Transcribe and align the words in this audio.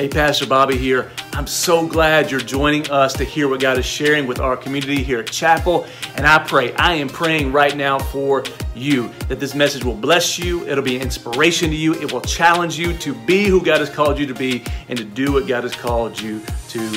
Hey, 0.00 0.08
Pastor 0.08 0.46
Bobby 0.46 0.78
here. 0.78 1.10
I'm 1.34 1.46
so 1.46 1.86
glad 1.86 2.30
you're 2.30 2.40
joining 2.40 2.90
us 2.90 3.12
to 3.12 3.22
hear 3.22 3.48
what 3.48 3.60
God 3.60 3.76
is 3.76 3.84
sharing 3.84 4.26
with 4.26 4.40
our 4.40 4.56
community 4.56 5.02
here 5.02 5.20
at 5.20 5.30
Chapel. 5.30 5.86
And 6.14 6.26
I 6.26 6.38
pray, 6.38 6.72
I 6.76 6.94
am 6.94 7.06
praying 7.06 7.52
right 7.52 7.76
now 7.76 7.98
for 7.98 8.42
you 8.74 9.10
that 9.28 9.40
this 9.40 9.54
message 9.54 9.84
will 9.84 9.94
bless 9.94 10.38
you. 10.38 10.66
It'll 10.66 10.82
be 10.82 10.96
an 10.96 11.02
inspiration 11.02 11.68
to 11.68 11.76
you. 11.76 11.92
It 12.00 12.10
will 12.10 12.22
challenge 12.22 12.78
you 12.78 12.96
to 12.96 13.12
be 13.26 13.44
who 13.44 13.62
God 13.62 13.80
has 13.80 13.90
called 13.90 14.18
you 14.18 14.24
to 14.24 14.32
be 14.32 14.64
and 14.88 14.98
to 14.98 15.04
do 15.04 15.34
what 15.34 15.46
God 15.46 15.64
has 15.64 15.76
called 15.76 16.18
you 16.18 16.40
to 16.70 16.90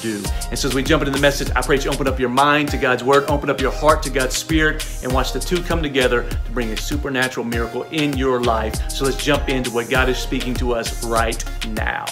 do. 0.00 0.24
And 0.48 0.58
so 0.58 0.68
as 0.68 0.74
we 0.74 0.82
jump 0.82 1.02
into 1.02 1.12
the 1.12 1.20
message, 1.20 1.50
I 1.54 1.60
pray 1.60 1.78
you 1.78 1.90
open 1.90 2.08
up 2.08 2.18
your 2.18 2.30
mind 2.30 2.70
to 2.70 2.78
God's 2.78 3.04
word, 3.04 3.24
open 3.28 3.50
up 3.50 3.60
your 3.60 3.72
heart 3.72 4.02
to 4.04 4.10
God's 4.10 4.34
spirit, 4.34 4.82
and 5.02 5.12
watch 5.12 5.34
the 5.34 5.40
two 5.40 5.62
come 5.62 5.82
together 5.82 6.26
to 6.26 6.50
bring 6.52 6.70
a 6.70 6.76
supernatural 6.78 7.44
miracle 7.44 7.82
in 7.90 8.16
your 8.16 8.42
life. 8.42 8.90
So 8.90 9.04
let's 9.04 9.22
jump 9.22 9.50
into 9.50 9.70
what 9.70 9.90
God 9.90 10.08
is 10.08 10.16
speaking 10.16 10.54
to 10.54 10.72
us 10.72 11.04
right 11.04 11.44
now. 11.68 12.06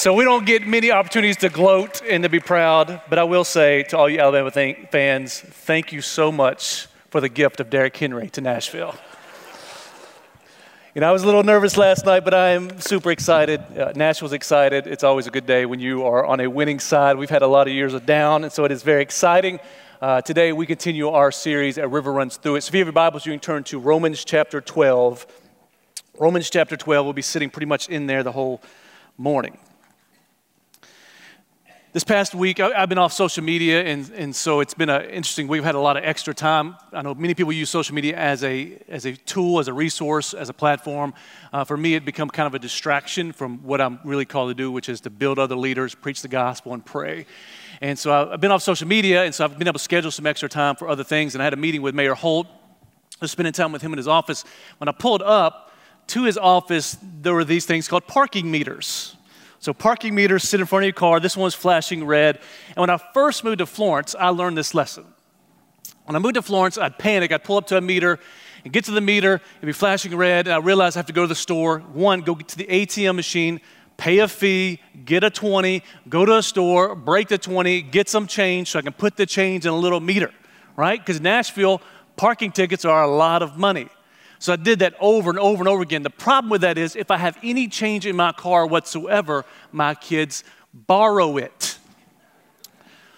So 0.00 0.14
we 0.14 0.24
don't 0.24 0.46
get 0.46 0.66
many 0.66 0.90
opportunities 0.90 1.36
to 1.36 1.50
gloat 1.50 2.00
and 2.08 2.22
to 2.22 2.30
be 2.30 2.40
proud, 2.40 3.02
but 3.10 3.18
I 3.18 3.24
will 3.24 3.44
say 3.44 3.82
to 3.90 3.98
all 3.98 4.08
you 4.08 4.18
Alabama 4.18 4.50
th- 4.50 4.88
fans, 4.90 5.40
thank 5.40 5.92
you 5.92 6.00
so 6.00 6.32
much 6.32 6.86
for 7.10 7.20
the 7.20 7.28
gift 7.28 7.60
of 7.60 7.68
Derrick 7.68 7.94
Henry 7.98 8.30
to 8.30 8.40
Nashville. 8.40 8.94
You 10.94 11.02
know, 11.02 11.10
I 11.10 11.12
was 11.12 11.22
a 11.22 11.26
little 11.26 11.42
nervous 11.42 11.76
last 11.76 12.06
night, 12.06 12.24
but 12.24 12.32
I 12.32 12.52
am 12.52 12.80
super 12.80 13.10
excited. 13.10 13.60
Uh, 13.76 13.92
Nashville's 13.94 14.32
excited. 14.32 14.86
It's 14.86 15.04
always 15.04 15.26
a 15.26 15.30
good 15.30 15.44
day 15.44 15.66
when 15.66 15.80
you 15.80 16.06
are 16.06 16.24
on 16.24 16.40
a 16.40 16.48
winning 16.48 16.80
side. 16.80 17.18
We've 17.18 17.28
had 17.28 17.42
a 17.42 17.46
lot 17.46 17.68
of 17.68 17.74
years 17.74 17.92
of 17.92 18.06
down, 18.06 18.44
and 18.44 18.50
so 18.50 18.64
it 18.64 18.72
is 18.72 18.82
very 18.82 19.02
exciting. 19.02 19.60
Uh, 20.00 20.22
today, 20.22 20.54
we 20.54 20.64
continue 20.64 21.10
our 21.10 21.30
series 21.30 21.76
at 21.76 21.90
River 21.90 22.10
Runs 22.10 22.38
Through 22.38 22.56
It. 22.56 22.62
So 22.62 22.68
if 22.68 22.74
you 22.74 22.78
have 22.78 22.86
your 22.86 22.94
Bibles, 22.94 23.26
you 23.26 23.34
can 23.34 23.40
turn 23.40 23.64
to 23.64 23.78
Romans 23.78 24.24
chapter 24.24 24.62
12. 24.62 25.26
Romans 26.18 26.48
chapter 26.48 26.78
12, 26.78 27.04
we'll 27.04 27.12
be 27.12 27.20
sitting 27.20 27.50
pretty 27.50 27.66
much 27.66 27.90
in 27.90 28.06
there 28.06 28.22
the 28.22 28.32
whole 28.32 28.62
morning. 29.18 29.58
This 31.92 32.04
past 32.04 32.36
week, 32.36 32.60
I've 32.60 32.88
been 32.88 32.98
off 32.98 33.12
social 33.12 33.42
media, 33.42 33.82
and, 33.82 34.08
and 34.10 34.36
so 34.36 34.60
it's 34.60 34.74
been 34.74 34.90
an 34.90 35.06
interesting 35.06 35.48
week. 35.48 35.58
We've 35.58 35.64
had 35.64 35.74
a 35.74 35.80
lot 35.80 35.96
of 35.96 36.04
extra 36.04 36.32
time. 36.32 36.76
I 36.92 37.02
know 37.02 37.16
many 37.16 37.34
people 37.34 37.52
use 37.52 37.68
social 37.68 37.96
media 37.96 38.16
as 38.16 38.44
a, 38.44 38.80
as 38.86 39.06
a 39.06 39.16
tool, 39.16 39.58
as 39.58 39.66
a 39.66 39.72
resource, 39.72 40.32
as 40.32 40.48
a 40.48 40.52
platform. 40.52 41.14
Uh, 41.52 41.64
for 41.64 41.76
me, 41.76 41.96
it 41.96 42.04
become 42.04 42.30
kind 42.30 42.46
of 42.46 42.54
a 42.54 42.60
distraction 42.60 43.32
from 43.32 43.58
what 43.64 43.80
I'm 43.80 43.98
really 44.04 44.24
called 44.24 44.50
to 44.50 44.54
do, 44.54 44.70
which 44.70 44.88
is 44.88 45.00
to 45.00 45.10
build 45.10 45.40
other 45.40 45.56
leaders, 45.56 45.96
preach 45.96 46.22
the 46.22 46.28
gospel, 46.28 46.74
and 46.74 46.86
pray. 46.86 47.26
And 47.80 47.98
so 47.98 48.30
I've 48.30 48.40
been 48.40 48.52
off 48.52 48.62
social 48.62 48.86
media, 48.86 49.24
and 49.24 49.34
so 49.34 49.44
I've 49.44 49.58
been 49.58 49.66
able 49.66 49.80
to 49.80 49.82
schedule 49.82 50.12
some 50.12 50.26
extra 50.26 50.48
time 50.48 50.76
for 50.76 50.88
other 50.88 51.02
things. 51.02 51.34
And 51.34 51.42
I 51.42 51.44
had 51.44 51.54
a 51.54 51.56
meeting 51.56 51.82
with 51.82 51.96
Mayor 51.96 52.14
Holt, 52.14 52.46
I 52.46 53.24
was 53.24 53.32
spending 53.32 53.52
time 53.52 53.72
with 53.72 53.82
him 53.82 53.92
in 53.92 53.96
his 53.96 54.06
office. 54.06 54.44
When 54.78 54.88
I 54.88 54.92
pulled 54.92 55.22
up 55.22 55.72
to 56.06 56.22
his 56.22 56.38
office, 56.38 56.96
there 57.02 57.34
were 57.34 57.44
these 57.44 57.66
things 57.66 57.88
called 57.88 58.06
parking 58.06 58.48
meters. 58.48 59.16
So 59.60 59.74
parking 59.74 60.14
meters 60.14 60.48
sit 60.48 60.58
in 60.58 60.66
front 60.66 60.84
of 60.84 60.86
your 60.86 60.94
car. 60.94 61.20
This 61.20 61.36
one's 61.36 61.54
flashing 61.54 62.04
red. 62.06 62.40
And 62.68 62.76
when 62.78 62.88
I 62.88 62.96
first 62.96 63.44
moved 63.44 63.58
to 63.58 63.66
Florence, 63.66 64.14
I 64.18 64.30
learned 64.30 64.56
this 64.56 64.74
lesson. 64.74 65.04
When 66.06 66.16
I 66.16 66.18
moved 66.18 66.36
to 66.36 66.42
Florence, 66.42 66.78
I'd 66.78 66.98
panic. 66.98 67.30
I'd 67.30 67.44
pull 67.44 67.58
up 67.58 67.66
to 67.66 67.76
a 67.76 67.80
meter 67.80 68.18
and 68.64 68.72
get 68.72 68.86
to 68.86 68.90
the 68.90 69.02
meter. 69.02 69.34
It'd 69.34 69.66
be 69.66 69.72
flashing 69.72 70.16
red. 70.16 70.46
And 70.46 70.54
I 70.54 70.58
realized 70.58 70.96
I 70.96 71.00
have 71.00 71.06
to 71.06 71.12
go 71.12 71.22
to 71.22 71.28
the 71.28 71.34
store. 71.34 71.80
One, 71.80 72.22
go 72.22 72.34
to 72.34 72.56
the 72.56 72.64
ATM 72.64 73.16
machine, 73.16 73.60
pay 73.98 74.20
a 74.20 74.28
fee, 74.28 74.80
get 75.04 75.24
a 75.24 75.30
20, 75.30 75.82
go 76.08 76.24
to 76.24 76.38
a 76.38 76.42
store, 76.42 76.94
break 76.94 77.28
the 77.28 77.36
20, 77.36 77.82
get 77.82 78.08
some 78.08 78.26
change 78.26 78.70
so 78.70 78.78
I 78.78 78.82
can 78.82 78.94
put 78.94 79.18
the 79.18 79.26
change 79.26 79.66
in 79.66 79.72
a 79.72 79.76
little 79.76 80.00
meter, 80.00 80.32
right? 80.74 80.98
Because 80.98 81.20
Nashville, 81.20 81.82
parking 82.16 82.50
tickets 82.50 82.86
are 82.86 83.02
a 83.02 83.10
lot 83.10 83.42
of 83.42 83.58
money. 83.58 83.90
So 84.40 84.54
I 84.54 84.56
did 84.56 84.78
that 84.78 84.94
over 85.00 85.28
and 85.28 85.38
over 85.38 85.60
and 85.60 85.68
over 85.68 85.82
again. 85.82 86.02
The 86.02 86.08
problem 86.08 86.50
with 86.50 86.62
that 86.62 86.78
is 86.78 86.96
if 86.96 87.10
I 87.10 87.18
have 87.18 87.38
any 87.42 87.68
change 87.68 88.06
in 88.06 88.16
my 88.16 88.32
car 88.32 88.66
whatsoever, 88.66 89.44
my 89.70 89.94
kids 89.94 90.44
borrow 90.72 91.36
it. 91.36 91.78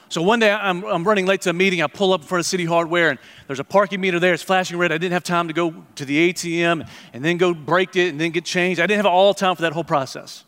So 0.08 0.20
one 0.20 0.40
day 0.40 0.50
I'm, 0.50 0.84
I'm 0.84 1.04
running 1.04 1.24
late 1.24 1.42
to 1.42 1.50
a 1.50 1.52
meeting. 1.52 1.80
I 1.80 1.86
pull 1.86 2.12
up 2.12 2.22
in 2.22 2.26
front 2.26 2.40
of 2.40 2.46
City 2.46 2.64
Hardware 2.64 3.10
and 3.10 3.20
there's 3.46 3.60
a 3.60 3.64
parking 3.64 4.00
meter 4.00 4.18
there. 4.18 4.34
It's 4.34 4.42
flashing 4.42 4.76
red. 4.76 4.90
I 4.90 4.98
didn't 4.98 5.12
have 5.12 5.22
time 5.22 5.46
to 5.46 5.54
go 5.54 5.84
to 5.94 6.04
the 6.04 6.32
ATM 6.32 6.88
and 7.12 7.24
then 7.24 7.36
go 7.36 7.54
break 7.54 7.94
it 7.94 8.08
and 8.08 8.20
then 8.20 8.32
get 8.32 8.44
changed. 8.44 8.80
I 8.80 8.86
didn't 8.86 8.98
have 8.98 9.06
all 9.06 9.32
time 9.32 9.54
for 9.54 9.62
that 9.62 9.72
whole 9.72 9.84
process. 9.84 10.42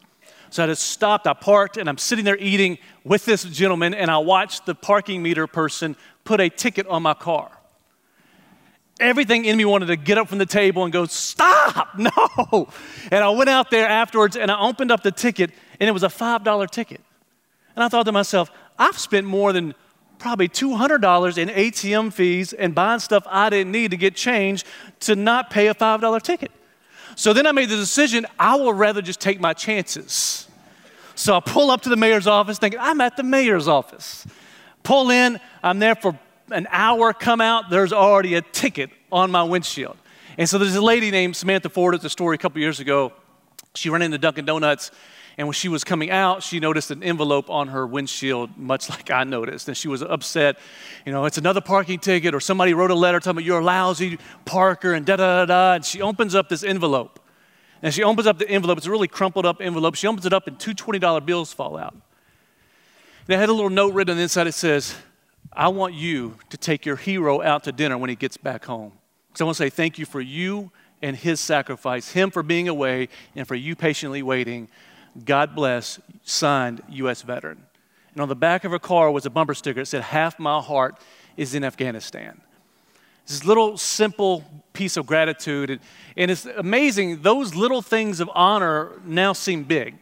So 0.50 0.64
I 0.64 0.66
just 0.66 0.82
stopped, 0.82 1.28
I 1.28 1.34
parked, 1.34 1.76
and 1.76 1.88
I'm 1.88 1.98
sitting 1.98 2.24
there 2.24 2.36
eating 2.36 2.78
with 3.04 3.24
this 3.24 3.44
gentleman, 3.44 3.94
and 3.94 4.08
I 4.08 4.18
watched 4.18 4.66
the 4.66 4.74
parking 4.74 5.22
meter 5.22 5.46
person 5.46 5.96
put 6.24 6.40
a 6.40 6.48
ticket 6.48 6.86
on 6.88 7.02
my 7.02 7.14
car 7.14 7.50
everything 9.00 9.44
in 9.44 9.56
me 9.56 9.64
wanted 9.64 9.86
to 9.86 9.96
get 9.96 10.18
up 10.18 10.28
from 10.28 10.38
the 10.38 10.46
table 10.46 10.84
and 10.84 10.92
go, 10.92 11.06
Stop, 11.06 11.90
no. 11.98 12.68
And 13.10 13.24
I 13.24 13.30
went 13.30 13.50
out 13.50 13.70
there 13.70 13.88
afterwards 13.88 14.36
and 14.36 14.50
I 14.50 14.60
opened 14.60 14.90
up 14.90 15.02
the 15.02 15.12
ticket, 15.12 15.50
and 15.80 15.88
it 15.88 15.92
was 15.92 16.02
a 16.02 16.08
$5 16.08 16.70
ticket. 16.70 17.00
And 17.76 17.84
I 17.84 17.88
thought 17.88 18.04
to 18.04 18.12
myself, 18.12 18.50
I've 18.78 18.98
spent 18.98 19.26
more 19.26 19.52
than 19.52 19.74
probably 20.18 20.48
$200 20.48 21.38
in 21.38 21.48
ATM 21.48 22.12
fees 22.12 22.52
and 22.52 22.74
buying 22.74 23.00
stuff 23.00 23.24
I 23.28 23.50
didn't 23.50 23.72
need 23.72 23.90
to 23.90 23.96
get 23.96 24.14
changed 24.14 24.66
to 25.00 25.16
not 25.16 25.50
pay 25.50 25.66
a 25.66 25.74
$5 25.74 26.22
ticket. 26.22 26.52
So 27.16 27.32
then 27.32 27.46
I 27.46 27.52
made 27.52 27.68
the 27.68 27.76
decision 27.76 28.26
I 28.38 28.56
will 28.56 28.72
rather 28.72 29.02
just 29.02 29.20
take 29.20 29.40
my 29.40 29.52
chances. 29.52 30.48
So 31.14 31.36
I 31.36 31.40
pull 31.40 31.70
up 31.70 31.82
to 31.82 31.88
the 31.88 31.96
mayor's 31.96 32.26
office 32.26 32.58
thinking, 32.58 32.80
I'm 32.80 33.00
at 33.00 33.16
the 33.16 33.22
mayor's 33.22 33.68
office. 33.68 34.26
Pull 34.82 35.10
in, 35.10 35.38
I'm 35.62 35.78
there 35.78 35.94
for 35.94 36.18
an 36.54 36.66
hour, 36.70 37.12
come 37.12 37.40
out, 37.40 37.70
there's 37.70 37.92
already 37.92 38.34
a 38.34 38.42
ticket 38.42 38.90
on 39.10 39.30
my 39.30 39.42
windshield. 39.42 39.96
And 40.38 40.48
so 40.48 40.58
there's 40.58 40.74
a 40.74 40.82
lady 40.82 41.10
named 41.10 41.36
Samantha 41.36 41.68
Ford, 41.68 41.94
at 41.94 42.00
the 42.00 42.10
story 42.10 42.34
a 42.34 42.38
couple 42.38 42.60
years 42.60 42.80
ago. 42.80 43.12
She 43.74 43.90
ran 43.90 44.02
into 44.02 44.18
Dunkin' 44.18 44.44
Donuts, 44.44 44.90
and 45.36 45.48
when 45.48 45.52
she 45.52 45.68
was 45.68 45.82
coming 45.82 46.10
out, 46.10 46.42
she 46.42 46.60
noticed 46.60 46.90
an 46.92 47.02
envelope 47.02 47.50
on 47.50 47.68
her 47.68 47.86
windshield, 47.86 48.56
much 48.56 48.88
like 48.88 49.10
I 49.10 49.24
noticed. 49.24 49.66
And 49.66 49.76
she 49.76 49.88
was 49.88 50.00
upset. 50.00 50.56
You 51.04 51.12
know, 51.12 51.24
it's 51.24 51.38
another 51.38 51.60
parking 51.60 51.98
ticket, 51.98 52.34
or 52.34 52.40
somebody 52.40 52.72
wrote 52.72 52.92
a 52.92 52.94
letter 52.94 53.18
telling 53.18 53.38
me 53.38 53.42
you're 53.42 53.60
a 53.60 53.64
lousy 53.64 54.18
parker, 54.44 54.94
and 54.94 55.04
da 55.04 55.16
da 55.16 55.44
da 55.44 55.46
da. 55.46 55.74
And 55.74 55.84
she 55.84 56.00
opens 56.00 56.34
up 56.34 56.48
this 56.48 56.62
envelope. 56.62 57.18
And 57.82 57.92
she 57.92 58.02
opens 58.02 58.26
up 58.26 58.38
the 58.38 58.48
envelope. 58.48 58.78
It's 58.78 58.86
a 58.86 58.90
really 58.90 59.08
crumpled 59.08 59.44
up 59.44 59.60
envelope. 59.60 59.96
She 59.96 60.06
opens 60.06 60.24
it 60.24 60.32
up, 60.32 60.46
and 60.46 60.58
two 60.58 60.72
$20 60.72 61.26
bills 61.26 61.52
fall 61.52 61.76
out. 61.76 61.92
And 61.92 63.34
it 63.34 63.38
had 63.38 63.48
a 63.48 63.52
little 63.52 63.70
note 63.70 63.92
written 63.92 64.12
on 64.12 64.16
the 64.16 64.22
inside. 64.22 64.46
It 64.46 64.52
says, 64.52 64.94
I 65.56 65.68
want 65.68 65.94
you 65.94 66.36
to 66.50 66.56
take 66.56 66.84
your 66.84 66.96
hero 66.96 67.40
out 67.40 67.64
to 67.64 67.72
dinner 67.72 67.96
when 67.96 68.10
he 68.10 68.16
gets 68.16 68.36
back 68.36 68.64
home. 68.64 68.92
So 69.34 69.44
I 69.44 69.46
want 69.46 69.56
to 69.56 69.64
say 69.64 69.70
thank 69.70 69.98
you 69.98 70.06
for 70.06 70.20
you 70.20 70.70
and 71.02 71.16
his 71.16 71.40
sacrifice, 71.40 72.10
him 72.12 72.30
for 72.30 72.42
being 72.42 72.68
away, 72.68 73.08
and 73.36 73.46
for 73.46 73.54
you 73.54 73.76
patiently 73.76 74.22
waiting. 74.22 74.68
God 75.24 75.54
bless, 75.54 76.00
signed 76.24 76.82
U.S. 76.88 77.22
veteran. 77.22 77.62
And 78.12 78.22
on 78.22 78.28
the 78.28 78.36
back 78.36 78.64
of 78.64 78.72
her 78.72 78.78
car 78.78 79.10
was 79.10 79.26
a 79.26 79.30
bumper 79.30 79.54
sticker 79.54 79.80
that 79.80 79.86
said, 79.86 80.02
Half 80.02 80.38
my 80.38 80.60
heart 80.60 80.98
is 81.36 81.54
in 81.54 81.64
Afghanistan. 81.64 82.40
This 83.26 83.44
little 83.44 83.76
simple 83.76 84.44
piece 84.72 84.96
of 84.96 85.06
gratitude. 85.06 85.70
And, 85.70 85.80
and 86.16 86.30
it's 86.30 86.46
amazing, 86.46 87.22
those 87.22 87.54
little 87.54 87.82
things 87.82 88.20
of 88.20 88.30
honor 88.34 88.92
now 89.04 89.32
seem 89.32 89.64
big. 89.64 89.96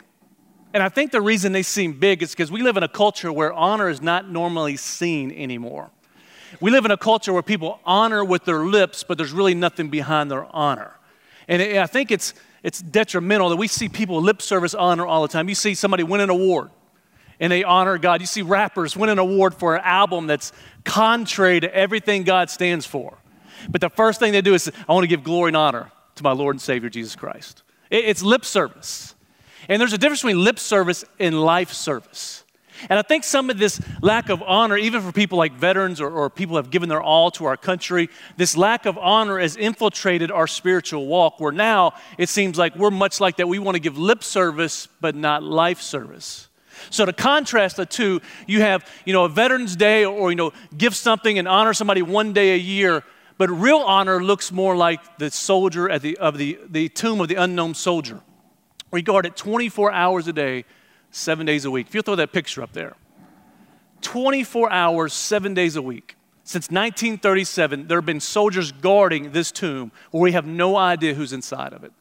And 0.75 0.83
I 0.83 0.89
think 0.89 1.13
the 1.13 1.21
reason 1.21 1.53
they 1.53 1.63
seem 1.63 1.93
big 1.93 2.23
is 2.23 2.31
because 2.31 2.51
we 2.51 2.63
live 2.63 2.77
in 2.77 2.83
a 2.83 2.89
culture 2.89 3.33
where 3.33 3.53
honor 3.53 3.89
is 3.89 4.01
not 4.01 4.31
normally 4.31 4.77
seen 4.77 5.31
anymore. 5.33 5.91
We 6.61 6.71
live 6.71 6.85
in 6.85 6.91
a 6.91 6.97
culture 6.97 7.33
where 7.33 7.43
people 7.43 7.81
honor 7.85 8.25
with 8.25 8.45
their 8.45 8.65
lips, 8.65 9.05
but 9.05 9.19
there's 9.19 9.33
really 9.33 9.55
nothing 9.55 9.89
behind 9.89 10.31
their 10.31 10.45
honor. 10.55 10.93
And 11.49 11.63
I 11.63 11.87
think 11.87 12.11
it's, 12.11 12.35
it's 12.63 12.81
detrimental 12.81 13.49
that 13.51 13.57
we 13.57 13.69
see 13.69 13.89
people 13.89 14.23
lip 14.23 14.41
service 14.41 14.75
honor 14.75 15.07
all 15.07 15.23
the 15.23 15.29
time. 15.29 15.49
You 15.49 15.55
see 15.55 15.75
somebody 15.75 16.05
win 16.05 16.21
an 16.21 16.31
award 16.31 16.71
and 17.41 17.51
they 17.51 17.65
honor 17.65 17.99
God. 17.99 18.21
You 18.21 18.27
see 18.27 18.43
rappers 18.43 18.97
win 18.97 19.11
an 19.11 19.19
award 19.19 19.55
for 19.55 19.77
an 19.77 19.83
album 19.85 20.27
that's 20.27 20.53
contrary 20.85 21.61
to 21.61 21.75
everything 21.75 22.23
God 22.23 22.51
stands 22.51 22.87
for. 22.87 23.19
But 23.69 23.81
the 23.81 23.91
first 23.91 24.21
thing 24.21 24.33
they 24.33 24.41
do 24.41 24.55
is, 24.55 24.71
I 24.89 24.93
want 24.93 25.05
to 25.05 25.09
give 25.09 25.25
glory 25.25 25.51
and 25.51 25.57
honor 25.57 25.91
to 26.15 26.23
my 26.23 26.33
Lord 26.33 26.55
and 26.55 26.61
Savior 26.61 26.89
Jesus 26.89 27.17
Christ. 27.17 27.63
It's 27.91 28.23
lip 28.23 28.45
service. 28.45 29.15
And 29.69 29.81
there's 29.81 29.93
a 29.93 29.99
difference 29.99 30.23
between 30.23 30.43
lip 30.43 30.59
service 30.59 31.05
and 31.19 31.41
life 31.41 31.73
service. 31.73 32.45
And 32.89 32.99
I 32.99 33.03
think 33.03 33.25
some 33.25 33.51
of 33.51 33.59
this 33.59 33.81
lack 34.01 34.29
of 34.29 34.43
honor, 34.43 34.77
even 34.77 35.03
for 35.03 35.13
people 35.13 35.39
like 35.39 35.53
veterans 35.53 36.01
or, 36.01 36.11
or, 36.11 36.29
people 36.31 36.55
who 36.55 36.57
have 36.57 36.71
given 36.71 36.89
their 36.89 37.03
all 37.03 37.31
to 37.33 37.45
our 37.45 37.57
country, 37.57 38.09
this 38.37 38.57
lack 38.57 38.87
of 38.87 38.99
honor 38.99 39.39
has 39.39 39.57
infiltrated 39.57 40.31
our 40.31 40.47
spiritual 40.47 41.07
walk, 41.07 41.39
where 41.39 41.53
now 41.53 41.93
it 42.19 42.29
seems 42.29 42.59
like 42.59 42.75
we're 42.77 42.91
much 42.91 43.21
like 43.21 43.37
that. 43.37 43.49
We 43.49 43.59
want 43.59 43.77
to 43.77 43.81
give 43.81 43.99
lip 43.99 44.25
service, 44.25 44.89
but 45.01 45.15
not 45.15 45.43
life 45.43 45.81
service. 45.81 46.49
So 46.91 47.05
to 47.05 47.13
contrast 47.13 47.77
the 47.77 47.87
two, 47.87 48.21
you 48.47 48.63
have, 48.63 48.89
you 49.05 49.13
know, 49.13 49.25
a 49.25 49.29
Veterans 49.29 49.77
Day 49.77 50.05
or, 50.05 50.31
you 50.31 50.37
know, 50.37 50.53
give 50.77 50.97
something 50.97 51.39
and 51.39 51.47
honor 51.47 51.75
somebody 51.75 52.03
one 52.03 52.33
day 52.33 52.55
a 52.55 52.59
year, 52.59 53.05
but 53.39 53.49
real 53.51 53.79
honor 53.79 54.23
looks 54.23 54.51
more 54.51 54.77
like 54.77 55.19
the 55.19 55.31
soldier 55.31 55.89
at 55.89 56.03
the, 56.03 56.17
of 56.19 56.39
the, 56.39 56.59
the 56.69 56.89
tomb 56.89 57.21
of 57.21 57.29
the 57.29 57.37
unknown 57.37 57.75
soldier. 57.75 58.21
We 58.93 59.03
guard 59.03 59.27
it 59.27 59.37
24 59.37 59.91
hours 59.91 60.29
a 60.29 60.33
day, 60.33 60.65
seven 61.11 61.47
days 61.47 61.65
a 61.65 61.71
week. 61.71 61.89
If 61.89 61.95
you'll 61.95 62.05
throw 62.05 62.15
that 62.17 62.33
picture 62.33 62.63
up 62.63 62.73
there, 62.73 62.95
24 64.03 64.71
hours, 64.71 65.13
seven 65.13 65.55
days 65.55 65.75
a 65.77 65.83
week. 65.83 66.15
Since 66.45 66.71
1937, 66.71 67.89
there 67.89 67.99
have 67.99 68.07
been 68.07 68.21
soldiers 68.21 68.71
guarding 68.71 69.33
this 69.33 69.51
tomb 69.51 69.93
where 70.11 70.23
we 70.23 70.33
have 70.33 70.47
no 70.47 70.77
idea 70.77 71.15
who's 71.15 71.33
inside 71.33 71.73
of 71.73 71.85
it. 71.85 71.93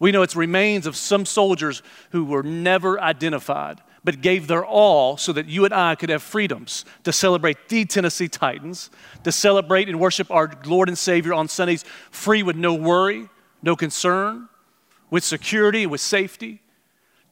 We 0.00 0.10
know 0.10 0.22
it's 0.22 0.34
remains 0.34 0.86
of 0.86 0.96
some 0.96 1.24
soldiers 1.24 1.82
who 2.10 2.24
were 2.24 2.42
never 2.42 3.00
identified, 3.00 3.80
but 4.02 4.20
gave 4.20 4.48
their 4.48 4.64
all 4.64 5.16
so 5.16 5.32
that 5.32 5.46
you 5.46 5.64
and 5.64 5.72
I 5.72 5.94
could 5.94 6.08
have 6.08 6.22
freedoms 6.22 6.84
to 7.04 7.12
celebrate 7.12 7.68
the 7.68 7.84
Tennessee 7.84 8.28
Titans, 8.28 8.90
to 9.22 9.30
celebrate 9.30 9.88
and 9.88 10.00
worship 10.00 10.30
our 10.32 10.50
Lord 10.66 10.88
and 10.88 10.98
Savior 10.98 11.32
on 11.32 11.46
Sundays 11.46 11.84
free 12.10 12.42
with 12.42 12.56
no 12.56 12.74
worry, 12.74 13.28
no 13.62 13.76
concern, 13.76 14.48
with 15.14 15.22
security, 15.22 15.86
with 15.86 16.00
safety. 16.00 16.60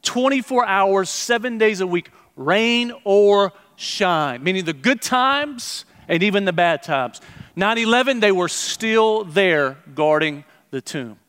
24 0.03 0.65
hours, 0.65 1.09
seven 1.09 1.57
days 1.57 1.81
a 1.81 1.85
week, 1.85 2.11
rain 2.37 2.93
or 3.03 3.51
shine, 3.75 4.41
meaning 4.41 4.63
the 4.63 4.71
good 4.71 5.01
times 5.01 5.83
and 6.07 6.23
even 6.23 6.45
the 6.45 6.53
bad 6.53 6.81
times. 6.81 7.19
9 7.57 7.77
11, 7.77 8.21
they 8.21 8.31
were 8.31 8.47
still 8.47 9.25
there 9.25 9.75
guarding 9.93 10.45
the 10.71 10.79
tomb. 10.79 11.19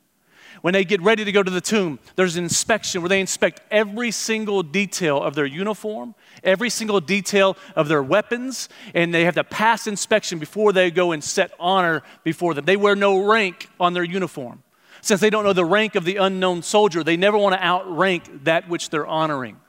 When 0.62 0.74
they 0.74 0.84
get 0.84 1.02
ready 1.02 1.24
to 1.24 1.32
go 1.32 1.42
to 1.42 1.50
the 1.50 1.60
tomb, 1.60 1.98
there's 2.14 2.36
an 2.36 2.44
inspection 2.44 3.02
where 3.02 3.08
they 3.08 3.20
inspect 3.20 3.60
every 3.72 4.12
single 4.12 4.62
detail 4.62 5.20
of 5.20 5.34
their 5.34 5.46
uniform, 5.46 6.14
every 6.44 6.70
single 6.70 7.00
detail 7.00 7.56
of 7.74 7.88
their 7.88 8.02
weapons, 8.02 8.68
and 8.94 9.12
they 9.12 9.24
have 9.24 9.34
to 9.34 9.42
pass 9.42 9.88
inspection 9.88 10.38
before 10.38 10.72
they 10.72 10.92
go 10.92 11.10
and 11.10 11.24
set 11.24 11.50
honor 11.58 12.04
before 12.22 12.54
them. 12.54 12.64
They 12.64 12.76
wear 12.76 12.94
no 12.94 13.26
rank 13.26 13.68
on 13.80 13.92
their 13.92 14.04
uniform. 14.04 14.62
Since 15.04 15.20
they 15.20 15.28
don't 15.28 15.44
know 15.44 15.52
the 15.52 15.66
rank 15.66 15.96
of 15.96 16.06
the 16.06 16.16
unknown 16.16 16.62
soldier, 16.62 17.04
they 17.04 17.18
never 17.18 17.36
want 17.36 17.54
to 17.54 17.62
outrank 17.62 18.44
that 18.44 18.70
which 18.70 18.88
they're 18.88 19.06
honoring. 19.06 19.60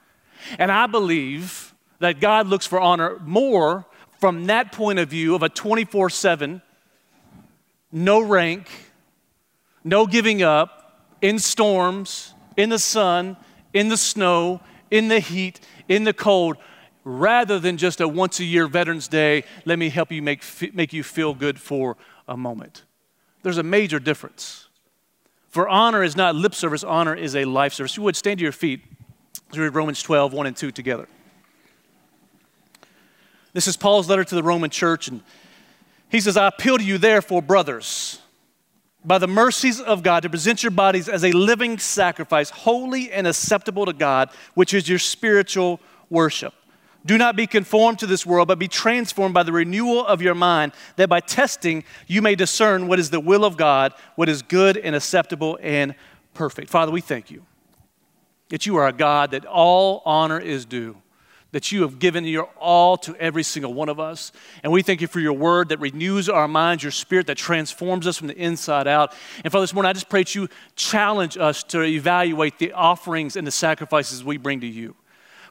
And 0.58 0.72
I 0.72 0.88
believe 0.88 1.76
that 2.00 2.22
God 2.22 2.48
looks 2.48 2.66
for 2.66 2.80
honor 2.80 3.20
more 3.20 3.86
from 4.22 4.46
that 4.46 4.72
point 4.72 4.98
of 4.98 5.10
view 5.10 5.36
of 5.36 5.44
a 5.44 5.50
24 5.50 6.10
7, 6.10 6.62
no 7.92 8.22
rank, 8.22 8.70
no 9.84 10.08
giving 10.08 10.42
up, 10.42 11.02
in 11.22 11.38
storms, 11.38 12.34
in 12.56 12.70
the 12.70 12.80
sun, 12.80 13.36
in 13.74 13.90
the 13.90 13.98
snow, 13.98 14.62
in 14.90 15.10
the 15.10 15.20
heat, 15.20 15.60
in 15.90 16.06
the 16.06 16.14
cold, 16.14 16.56
rather 17.04 17.60
than 17.60 17.76
just 17.76 18.00
a 18.00 18.08
once 18.08 18.40
a 18.40 18.46
year 18.46 18.68
Veterans 18.68 19.10
Day, 19.10 19.44
let 19.66 19.78
me 19.80 19.90
help 19.90 20.14
you 20.14 20.22
make, 20.22 20.46
make 20.74 20.94
you 20.94 21.04
feel 21.04 21.34
good 21.34 21.60
for 21.60 21.98
a 22.26 22.38
moment. 22.38 22.86
There's 23.44 23.58
a 23.58 23.64
major 23.64 24.00
difference. 24.00 24.65
For 25.56 25.70
honor 25.70 26.04
is 26.04 26.18
not 26.18 26.36
lip 26.36 26.54
service, 26.54 26.84
honor 26.84 27.16
is 27.16 27.34
a 27.34 27.46
life 27.46 27.72
service. 27.72 27.96
You 27.96 28.04
would 28.04 28.18
stand 28.18 28.40
to 28.40 28.44
your 28.44 28.52
feet. 28.52 28.82
Let's 29.48 29.58
read 29.58 29.74
Romans 29.74 30.04
12, 30.04 30.34
1 30.34 30.48
and 30.48 30.58
2 30.58 30.70
together. 30.70 31.08
This 33.54 33.66
is 33.66 33.78
Paul's 33.78 34.10
letter 34.10 34.26
to 34.26 34.36
the 34.36 34.44
Roman 34.44 34.70
church, 34.70 35.08
and 35.08 35.22
he 36.10 36.20
says, 36.20 36.36
I 36.36 36.48
appeal 36.50 36.78
to 36.78 36.84
you, 36.84 36.98
therefore, 36.98 37.42
brothers, 37.42 38.20
by 39.06 39.18
the 39.18 39.30
mercies 39.30 39.80
of 39.80 40.04
God, 40.04 40.24
to 40.24 40.30
present 40.30 40.62
your 40.62 40.72
bodies 40.72 41.08
as 41.08 41.24
a 41.24 41.32
living 41.32 41.78
sacrifice, 41.78 42.50
holy 42.50 43.10
and 43.14 43.26
acceptable 43.26 43.86
to 43.86 43.94
God, 43.94 44.32
which 44.56 44.74
is 44.74 44.90
your 44.90 45.00
spiritual 45.00 45.80
worship. 46.10 46.54
Do 47.06 47.18
not 47.18 47.36
be 47.36 47.46
conformed 47.46 48.00
to 48.00 48.08
this 48.08 48.26
world, 48.26 48.48
but 48.48 48.58
be 48.58 48.68
transformed 48.68 49.34
by 49.34 49.44
the 49.44 49.52
renewal 49.52 50.06
of 50.06 50.22
your 50.22 50.36
mind, 50.36 50.72
that 50.96 51.10
by 51.10 51.20
testing 51.20 51.84
you 52.08 52.22
may 52.22 52.36
discern 52.36 52.88
what 52.88 53.00
is 53.00 53.10
the 53.10 53.20
will 53.20 53.46
of 53.46 53.58
God, 53.58 53.94
what 54.16 54.28
is 54.28 54.42
good 54.42 54.78
and 54.78 54.96
acceptable 54.96 55.60
and 55.62 55.96
perfect. 56.34 56.70
Father, 56.70 56.92
we 56.92 57.02
thank 57.02 57.30
you 57.30 57.46
that 58.50 58.66
you 58.66 58.76
are 58.78 58.88
a 58.88 58.94
God 58.94 59.32
that 59.32 59.46
all 59.46 60.02
honor 60.06 60.40
is 60.40 60.66
due 60.66 60.98
that 61.56 61.72
you 61.72 61.84
have 61.84 62.00
given 62.00 62.26
your 62.26 62.50
all 62.60 62.98
to 62.98 63.16
every 63.16 63.42
single 63.42 63.74
one 63.74 63.88
of 63.88 63.98
us. 63.98 64.34
And 64.62 64.74
we 64.74 64.82
thank 64.82 65.00
you 65.00 65.08
for 65.08 65.22
your 65.22 65.32
word 65.32 65.70
that 65.70 65.80
renews 65.80 66.28
our 66.28 66.50
minds, 66.50 66.84
your 66.84 66.92
spirit 66.92 67.28
that 67.28 67.38
transforms 67.38 68.08
us 68.08 68.18
from 68.18 68.28
the 68.28 68.36
inside 68.36 68.90
out. 68.90 69.14
And 69.42 69.54
Father, 69.54 69.64
this 69.64 69.74
morning 69.74 69.90
I 69.90 69.94
just 69.94 70.10
pray 70.10 70.20
that 70.20 70.36
you 70.36 70.50
challenge 70.76 71.38
us 71.38 71.64
to 71.64 71.82
evaluate 71.82 72.60
the 72.60 72.74
offerings 72.74 73.38
and 73.38 73.48
the 73.48 73.52
sacrifices 73.52 74.22
we 74.22 74.36
bring 74.36 74.60
to 74.60 74.68
you. 74.68 74.98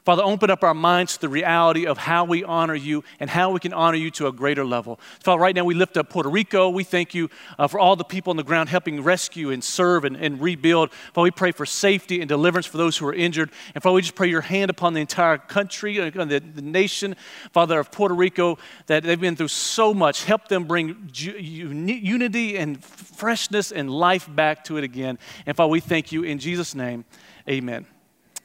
Father, 0.05 0.21
open 0.21 0.51
up 0.51 0.63
our 0.63 0.75
minds 0.75 1.15
to 1.15 1.21
the 1.21 1.29
reality 1.29 1.87
of 1.87 1.97
how 1.97 2.25
we 2.25 2.43
honor 2.43 2.75
you 2.75 3.03
and 3.19 3.27
how 3.27 3.49
we 3.49 3.59
can 3.59 3.73
honor 3.73 3.97
you 3.97 4.11
to 4.11 4.27
a 4.27 4.31
greater 4.31 4.63
level. 4.63 4.99
Father, 5.19 5.41
right 5.41 5.55
now 5.55 5.63
we 5.63 5.73
lift 5.73 5.97
up 5.97 6.11
Puerto 6.11 6.29
Rico. 6.29 6.69
We 6.69 6.83
thank 6.83 7.15
you 7.15 7.27
uh, 7.57 7.67
for 7.67 7.79
all 7.79 7.95
the 7.95 8.03
people 8.03 8.29
on 8.29 8.37
the 8.37 8.43
ground 8.43 8.69
helping 8.69 9.01
rescue 9.01 9.49
and 9.49 9.63
serve 9.63 10.05
and, 10.05 10.15
and 10.15 10.39
rebuild. 10.39 10.91
Father, 11.13 11.23
we 11.23 11.31
pray 11.31 11.51
for 11.51 11.65
safety 11.65 12.21
and 12.21 12.29
deliverance 12.29 12.67
for 12.67 12.77
those 12.77 12.95
who 12.95 13.07
are 13.07 13.15
injured. 13.15 13.49
And 13.73 13.81
Father, 13.81 13.95
we 13.95 14.01
just 14.03 14.13
pray 14.13 14.27
your 14.27 14.41
hand 14.41 14.69
upon 14.69 14.93
the 14.93 15.01
entire 15.01 15.39
country, 15.39 15.99
uh, 15.99 16.11
the, 16.11 16.39
the 16.39 16.61
nation, 16.61 17.15
Father, 17.51 17.79
of 17.79 17.91
Puerto 17.91 18.13
Rico, 18.13 18.59
that 18.85 19.01
they've 19.01 19.19
been 19.19 19.35
through 19.35 19.47
so 19.47 19.91
much. 19.91 20.23
Help 20.25 20.49
them 20.49 20.65
bring 20.65 21.09
ju- 21.11 21.35
unity 21.39 22.59
and 22.59 22.83
freshness 22.83 23.71
and 23.71 23.89
life 23.89 24.29
back 24.29 24.65
to 24.65 24.77
it 24.77 24.83
again. 24.83 25.17
And 25.47 25.57
Father, 25.57 25.71
we 25.71 25.79
thank 25.79 26.11
you 26.11 26.21
in 26.21 26.37
Jesus' 26.37 26.75
name. 26.75 27.05
Amen. 27.49 27.87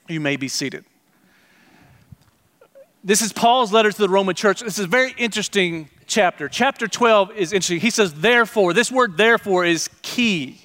You 0.08 0.20
may 0.20 0.36
be 0.36 0.48
seated. 0.48 0.86
This 3.02 3.22
is 3.22 3.32
Paul's 3.32 3.72
letter 3.72 3.90
to 3.90 3.98
the 3.98 4.10
Roman 4.10 4.34
church. 4.34 4.60
This 4.60 4.78
is 4.78 4.84
a 4.84 4.88
very 4.88 5.14
interesting 5.16 5.88
chapter. 6.06 6.50
Chapter 6.50 6.86
12 6.86 7.32
is 7.32 7.52
interesting. 7.52 7.80
He 7.80 7.88
says, 7.88 8.12
therefore, 8.12 8.74
this 8.74 8.92
word 8.92 9.16
therefore 9.16 9.64
is 9.64 9.88
key 10.02 10.60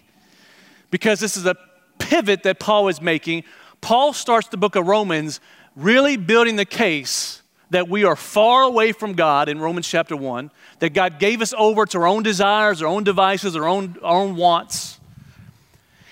because 0.92 1.22
this 1.22 1.38
is 1.38 1.46
a 1.46 1.56
pivot 1.98 2.44
that 2.44 2.60
Paul 2.60 2.90
is 2.90 3.02
making. 3.02 3.46
Paul 3.80 4.12
starts 4.12 4.50
the 4.50 4.58
book 4.58 4.76
of 4.76 4.86
Romans 4.86 5.40
really 5.78 6.18
building 6.18 6.58
the 6.58 6.66
case 6.66 7.42
that 7.70 7.88
we 7.88 8.04
are 8.04 8.18
far 8.18 8.64
away 8.64 8.92
from 8.92 9.14
God 9.14 9.48
in 9.48 9.60
Romans 9.60 9.88
chapter 9.88 10.16
1, 10.16 10.52
that 10.80 10.94
God 10.94 11.20
gave 11.20 11.42
us 11.42 11.54
over 11.58 11.86
to 11.86 12.00
our 12.00 12.08
own 12.08 12.22
desires, 12.22 12.82
our 12.82 12.88
own 12.88 13.06
devices, 13.06 13.56
our 13.56 13.66
own, 13.66 13.96
our 14.04 14.20
own 14.20 14.36
wants. 14.36 15.00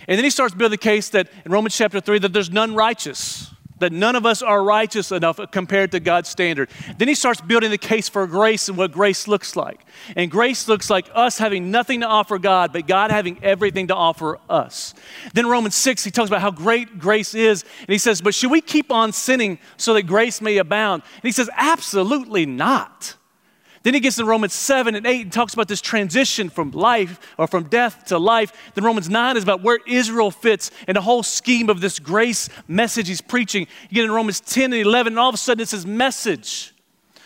And 0.07 0.17
then 0.17 0.23
he 0.23 0.29
starts 0.29 0.55
building 0.55 0.71
the 0.71 0.77
case 0.77 1.09
that 1.09 1.27
in 1.45 1.51
Romans 1.51 1.75
chapter 1.75 1.99
3 1.99 2.19
that 2.19 2.31
there's 2.33 2.49
none 2.49 2.75
righteous 2.75 3.52
that 3.83 3.91
none 3.91 4.15
of 4.15 4.25
us 4.25 4.41
are 4.41 4.63
righteous 4.63 5.11
enough 5.11 5.39
compared 5.51 5.91
to 5.91 5.99
God's 5.99 6.29
standard. 6.29 6.69
Then 6.97 7.09
he 7.09 7.15
starts 7.15 7.41
building 7.41 7.69
the 7.69 7.77
case 7.77 8.07
for 8.07 8.25
grace 8.25 8.69
and 8.69 8.77
what 8.77 8.93
grace 8.93 9.27
looks 9.27 9.55
like. 9.57 9.81
And 10.15 10.31
grace 10.31 10.69
looks 10.69 10.89
like 10.89 11.09
us 11.13 11.37
having 11.37 11.69
nothing 11.69 11.99
to 11.99 12.07
offer 12.07 12.39
God, 12.39 12.71
but 12.71 12.87
God 12.87 13.11
having 13.11 13.43
everything 13.43 13.87
to 13.87 13.95
offer 13.95 14.39
us. 14.49 14.93
Then 15.33 15.47
Romans 15.47 15.75
6, 15.75 16.03
he 16.03 16.11
talks 16.11 16.29
about 16.29 16.41
how 16.41 16.51
great 16.51 16.97
grace 16.97 17.35
is. 17.35 17.63
And 17.79 17.89
he 17.89 17.97
says, 17.97 18.21
But 18.21 18.33
should 18.33 18.51
we 18.51 18.61
keep 18.61 18.89
on 18.89 19.11
sinning 19.11 19.59
so 19.75 19.93
that 19.93 20.03
grace 20.03 20.39
may 20.39 20.57
abound? 20.57 21.03
And 21.15 21.23
he 21.23 21.31
says, 21.31 21.49
Absolutely 21.57 22.45
not. 22.45 23.15
Then 23.83 23.93
he 23.93 23.99
gets 23.99 24.15
to 24.15 24.25
Romans 24.25 24.53
7 24.53 24.95
and 24.95 25.05
8 25.05 25.21
and 25.23 25.31
talks 25.31 25.53
about 25.53 25.67
this 25.67 25.81
transition 25.81 26.49
from 26.49 26.71
life 26.71 27.19
or 27.37 27.47
from 27.47 27.65
death 27.65 28.05
to 28.05 28.17
life. 28.17 28.71
Then 28.75 28.85
Romans 28.85 29.09
9 29.09 29.35
is 29.35 29.43
about 29.43 29.61
where 29.61 29.79
Israel 29.85 30.31
fits 30.31 30.71
in 30.87 30.93
the 30.93 31.01
whole 31.01 31.21
scheme 31.21 31.69
of 31.69 31.81
this 31.81 31.99
grace 31.99 32.47
message 32.67 33.09
he's 33.09 33.19
preaching. 33.19 33.67
You 33.89 33.95
get 33.95 34.05
in 34.05 34.11
Romans 34.11 34.39
10 34.39 34.71
and 34.71 34.81
11, 34.81 35.13
and 35.13 35.19
all 35.19 35.27
of 35.27 35.35
a 35.35 35.37
sudden 35.37 35.61
it's 35.61 35.71
his 35.71 35.85
message 35.85 36.73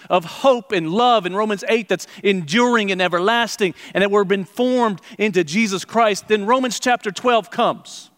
of 0.10 0.26
hope 0.26 0.72
and 0.72 0.90
love 0.90 1.26
in 1.28 1.36
Romans 1.36 1.64
8 1.68 1.88
that's 1.90 2.08
enduring 2.24 2.92
and 2.92 3.02
everlasting, 3.04 3.76
and 3.94 4.02
that 4.02 4.10
we're 4.10 4.24
been 4.24 4.46
formed 4.46 5.00
into 5.20 5.44
Jesus 5.44 5.86
Christ. 5.86 6.28
Then 6.28 6.46
Romans 6.46 6.80
chapter 6.80 7.12
12 7.12 7.52
comes, 7.52 8.10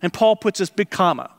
and 0.00 0.12
Paul 0.12 0.34
puts 0.34 0.58
this 0.58 0.70
big 0.70 0.90
comma. 0.90 1.30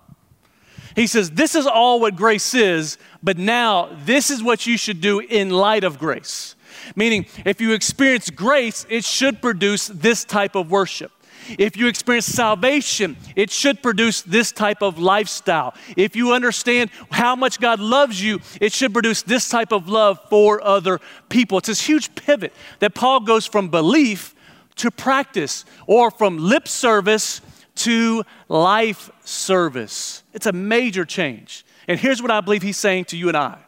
He 0.96 1.08
says, 1.08 1.32
This 1.32 1.56
is 1.56 1.66
all 1.66 2.00
what 2.00 2.16
grace 2.16 2.54
is, 2.54 2.98
but 3.22 3.38
now 3.38 3.90
this 4.06 4.30
is 4.30 4.44
what 4.44 4.66
you 4.66 4.78
should 4.78 5.02
do 5.02 5.20
in 5.20 5.50
light 5.50 5.84
of 5.84 6.00
grace. 6.00 6.56
Meaning, 6.96 7.26
if 7.46 7.62
you 7.62 7.74
experience 7.74 8.30
grace, 8.30 8.86
it 8.90 9.06
should 9.06 9.42
produce 9.42 9.88
this 9.88 10.26
type 10.26 10.56
of 10.56 10.72
worship. 10.72 11.12
If 11.60 11.76
you 11.76 11.88
experience 11.88 12.26
salvation, 12.26 13.18
it 13.36 13.52
should 13.52 13.84
produce 13.84 14.22
this 14.22 14.52
type 14.52 14.82
of 14.82 14.98
lifestyle. 14.98 15.74
If 15.98 16.16
you 16.16 16.34
understand 16.34 16.90
how 17.12 17.36
much 17.36 17.60
God 17.60 17.80
loves 17.80 18.24
you, 18.24 18.40
it 18.62 18.72
should 18.72 18.94
produce 18.94 19.24
this 19.24 19.50
type 19.50 19.72
of 19.72 19.90
love 19.90 20.20
for 20.30 20.64
other 20.64 21.00
people. 21.30 21.58
It's 21.58 21.68
this 21.68 21.86
huge 21.86 22.16
pivot 22.16 22.54
that 22.80 22.96
Paul 22.96 23.20
goes 23.22 23.46
from 23.46 23.70
belief 23.70 24.36
to 24.78 24.90
practice 24.90 25.66
or 25.86 26.12
from 26.12 26.38
lip 26.38 26.68
service 26.68 27.42
to 27.76 28.24
life 28.48 29.10
service. 29.24 30.24
It's 30.34 30.46
a 30.46 30.52
major 30.52 31.06
change. 31.06 31.66
And 31.88 32.00
here's 32.00 32.22
what 32.22 32.32
I 32.32 32.42
believe 32.42 32.62
he's 32.62 32.78
saying 32.78 33.06
to 33.06 33.18
you 33.18 33.28
and 33.28 33.38
I 33.38 33.60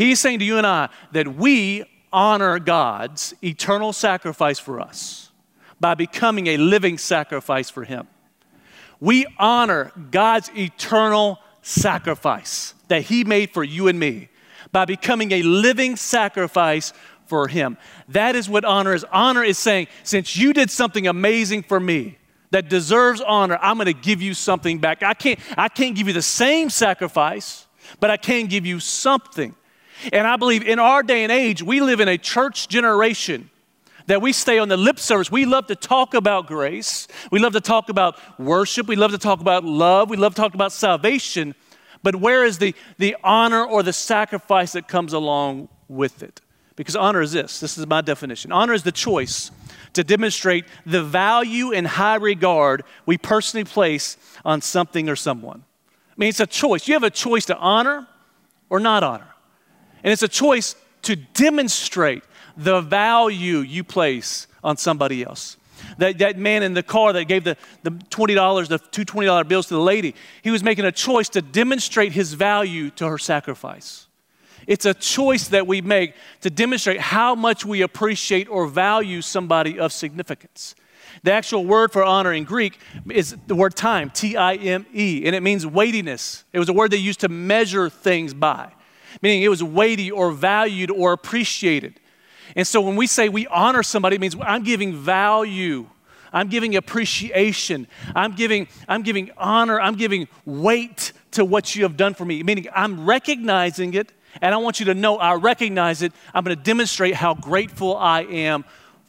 He's 0.00 0.18
saying 0.18 0.38
to 0.38 0.46
you 0.46 0.56
and 0.56 0.66
I 0.66 0.88
that 1.12 1.36
we 1.36 1.84
honor 2.10 2.58
God's 2.58 3.34
eternal 3.44 3.92
sacrifice 3.92 4.58
for 4.58 4.80
us 4.80 5.30
by 5.78 5.94
becoming 5.94 6.46
a 6.46 6.56
living 6.56 6.96
sacrifice 6.96 7.68
for 7.68 7.84
Him. 7.84 8.08
We 8.98 9.26
honor 9.38 9.92
God's 10.10 10.50
eternal 10.56 11.38
sacrifice 11.60 12.72
that 12.88 13.02
He 13.02 13.24
made 13.24 13.50
for 13.50 13.62
you 13.62 13.88
and 13.88 14.00
me 14.00 14.30
by 14.72 14.86
becoming 14.86 15.32
a 15.32 15.42
living 15.42 15.96
sacrifice 15.96 16.94
for 17.26 17.48
Him. 17.48 17.76
That 18.08 18.36
is 18.36 18.48
what 18.48 18.64
honor 18.64 18.94
is. 18.94 19.04
Honor 19.12 19.44
is 19.44 19.58
saying, 19.58 19.88
since 20.02 20.34
you 20.34 20.54
did 20.54 20.70
something 20.70 21.06
amazing 21.06 21.64
for 21.64 21.78
me, 21.78 22.16
that 22.50 22.68
deserves 22.68 23.20
honor, 23.20 23.58
I'm 23.60 23.76
going 23.76 23.86
to 23.86 23.92
give 23.92 24.20
you 24.20 24.34
something 24.34 24.78
back. 24.78 25.02
I 25.02 25.14
can't, 25.14 25.38
I 25.56 25.68
can't 25.68 25.94
give 25.94 26.08
you 26.08 26.12
the 26.12 26.22
same 26.22 26.70
sacrifice, 26.70 27.66
but 28.00 28.10
I 28.10 28.16
can 28.16 28.46
give 28.46 28.66
you 28.66 28.80
something. 28.80 29.54
And 30.12 30.26
I 30.26 30.36
believe 30.36 30.66
in 30.66 30.78
our 30.78 31.02
day 31.02 31.22
and 31.22 31.32
age, 31.32 31.62
we 31.62 31.80
live 31.80 32.00
in 32.00 32.08
a 32.08 32.18
church 32.18 32.68
generation 32.68 33.50
that 34.06 34.22
we 34.22 34.32
stay 34.32 34.58
on 34.58 34.68
the 34.68 34.76
lip 34.76 34.98
service. 34.98 35.30
We 35.30 35.44
love 35.44 35.66
to 35.68 35.76
talk 35.76 36.14
about 36.14 36.46
grace. 36.46 37.06
We 37.30 37.38
love 37.38 37.52
to 37.52 37.60
talk 37.60 37.88
about 37.88 38.18
worship. 38.40 38.88
We 38.88 38.96
love 38.96 39.12
to 39.12 39.18
talk 39.18 39.40
about 39.40 39.64
love. 39.64 40.10
We 40.10 40.16
love 40.16 40.34
to 40.34 40.40
talk 40.40 40.54
about 40.54 40.72
salvation. 40.72 41.54
But 42.02 42.16
where 42.16 42.44
is 42.44 42.58
the, 42.58 42.74
the 42.98 43.16
honor 43.22 43.64
or 43.64 43.82
the 43.82 43.92
sacrifice 43.92 44.72
that 44.72 44.88
comes 44.88 45.12
along 45.12 45.68
with 45.86 46.22
it? 46.22 46.40
Because 46.80 46.96
honor 46.96 47.20
is 47.20 47.32
this 47.32 47.60
this 47.60 47.76
is 47.76 47.86
my 47.86 48.00
definition 48.00 48.52
honor 48.52 48.72
is 48.72 48.84
the 48.84 48.92
choice 48.92 49.50
to 49.94 50.04
demonstrate 50.04 50.64
the 50.86 51.02
value 51.02 51.72
and 51.72 51.86
high 51.86 52.16
regard 52.16 52.84
we 53.06 53.18
personally 53.18 53.64
place 53.64 54.16
on 54.44 54.60
something 54.60 55.08
or 55.08 55.16
someone. 55.16 55.64
I 56.10 56.14
mean, 56.16 56.28
it's 56.28 56.40
a 56.40 56.46
choice. 56.46 56.86
You 56.86 56.94
have 56.94 57.02
a 57.02 57.10
choice 57.10 57.46
to 57.46 57.56
honor 57.56 58.06
or 58.68 58.80
not 58.80 59.02
honor. 59.02 59.28
And 60.02 60.12
it's 60.12 60.22
a 60.22 60.28
choice 60.28 60.76
to 61.02 61.16
demonstrate 61.16 62.22
the 62.56 62.80
value 62.80 63.58
you 63.58 63.84
place 63.84 64.46
on 64.62 64.76
somebody 64.76 65.22
else. 65.22 65.56
That, 65.98 66.18
that 66.18 66.38
man 66.38 66.62
in 66.62 66.74
the 66.74 66.82
car 66.82 67.12
that 67.14 67.24
gave 67.24 67.44
the, 67.44 67.56
the 67.82 67.90
$20, 67.90 68.68
the 68.68 68.78
two 68.78 69.04
$20 69.04 69.48
bills 69.48 69.66
to 69.68 69.74
the 69.74 69.80
lady, 69.80 70.14
he 70.42 70.50
was 70.50 70.62
making 70.62 70.84
a 70.84 70.92
choice 70.92 71.28
to 71.30 71.42
demonstrate 71.42 72.12
his 72.12 72.34
value 72.34 72.90
to 72.90 73.06
her 73.06 73.18
sacrifice. 73.18 74.06
It's 74.70 74.86
a 74.86 74.94
choice 74.94 75.48
that 75.48 75.66
we 75.66 75.80
make 75.80 76.14
to 76.42 76.48
demonstrate 76.48 77.00
how 77.00 77.34
much 77.34 77.64
we 77.64 77.82
appreciate 77.82 78.48
or 78.48 78.68
value 78.68 79.20
somebody 79.20 79.80
of 79.80 79.92
significance. 79.92 80.76
The 81.24 81.32
actual 81.32 81.64
word 81.66 81.90
for 81.90 82.04
honor 82.04 82.32
in 82.32 82.44
Greek 82.44 82.78
is 83.10 83.36
the 83.48 83.56
word 83.56 83.74
time, 83.74 84.10
T 84.10 84.36
I 84.36 84.54
M 84.54 84.86
E, 84.94 85.26
and 85.26 85.34
it 85.34 85.42
means 85.42 85.66
weightiness. 85.66 86.44
It 86.52 86.60
was 86.60 86.68
a 86.68 86.72
word 86.72 86.92
they 86.92 86.98
used 86.98 87.18
to 87.20 87.28
measure 87.28 87.90
things 87.90 88.32
by, 88.32 88.70
meaning 89.20 89.42
it 89.42 89.48
was 89.48 89.60
weighty 89.60 90.08
or 90.08 90.30
valued 90.30 90.92
or 90.92 91.12
appreciated. 91.12 91.98
And 92.54 92.64
so 92.64 92.80
when 92.80 92.94
we 92.94 93.08
say 93.08 93.28
we 93.28 93.48
honor 93.48 93.82
somebody, 93.82 94.14
it 94.14 94.20
means 94.20 94.36
I'm 94.40 94.62
giving 94.62 94.94
value. 94.94 95.88
I'm 96.32 96.46
giving 96.46 96.76
appreciation. 96.76 97.88
I'm 98.14 98.36
giving, 98.36 98.68
I'm 98.86 99.02
giving 99.02 99.32
honor. 99.36 99.80
I'm 99.80 99.96
giving 99.96 100.28
weight 100.44 101.12
to 101.32 101.44
what 101.44 101.74
you 101.74 101.82
have 101.82 101.96
done 101.96 102.14
for 102.14 102.24
me, 102.24 102.44
meaning 102.44 102.68
I'm 102.72 103.04
recognizing 103.04 103.94
it 103.94 104.12
and 104.40 104.54
I 104.54 104.58
want 104.58 104.80
you 104.80 104.86
to 104.86 104.94
know 104.94 105.16
I 105.18 105.34
recognize 105.34 106.02
it. 106.02 106.12
I'm 106.34 106.44
going 106.44 106.56
to 106.56 106.62
demonstrate 106.62 107.14
how 107.14 107.34
grateful 107.34 107.96
I 107.96 108.22
am 108.22 108.64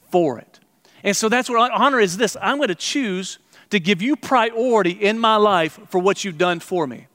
for 0.10 0.40
it. 0.40 0.60
And 1.04 1.16
so 1.16 1.30
that's 1.30 1.50
what 1.50 1.72
honor 1.72 2.00
is 2.00 2.18
this 2.18 2.38
I'm 2.42 2.58
going 2.58 2.70
to 2.70 2.75
choose 2.75 3.40
to 3.70 3.80
give 3.80 4.01
you 4.01 4.16
priority 4.16 4.92
in 4.92 5.18
my 5.18 5.38
life 5.38 5.80
for 5.90 6.00
what 6.00 6.24
you've 6.24 6.38
done 6.38 6.60
for 6.60 6.86
me. 6.86 7.08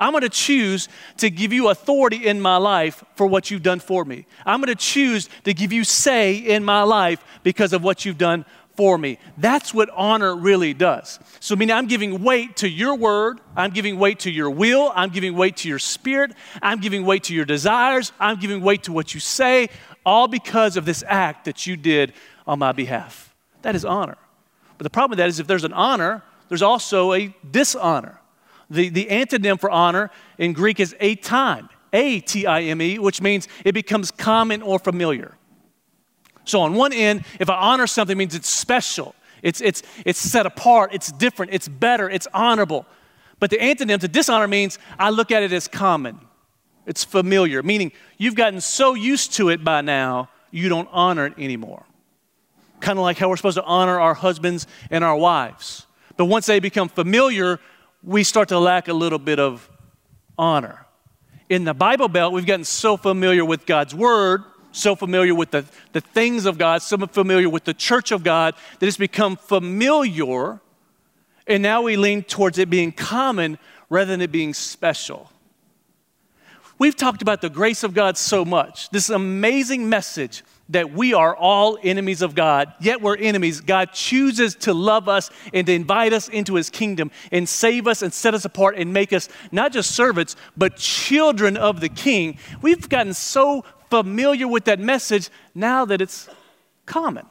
I'm 0.00 0.10
going 0.10 0.22
to 0.22 0.28
choose 0.28 0.88
to 1.18 1.30
give 1.30 1.52
you 1.52 1.68
authority 1.68 2.26
in 2.26 2.40
my 2.40 2.56
life 2.56 3.04
for 3.14 3.24
what 3.24 3.50
you've 3.50 3.62
done 3.62 3.78
for 3.78 4.04
me. 4.04 4.26
I'm 4.44 4.60
going 4.60 4.74
to 4.74 4.74
choose 4.74 5.28
to 5.44 5.54
give 5.54 5.72
you 5.72 5.84
say 5.84 6.34
in 6.34 6.64
my 6.64 6.82
life 6.82 7.22
because 7.44 7.72
of 7.72 7.84
what 7.84 8.04
you've 8.04 8.18
done 8.18 8.44
for 8.76 8.96
me. 8.96 9.18
That's 9.36 9.74
what 9.74 9.90
honor 9.90 10.34
really 10.34 10.74
does. 10.74 11.18
So, 11.40 11.54
I 11.54 11.58
mean, 11.58 11.70
I'm 11.70 11.86
giving 11.86 12.22
weight 12.22 12.56
to 12.56 12.68
your 12.68 12.94
word, 12.94 13.40
I'm 13.56 13.70
giving 13.70 13.98
weight 13.98 14.20
to 14.20 14.30
your 14.30 14.50
will, 14.50 14.92
I'm 14.94 15.10
giving 15.10 15.34
weight 15.34 15.58
to 15.58 15.68
your 15.68 15.78
spirit, 15.78 16.32
I'm 16.62 16.80
giving 16.80 17.04
weight 17.04 17.24
to 17.24 17.34
your 17.34 17.44
desires, 17.44 18.12
I'm 18.18 18.38
giving 18.38 18.62
weight 18.62 18.84
to 18.84 18.92
what 18.92 19.14
you 19.14 19.20
say, 19.20 19.68
all 20.06 20.28
because 20.28 20.76
of 20.76 20.84
this 20.84 21.04
act 21.06 21.44
that 21.44 21.66
you 21.66 21.76
did 21.76 22.12
on 22.46 22.58
my 22.58 22.72
behalf. 22.72 23.34
That 23.62 23.74
is 23.76 23.84
honor. 23.84 24.16
But 24.78 24.84
the 24.84 24.90
problem 24.90 25.10
with 25.10 25.18
that 25.18 25.28
is 25.28 25.38
if 25.38 25.46
there's 25.46 25.64
an 25.64 25.72
honor, 25.72 26.22
there's 26.48 26.62
also 26.62 27.12
a 27.12 27.34
dishonor. 27.48 28.20
The, 28.68 28.88
the 28.88 29.06
antonym 29.06 29.60
for 29.60 29.70
honor 29.70 30.10
in 30.38 30.54
Greek 30.54 30.80
is 30.80 30.96
a 30.98 31.14
time, 31.16 31.68
A 31.92 32.20
T 32.20 32.46
I 32.46 32.62
M 32.62 32.80
E, 32.80 32.98
which 32.98 33.20
means 33.20 33.46
it 33.64 33.72
becomes 33.72 34.10
common 34.10 34.62
or 34.62 34.78
familiar. 34.78 35.36
So, 36.44 36.60
on 36.60 36.74
one 36.74 36.92
end, 36.92 37.24
if 37.38 37.48
I 37.48 37.54
honor 37.54 37.86
something, 37.86 38.16
it 38.16 38.18
means 38.18 38.34
it's 38.34 38.48
special, 38.48 39.14
it's, 39.42 39.60
it's, 39.60 39.82
it's 40.04 40.18
set 40.18 40.46
apart, 40.46 40.92
it's 40.92 41.12
different, 41.12 41.52
it's 41.52 41.68
better, 41.68 42.08
it's 42.10 42.26
honorable. 42.34 42.86
But 43.38 43.50
the 43.50 43.58
antonym 43.58 44.00
to 44.00 44.08
dishonor 44.08 44.48
means 44.48 44.78
I 44.98 45.10
look 45.10 45.30
at 45.30 45.42
it 45.42 45.52
as 45.52 45.68
common, 45.68 46.20
it's 46.86 47.04
familiar, 47.04 47.62
meaning 47.62 47.92
you've 48.18 48.34
gotten 48.34 48.60
so 48.60 48.94
used 48.94 49.34
to 49.34 49.48
it 49.50 49.62
by 49.62 49.80
now, 49.80 50.30
you 50.50 50.68
don't 50.68 50.88
honor 50.92 51.26
it 51.26 51.34
anymore. 51.38 51.84
Kind 52.80 52.98
of 52.98 53.04
like 53.04 53.18
how 53.18 53.28
we're 53.28 53.36
supposed 53.36 53.56
to 53.56 53.64
honor 53.64 54.00
our 54.00 54.14
husbands 54.14 54.66
and 54.90 55.04
our 55.04 55.16
wives. 55.16 55.86
But 56.16 56.26
once 56.26 56.46
they 56.46 56.58
become 56.58 56.88
familiar, 56.88 57.60
we 58.02 58.24
start 58.24 58.48
to 58.48 58.58
lack 58.58 58.88
a 58.88 58.92
little 58.92 59.20
bit 59.20 59.38
of 59.38 59.70
honor. 60.36 60.86
In 61.48 61.64
the 61.64 61.74
Bible 61.74 62.08
Belt, 62.08 62.32
we've 62.32 62.46
gotten 62.46 62.64
so 62.64 62.96
familiar 62.96 63.44
with 63.44 63.66
God's 63.66 63.94
Word 63.94 64.42
so 64.72 64.94
familiar 64.96 65.34
with 65.34 65.50
the, 65.50 65.64
the 65.92 66.00
things 66.00 66.46
of 66.46 66.58
God, 66.58 66.82
so 66.82 66.98
familiar 66.98 67.48
with 67.48 67.64
the 67.64 67.74
church 67.74 68.10
of 68.10 68.24
God, 68.24 68.54
that 68.78 68.86
it's 68.86 68.96
become 68.96 69.36
familiar. 69.36 70.60
And 71.46 71.62
now 71.62 71.82
we 71.82 71.96
lean 71.96 72.22
towards 72.22 72.58
it 72.58 72.70
being 72.70 72.92
common 72.92 73.58
rather 73.88 74.10
than 74.10 74.20
it 74.20 74.32
being 74.32 74.54
special. 74.54 75.30
We've 76.78 76.96
talked 76.96 77.22
about 77.22 77.40
the 77.40 77.50
grace 77.50 77.84
of 77.84 77.94
God 77.94 78.16
so 78.16 78.44
much, 78.44 78.90
this 78.90 79.08
amazing 79.08 79.88
message 79.88 80.42
that 80.70 80.92
we 80.92 81.12
are 81.14 81.36
all 81.36 81.78
enemies 81.82 82.22
of 82.22 82.34
God, 82.34 82.72
yet 82.80 83.00
we're 83.00 83.16
enemies. 83.16 83.60
God 83.60 83.92
chooses 83.92 84.54
to 84.56 84.74
love 84.74 85.08
us 85.08 85.30
and 85.52 85.66
to 85.66 85.72
invite 85.72 86.12
us 86.12 86.28
into 86.28 86.54
his 86.54 86.70
kingdom 86.70 87.10
and 87.30 87.48
save 87.48 87.86
us 87.86 88.02
and 88.02 88.12
set 88.12 88.34
us 88.34 88.44
apart 88.44 88.76
and 88.76 88.92
make 88.92 89.12
us 89.12 89.28
not 89.52 89.72
just 89.72 89.92
servants, 89.92 90.34
but 90.56 90.76
children 90.76 91.56
of 91.56 91.80
the 91.80 91.88
king. 91.88 92.38
We've 92.62 92.88
gotten 92.88 93.14
so 93.14 93.64
familiar 93.92 94.48
with 94.48 94.64
that 94.64 94.80
message 94.80 95.28
now 95.54 95.84
that 95.84 96.00
it's 96.00 96.26
common. 96.86 97.26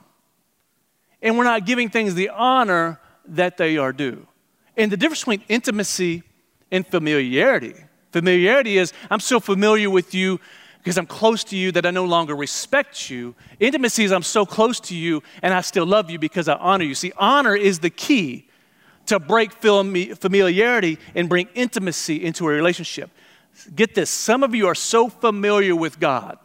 And 1.20 1.36
we're 1.36 1.44
not 1.44 1.66
giving 1.66 1.90
things 1.90 2.14
the 2.14 2.30
honor 2.30 3.00
that 3.26 3.58
they 3.58 3.78
are 3.78 3.92
due. 3.92 4.28
And 4.78 4.92
the 4.92 4.98
difference 4.98 5.22
between 5.22 5.44
intimacy 5.50 6.22
and 6.70 6.86
familiarity 6.86 7.74
familiarity 8.12 8.78
is 8.78 8.94
I'm 9.10 9.20
so 9.20 9.40
familiar 9.40 9.90
with 9.90 10.14
you 10.14 10.40
because 10.80 10.98
I'm 10.98 11.08
close 11.08 11.44
to 11.46 11.56
you 11.56 11.72
that 11.72 11.86
I 11.86 11.92
no 11.92 12.06
longer 12.06 12.36
respect 12.36 13.10
you. 13.10 13.34
Intimacy 13.60 14.04
is 14.04 14.12
I'm 14.12 14.22
so 14.22 14.46
close 14.46 14.80
to 14.82 14.96
you 14.96 15.24
and 15.42 15.54
I 15.54 15.62
still 15.62 15.86
love 15.86 16.12
you 16.12 16.20
because 16.20 16.48
I 16.48 16.56
honor 16.56 16.84
you. 16.84 16.94
See, 16.94 17.12
honor 17.18 17.56
is 17.56 17.80
the 17.80 17.90
key 17.90 18.50
to 19.08 19.18
break 19.18 19.54
familiarity 19.54 21.00
and 21.16 21.28
bring 21.28 21.48
intimacy 21.56 22.24
into 22.24 22.46
a 22.48 22.52
relationship. 22.52 23.10
Get 23.74 23.96
this 23.96 24.10
some 24.10 24.44
of 24.44 24.54
you 24.54 24.68
are 24.68 24.76
so 24.76 25.10
familiar 25.10 25.76
with 25.76 26.00
God 26.00 26.38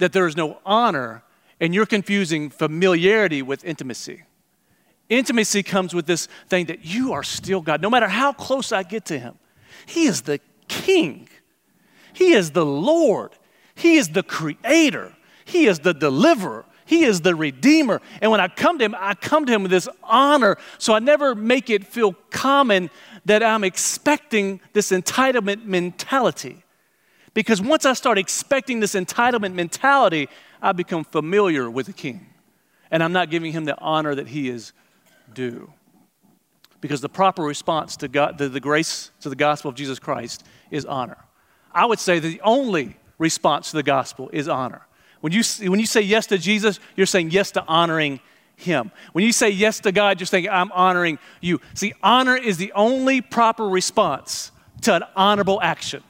that 0.00 0.12
there 0.12 0.26
is 0.26 0.36
no 0.36 0.58
honor, 0.66 1.22
and 1.60 1.74
you're 1.74 1.86
confusing 1.86 2.50
familiarity 2.50 3.42
with 3.42 3.64
intimacy. 3.64 4.24
Intimacy 5.08 5.62
comes 5.62 5.94
with 5.94 6.06
this 6.06 6.26
thing 6.48 6.66
that 6.66 6.84
you 6.84 7.12
are 7.12 7.22
still 7.22 7.60
God. 7.60 7.80
No 7.80 7.90
matter 7.90 8.08
how 8.08 8.32
close 8.32 8.72
I 8.72 8.82
get 8.82 9.04
to 9.06 9.18
Him, 9.18 9.38
He 9.86 10.06
is 10.06 10.22
the 10.22 10.40
King, 10.68 11.28
He 12.12 12.32
is 12.32 12.50
the 12.50 12.66
Lord, 12.66 13.32
He 13.74 13.96
is 13.96 14.08
the 14.10 14.22
Creator, 14.22 15.14
He 15.44 15.66
is 15.66 15.80
the 15.80 15.94
Deliverer. 15.94 16.64
He 16.86 17.04
is 17.04 17.20
the 17.20 17.36
Redeemer. 17.36 18.02
And 18.20 18.32
when 18.32 18.40
I 18.40 18.48
come 18.48 18.76
to 18.80 18.84
Him, 18.84 18.96
I 18.98 19.14
come 19.14 19.46
to 19.46 19.52
Him 19.52 19.62
with 19.62 19.70
this 19.70 19.88
honor. 20.02 20.56
So 20.78 20.92
I 20.92 20.98
never 20.98 21.36
make 21.36 21.70
it 21.70 21.86
feel 21.86 22.14
common 22.30 22.90
that 23.26 23.44
I'm 23.44 23.62
expecting 23.62 24.60
this 24.72 24.90
entitlement 24.90 25.64
mentality. 25.64 26.64
Because 27.34 27.62
once 27.62 27.86
I 27.86 27.92
start 27.92 28.18
expecting 28.18 28.80
this 28.80 28.94
entitlement 28.94 29.54
mentality, 29.54 30.28
I 30.60 30.72
become 30.72 31.04
familiar 31.04 31.70
with 31.70 31.86
the 31.86 31.92
king. 31.92 32.26
And 32.90 33.02
I'm 33.02 33.12
not 33.12 33.30
giving 33.30 33.52
him 33.52 33.64
the 33.64 33.78
honor 33.78 34.14
that 34.14 34.28
he 34.28 34.48
is 34.48 34.72
due. 35.32 35.72
Because 36.80 37.00
the 37.00 37.08
proper 37.08 37.42
response 37.42 37.96
to 37.98 38.08
God, 38.08 38.38
the, 38.38 38.48
the 38.48 38.60
grace 38.60 39.10
to 39.20 39.28
the 39.28 39.36
gospel 39.36 39.68
of 39.68 39.74
Jesus 39.74 39.98
Christ 39.98 40.44
is 40.70 40.84
honor. 40.84 41.18
I 41.72 41.86
would 41.86 42.00
say 42.00 42.18
the 42.18 42.40
only 42.42 42.96
response 43.18 43.70
to 43.70 43.76
the 43.76 43.82
gospel 43.82 44.30
is 44.32 44.48
honor. 44.48 44.82
When 45.20 45.32
you, 45.32 45.42
when 45.68 45.78
you 45.78 45.86
say 45.86 46.00
yes 46.00 46.26
to 46.28 46.38
Jesus, 46.38 46.80
you're 46.96 47.06
saying 47.06 47.30
yes 47.30 47.50
to 47.52 47.64
honoring 47.66 48.20
him. 48.56 48.90
When 49.12 49.24
you 49.24 49.32
say 49.32 49.50
yes 49.50 49.80
to 49.80 49.92
God, 49.92 50.18
you're 50.18 50.26
saying, 50.26 50.48
I'm 50.48 50.72
honoring 50.72 51.18
you. 51.40 51.60
See, 51.74 51.92
honor 52.02 52.36
is 52.36 52.56
the 52.56 52.72
only 52.72 53.20
proper 53.20 53.68
response 53.68 54.50
to 54.82 54.94
an 54.94 55.04
honorable 55.14 55.60
action. 55.62 56.02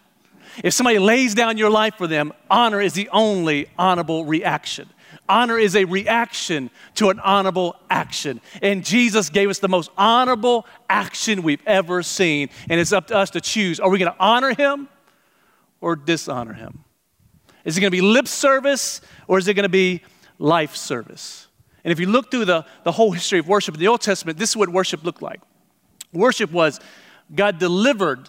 If 0.63 0.75
somebody 0.75 0.99
lays 0.99 1.35
down 1.35 1.59
your 1.59 1.71
life 1.71 1.95
for 1.97 2.07
them, 2.07 2.33
honor 2.51 2.81
is 2.81 2.95
the 2.95 3.09
only 3.11 3.69
honorable 3.79 4.25
reaction. 4.25 4.89
Honor 5.29 5.59
is 5.59 5.77
a 5.77 5.85
reaction 5.85 6.71
to 6.97 7.11
an 7.11 7.21
honorable 7.21 7.77
action. 7.89 8.41
And 8.63 8.85
Jesus 8.85 9.31
gave 9.31 9.49
us 9.49 9.61
the 9.61 9.69
most 9.69 9.91
honorable 9.97 10.67
action 10.89 11.43
we've 11.43 11.63
ever 11.67 12.03
seen. 12.03 12.51
And 12.69 12.81
it's 12.81 12.93
up 12.93 13.07
to 13.09 13.17
us 13.17 13.31
to 13.31 13.41
choose 13.41 13.79
are 13.79 13.89
we 13.89 13.99
going 13.99 14.13
to 14.13 14.19
honor 14.19 14.55
him 14.55 14.89
or 15.81 15.95
dishonor 15.95 16.53
him? 16.53 16.85
Is 17.65 17.77
it 17.77 17.81
going 17.81 17.93
to 17.93 17.97
be 17.97 18.01
lip 18.01 18.27
service 18.27 19.01
or 19.29 19.39
is 19.39 19.47
it 19.47 19.55
going 19.55 19.65
to 19.65 19.69
be 19.69 20.03
life 20.39 20.75
service? 20.75 21.47
And 21.85 21.93
if 21.93 22.01
you 22.01 22.07
look 22.07 22.31
through 22.31 22.47
the, 22.47 22.67
the 22.85 22.93
whole 22.93 23.13
history 23.13 23.39
of 23.39 23.49
worship 23.49 23.75
in 23.75 23.81
the 23.81 23.89
Old 23.89 24.01
Testament, 24.01 24.39
this 24.39 24.51
is 24.51 24.57
what 24.57 24.69
worship 24.69 25.05
looked 25.05 25.23
like. 25.23 25.41
Worship 26.13 26.51
was 26.51 26.81
God 27.35 27.59
delivered 27.59 28.29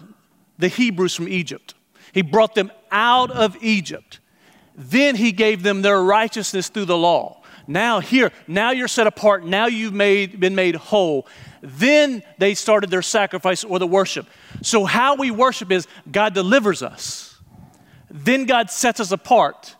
the 0.58 0.68
Hebrews 0.68 1.14
from 1.14 1.28
Egypt. 1.28 1.74
He 2.12 2.22
brought 2.22 2.54
them 2.54 2.70
out 2.90 3.30
of 3.30 3.56
Egypt. 3.62 4.20
Then 4.74 5.16
he 5.16 5.32
gave 5.32 5.62
them 5.62 5.82
their 5.82 6.02
righteousness 6.02 6.68
through 6.68 6.86
the 6.86 6.96
law. 6.96 7.42
Now, 7.66 8.00
here, 8.00 8.32
now 8.46 8.70
you're 8.70 8.88
set 8.88 9.06
apart. 9.06 9.44
Now 9.44 9.66
you've 9.66 9.92
made, 9.92 10.40
been 10.40 10.54
made 10.54 10.74
whole. 10.74 11.26
Then 11.62 12.22
they 12.38 12.54
started 12.54 12.90
their 12.90 13.02
sacrifice 13.02 13.64
or 13.64 13.78
the 13.78 13.86
worship. 13.86 14.26
So, 14.62 14.84
how 14.84 15.14
we 15.14 15.30
worship 15.30 15.70
is 15.70 15.86
God 16.10 16.34
delivers 16.34 16.82
us. 16.82 17.38
Then 18.10 18.44
God 18.44 18.70
sets 18.70 19.00
us 19.00 19.12
apart. 19.12 19.76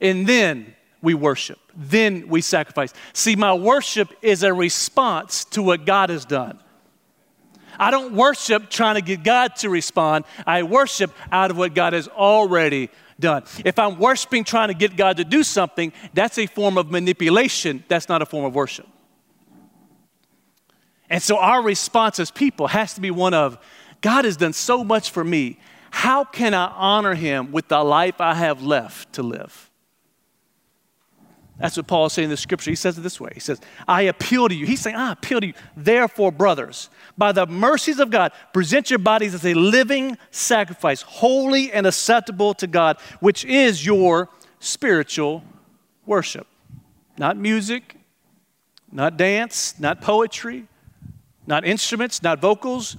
And 0.00 0.26
then 0.26 0.74
we 1.02 1.14
worship. 1.14 1.58
Then 1.74 2.28
we 2.28 2.40
sacrifice. 2.40 2.92
See, 3.12 3.36
my 3.36 3.54
worship 3.54 4.12
is 4.22 4.42
a 4.42 4.52
response 4.52 5.44
to 5.46 5.62
what 5.62 5.84
God 5.84 6.10
has 6.10 6.24
done. 6.24 6.58
I 7.78 7.90
don't 7.90 8.14
worship 8.14 8.70
trying 8.70 8.96
to 8.96 9.02
get 9.02 9.22
God 9.22 9.56
to 9.56 9.70
respond. 9.70 10.24
I 10.46 10.62
worship 10.62 11.12
out 11.30 11.50
of 11.50 11.56
what 11.56 11.74
God 11.74 11.92
has 11.92 12.08
already 12.08 12.90
done. 13.18 13.44
If 13.64 13.78
I'm 13.78 13.98
worshiping 13.98 14.44
trying 14.44 14.68
to 14.68 14.74
get 14.74 14.96
God 14.96 15.16
to 15.18 15.24
do 15.24 15.42
something, 15.42 15.92
that's 16.14 16.38
a 16.38 16.46
form 16.46 16.78
of 16.78 16.90
manipulation. 16.90 17.84
That's 17.88 18.08
not 18.08 18.22
a 18.22 18.26
form 18.26 18.44
of 18.44 18.54
worship. 18.54 18.86
And 21.08 21.22
so 21.22 21.38
our 21.38 21.62
response 21.62 22.18
as 22.18 22.30
people 22.30 22.66
has 22.66 22.94
to 22.94 23.00
be 23.00 23.10
one 23.10 23.34
of 23.34 23.58
God 24.00 24.24
has 24.24 24.36
done 24.36 24.52
so 24.52 24.84
much 24.84 25.10
for 25.10 25.24
me. 25.24 25.58
How 25.90 26.24
can 26.24 26.52
I 26.52 26.66
honor 26.66 27.14
him 27.14 27.52
with 27.52 27.68
the 27.68 27.82
life 27.82 28.20
I 28.20 28.34
have 28.34 28.62
left 28.62 29.14
to 29.14 29.22
live? 29.22 29.70
That's 31.58 31.76
what 31.76 31.86
Paul 31.86 32.06
is 32.06 32.12
saying 32.12 32.24
in 32.24 32.30
the 32.30 32.36
scripture. 32.36 32.70
He 32.70 32.76
says 32.76 32.98
it 32.98 33.00
this 33.00 33.18
way 33.18 33.30
He 33.32 33.40
says, 33.40 33.60
I 33.88 34.02
appeal 34.02 34.48
to 34.48 34.54
you. 34.54 34.66
He's 34.66 34.80
saying, 34.80 34.96
I 34.96 35.12
appeal 35.12 35.40
to 35.40 35.46
you. 35.46 35.54
Therefore, 35.76 36.30
brothers, 36.30 36.90
by 37.18 37.32
the 37.32 37.46
mercies 37.46 37.98
of 37.98 38.10
God, 38.10 38.32
present 38.52 38.90
your 38.90 38.98
bodies 38.98 39.34
as 39.34 39.44
a 39.44 39.54
living 39.54 40.18
sacrifice, 40.30 41.02
holy 41.02 41.72
and 41.72 41.86
acceptable 41.86 42.54
to 42.54 42.66
God, 42.66 42.98
which 43.20 43.44
is 43.44 43.84
your 43.84 44.28
spiritual 44.60 45.42
worship. 46.04 46.46
Not 47.18 47.36
music, 47.36 47.96
not 48.92 49.16
dance, 49.16 49.78
not 49.80 50.00
poetry, 50.00 50.68
not 51.46 51.64
instruments, 51.64 52.22
not 52.22 52.40
vocals, 52.40 52.96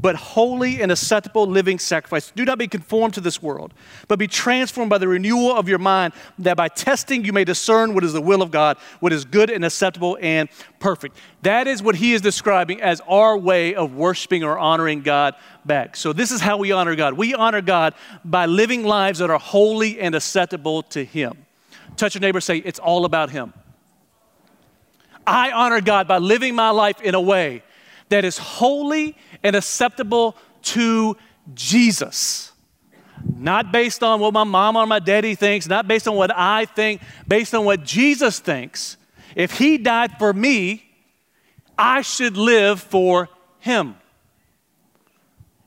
but 0.00 0.16
holy 0.16 0.80
and 0.80 0.90
acceptable 0.90 1.46
living 1.46 1.78
sacrifice. 1.78 2.30
Do 2.30 2.44
not 2.44 2.58
be 2.58 2.68
conformed 2.68 3.14
to 3.14 3.20
this 3.20 3.42
world, 3.42 3.74
but 4.08 4.18
be 4.18 4.26
transformed 4.26 4.88
by 4.88 4.98
the 4.98 5.08
renewal 5.08 5.54
of 5.54 5.68
your 5.68 5.78
mind, 5.78 6.14
that 6.38 6.56
by 6.56 6.68
testing 6.68 7.24
you 7.24 7.32
may 7.32 7.44
discern 7.44 7.94
what 7.94 8.04
is 8.04 8.12
the 8.12 8.20
will 8.20 8.40
of 8.40 8.50
God, 8.50 8.78
what 9.00 9.12
is 9.12 9.24
good 9.24 9.50
and 9.50 9.64
acceptable 9.64 10.16
and 10.20 10.48
perfect. 10.78 11.16
That 11.42 11.66
is 11.66 11.82
what 11.82 11.96
he 11.96 12.14
is 12.14 12.20
describing 12.20 12.80
as 12.80 13.00
our 13.08 13.36
way 13.36 13.74
of 13.74 13.94
worshiping 13.94 14.42
or 14.42 14.58
honoring 14.58 15.02
God 15.02 15.34
back. 15.64 15.96
So, 15.96 16.12
this 16.12 16.30
is 16.30 16.40
how 16.40 16.56
we 16.56 16.72
honor 16.72 16.96
God. 16.96 17.14
We 17.14 17.34
honor 17.34 17.60
God 17.60 17.94
by 18.24 18.46
living 18.46 18.84
lives 18.84 19.18
that 19.18 19.30
are 19.30 19.38
holy 19.38 20.00
and 20.00 20.14
acceptable 20.14 20.82
to 20.84 21.04
him. 21.04 21.46
Touch 21.96 22.14
your 22.14 22.20
neighbor, 22.20 22.40
say, 22.40 22.58
It's 22.58 22.78
all 22.78 23.04
about 23.04 23.30
him. 23.30 23.52
I 25.26 25.52
honor 25.52 25.80
God 25.80 26.08
by 26.08 26.18
living 26.18 26.54
my 26.54 26.70
life 26.70 27.00
in 27.02 27.14
a 27.14 27.20
way 27.20 27.62
that 28.10 28.24
is 28.24 28.38
holy 28.38 29.16
and 29.42 29.56
acceptable 29.56 30.36
to 30.62 31.16
Jesus. 31.54 32.52
Not 33.24 33.72
based 33.72 34.02
on 34.02 34.20
what 34.20 34.32
my 34.32 34.44
mom 34.44 34.76
or 34.76 34.86
my 34.86 34.98
daddy 34.98 35.34
thinks, 35.34 35.66
not 35.66 35.88
based 35.88 36.06
on 36.06 36.16
what 36.16 36.30
I 36.34 36.64
think, 36.64 37.02
based 37.26 37.54
on 37.54 37.64
what 37.64 37.84
Jesus 37.84 38.38
thinks. 38.38 38.96
If 39.34 39.58
he 39.58 39.78
died 39.78 40.18
for 40.18 40.32
me, 40.32 40.84
I 41.78 42.02
should 42.02 42.36
live 42.36 42.80
for 42.80 43.28
him. 43.58 43.96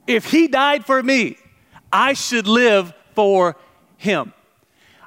If 0.05 0.29
he 0.31 0.47
died 0.47 0.85
for 0.85 1.01
me, 1.01 1.38
I 1.91 2.13
should 2.13 2.47
live 2.47 2.93
for 3.15 3.55
him. 3.97 4.33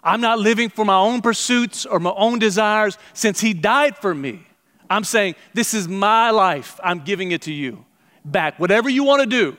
I'm 0.03 0.21
not 0.21 0.39
living 0.39 0.69
for 0.69 0.85
my 0.85 0.97
own 0.97 1.21
pursuits 1.21 1.85
or 1.85 1.99
my 1.99 2.13
own 2.17 2.39
desires 2.39 2.97
since 3.13 3.41
he 3.41 3.53
died 3.53 3.97
for 3.99 4.15
me. 4.15 4.46
I'm 4.89 5.05
saying, 5.05 5.35
This 5.55 5.75
is 5.75 5.89
my 5.89 6.31
life. 6.31 6.79
I'm 6.83 7.01
giving 7.01 7.33
it 7.33 7.43
to 7.43 7.53
you 7.53 7.85
back. 8.25 8.59
Whatever 8.59 8.89
you 8.89 9.05
want 9.05 9.23
to 9.23 9.27
do, 9.27 9.57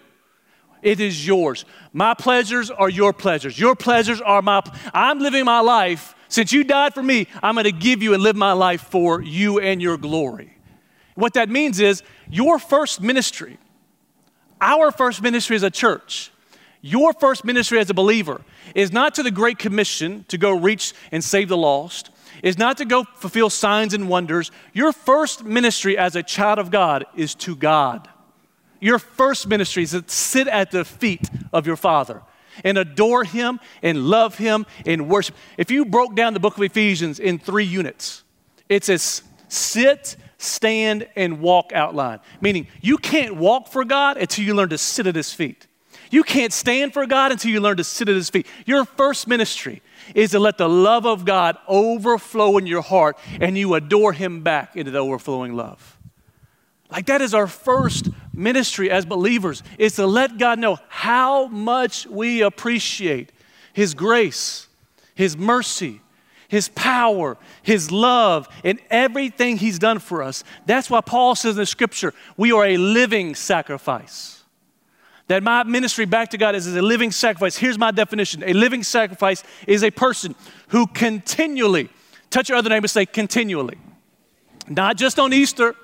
it 0.81 0.99
is 0.99 1.25
yours. 1.25 1.65
My 1.93 2.13
pleasures 2.13 2.69
are 2.69 2.89
your 2.89 3.13
pleasures. 3.13 3.59
Your 3.59 3.75
pleasures 3.75 4.21
are 4.21 4.41
my. 4.41 4.61
I'm 4.93 5.19
living 5.19 5.45
my 5.45 5.59
life. 5.59 6.15
Since 6.29 6.51
you 6.51 6.63
died 6.63 6.93
for 6.93 7.03
me, 7.03 7.27
I'm 7.41 7.55
going 7.55 7.63
to 7.63 7.71
give 7.71 8.03
you 8.03 8.13
and 8.13 8.21
live 8.21 8.35
my 8.35 8.51
life 8.51 8.81
for 8.81 9.21
you 9.21 9.59
and 9.59 9.81
your 9.81 9.97
glory. 9.97 10.57
What 11.15 11.33
that 11.33 11.49
means 11.49 11.79
is 11.79 12.03
your 12.29 12.59
first 12.59 13.01
ministry, 13.01 13.57
our 14.61 14.91
first 14.91 15.21
ministry 15.21 15.55
as 15.55 15.63
a 15.63 15.71
church, 15.71 16.31
your 16.81 17.13
first 17.13 17.43
ministry 17.43 17.79
as 17.79 17.89
a 17.89 17.93
believer 17.93 18.41
is 18.75 18.91
not 18.91 19.15
to 19.15 19.23
the 19.23 19.31
Great 19.31 19.57
Commission 19.57 20.25
to 20.27 20.37
go 20.37 20.51
reach 20.51 20.93
and 21.11 21.23
save 21.23 21.49
the 21.49 21.57
lost 21.57 22.11
is 22.43 22.57
not 22.57 22.77
to 22.77 22.85
go 22.85 23.03
fulfill 23.03 23.49
signs 23.49 23.93
and 23.93 24.09
wonders. 24.09 24.51
Your 24.73 24.91
first 24.91 25.43
ministry 25.43 25.97
as 25.97 26.15
a 26.15 26.23
child 26.23 26.59
of 26.59 26.71
God 26.71 27.05
is 27.15 27.35
to 27.35 27.55
God. 27.55 28.07
Your 28.79 28.99
first 28.99 29.47
ministry 29.47 29.83
is 29.83 29.91
to 29.91 30.03
sit 30.07 30.47
at 30.47 30.71
the 30.71 30.85
feet 30.85 31.29
of 31.51 31.65
your 31.65 31.75
Father 31.75 32.21
and 32.63 32.77
adore 32.77 33.23
Him 33.23 33.59
and 33.81 34.05
love 34.05 34.37
Him 34.37 34.65
and 34.85 35.09
worship. 35.09 35.35
If 35.57 35.71
you 35.71 35.85
broke 35.85 36.15
down 36.15 36.33
the 36.33 36.39
book 36.39 36.57
of 36.57 36.63
Ephesians 36.63 37.19
in 37.19 37.39
three 37.39 37.65
units, 37.65 38.23
it 38.69 38.83
says 38.83 39.23
sit, 39.47 40.15
stand, 40.37 41.07
and 41.15 41.39
walk 41.39 41.71
outline. 41.73 42.19
Meaning, 42.41 42.67
you 42.81 42.97
can't 42.97 43.35
walk 43.35 43.67
for 43.67 43.83
God 43.85 44.17
until 44.17 44.45
you 44.45 44.53
learn 44.53 44.69
to 44.69 44.77
sit 44.77 45.07
at 45.07 45.15
His 45.15 45.33
feet. 45.33 45.67
You 46.09 46.23
can't 46.23 46.53
stand 46.53 46.93
for 46.93 47.05
God 47.05 47.31
until 47.31 47.51
you 47.51 47.59
learn 47.59 47.77
to 47.77 47.83
sit 47.83 48.07
at 48.07 48.15
His 48.15 48.29
feet. 48.29 48.47
Your 48.65 48.85
first 48.85 49.27
ministry 49.27 49.81
is 50.15 50.31
to 50.31 50.39
let 50.39 50.57
the 50.57 50.69
love 50.69 51.05
of 51.05 51.25
God 51.25 51.57
overflow 51.67 52.57
in 52.57 52.67
your 52.67 52.81
heart 52.81 53.17
and 53.39 53.57
you 53.57 53.73
adore 53.73 54.13
Him 54.13 54.41
back 54.41 54.75
into 54.75 54.91
the 54.91 54.99
overflowing 54.99 55.55
love. 55.55 55.97
Like 56.89 57.07
that 57.07 57.21
is 57.21 57.33
our 57.33 57.47
first 57.47 58.09
ministry 58.33 58.89
as 58.89 59.05
believers, 59.05 59.63
is 59.77 59.95
to 59.95 60.05
let 60.05 60.37
God 60.37 60.59
know 60.59 60.77
how 60.87 61.47
much 61.47 62.05
we 62.07 62.41
appreciate 62.41 63.31
His 63.73 63.93
grace, 63.93 64.67
His 65.15 65.35
mercy, 65.35 66.01
His 66.47 66.69
power, 66.69 67.37
His 67.61 67.91
love, 67.91 68.47
and 68.63 68.79
everything 68.89 69.57
He's 69.57 69.79
done 69.79 69.99
for 69.99 70.23
us. 70.23 70.43
That's 70.65 70.89
why 70.89 71.01
Paul 71.01 71.35
says 71.35 71.55
in 71.55 71.57
the 71.57 71.65
scripture, 71.65 72.13
we 72.37 72.51
are 72.51 72.65
a 72.65 72.77
living 72.77 73.35
sacrifice. 73.35 74.36
That 75.27 75.43
my 75.43 75.63
ministry 75.63 76.05
back 76.05 76.29
to 76.29 76.37
God 76.37 76.55
is, 76.55 76.67
a 76.67 76.81
living 76.81 77.11
sacrifice. 77.11 77.57
Here's 77.57 77.77
my 77.77 77.91
definition 77.91 78.43
a 78.43 78.53
living 78.53 78.83
sacrifice 78.83 79.43
is 79.67 79.83
a 79.83 79.91
person 79.91 80.35
who 80.69 80.87
continually, 80.87 81.89
touch 82.29 82.49
your 82.49 82.57
other 82.57 82.69
neighbor, 82.69 82.87
say 82.87 83.05
continually. 83.05 83.77
Not 84.69 84.97
just 84.97 85.19
on 85.19 85.33
Easter, 85.33 85.75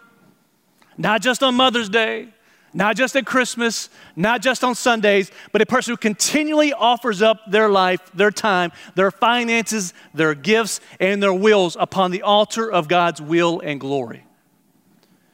not 0.98 1.22
just 1.22 1.44
on 1.44 1.56
Mother's 1.56 1.90
Day, 1.90 2.30
not 2.74 2.96
just 2.96 3.16
at 3.16 3.26
Christmas, 3.26 3.90
not 4.16 4.42
just 4.42 4.64
on 4.64 4.76
Sundays, 4.76 5.32
but 5.52 5.62
a 5.62 5.66
person 5.66 5.92
who 5.92 5.98
continually 5.98 6.74
offers 6.74 7.22
up 7.22 7.40
their 7.48 7.70
life, 7.70 8.02
their 8.14 8.32
time, 8.32 8.72
their 8.96 9.12
finances, 9.12 9.94
their 10.14 10.34
gifts, 10.34 10.80
and 11.00 11.22
their 11.22 11.34
wills 11.34 11.78
upon 11.80 12.12
the 12.12 12.24
altar 12.24 12.72
of 12.72 12.88
God's 12.88 13.22
will 13.22 13.60
and 13.60 13.80
glory. 13.80 14.26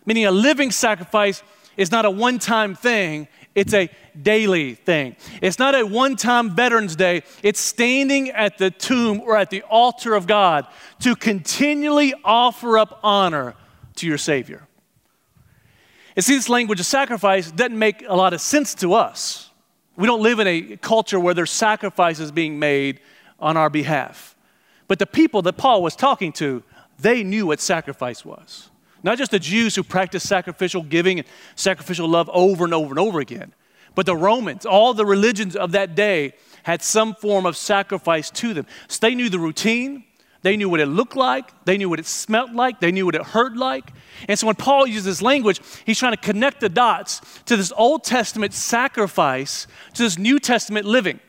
Meaning 0.06 0.26
a 0.26 0.32
living 0.32 0.72
sacrifice 0.72 1.42
is 1.78 1.92
not 1.92 2.04
a 2.04 2.12
one 2.12 2.40
time 2.40 2.76
thing, 2.76 3.28
it's 3.60 3.74
a 3.74 3.90
daily 4.20 4.74
thing. 4.74 5.18
It's 5.42 5.60
not 5.60 5.76
a 5.76 5.86
one 5.86 6.16
time 6.16 6.56
Veterans 6.56 6.96
Day, 6.96 7.24
it's 7.44 7.60
standing 7.60 8.30
at 8.30 8.58
the 8.58 8.72
tomb 8.72 9.22
or 9.22 9.36
at 9.36 9.50
the 9.50 9.64
altar 9.64 10.16
of 10.16 10.28
God 10.28 10.66
to 11.02 11.16
continually 11.16 12.14
offer 12.24 12.78
up 12.78 13.00
honor 13.04 13.56
to 13.96 14.08
your 14.08 14.18
Savior. 14.18 14.66
And 16.16 16.24
see, 16.24 16.36
this 16.36 16.48
language 16.48 16.80
of 16.80 16.86
sacrifice 16.86 17.52
doesn't 17.52 17.78
make 17.78 18.04
a 18.08 18.16
lot 18.16 18.34
of 18.34 18.40
sense 18.40 18.74
to 18.76 18.94
us. 18.94 19.50
We 19.98 20.08
don't 20.08 20.22
live 20.24 20.40
in 20.40 20.48
a 20.48 20.78
culture 20.78 21.20
where 21.20 21.34
there's 21.34 21.52
sacrifices 21.52 22.32
being 22.32 22.60
made 22.60 23.02
on 23.40 23.58
our 23.58 23.70
behalf. 23.70 24.36
But 24.88 25.00
the 25.00 25.06
people 25.06 25.42
that 25.42 25.58
Paul 25.58 25.84
was 25.84 25.96
talking 25.96 26.32
to, 26.34 26.64
they 26.98 27.24
knew 27.24 27.48
what 27.48 27.60
sacrifice 27.60 28.24
was. 28.24 28.69
Not 29.04 29.18
just 29.18 29.32
the 29.32 29.40
Jews 29.40 29.76
who 29.76 29.84
practiced 29.84 30.28
sacrificial 30.28 30.84
giving 30.84 31.20
and 31.20 31.28
sacrificial 31.56 32.08
love 32.08 32.30
over 32.34 32.66
and 32.66 32.74
over 32.74 32.90
and 32.90 33.00
over 33.00 33.20
again, 33.20 33.54
but 33.96 34.06
the 34.06 34.16
Romans, 34.16 34.66
all 34.66 34.94
the 34.94 35.06
religions 35.06 35.56
of 35.56 35.72
that 35.72 35.96
day 35.96 36.34
had 36.64 36.82
some 36.82 37.16
form 37.16 37.46
of 37.46 37.58
sacrifice 37.58 38.30
to 38.32 38.54
them. 38.54 38.66
So 38.88 39.00
they 39.02 39.16
knew 39.16 39.30
the 39.30 39.40
routine, 39.40 40.04
they 40.42 40.56
knew 40.56 40.70
what 40.70 40.80
it 40.80 40.86
looked 40.86 41.16
like, 41.16 41.52
they 41.66 41.78
knew 41.78 41.90
what 41.90 42.00
it 42.00 42.06
smelled 42.06 42.54
like, 42.54 42.80
they 42.80 42.92
knew 42.92 43.06
what 43.06 43.16
it 43.16 43.24
heard 43.24 43.58
like. 43.58 43.92
And 44.28 44.38
so 44.38 44.48
when 44.48 44.56
Paul 44.56 44.88
uses 44.88 45.06
this 45.06 45.22
language, 45.22 45.60
he's 45.86 46.00
trying 46.00 46.14
to 46.14 46.22
connect 46.22 46.60
the 46.60 46.70
dots 46.70 47.22
to 47.46 47.58
this 47.58 47.74
Old 47.76 48.04
Testament 48.04 48.54
sacrifice 48.54 49.68
to 49.96 50.04
this 50.04 50.18
New 50.18 50.40
Testament 50.40 50.86
living. 50.86 51.20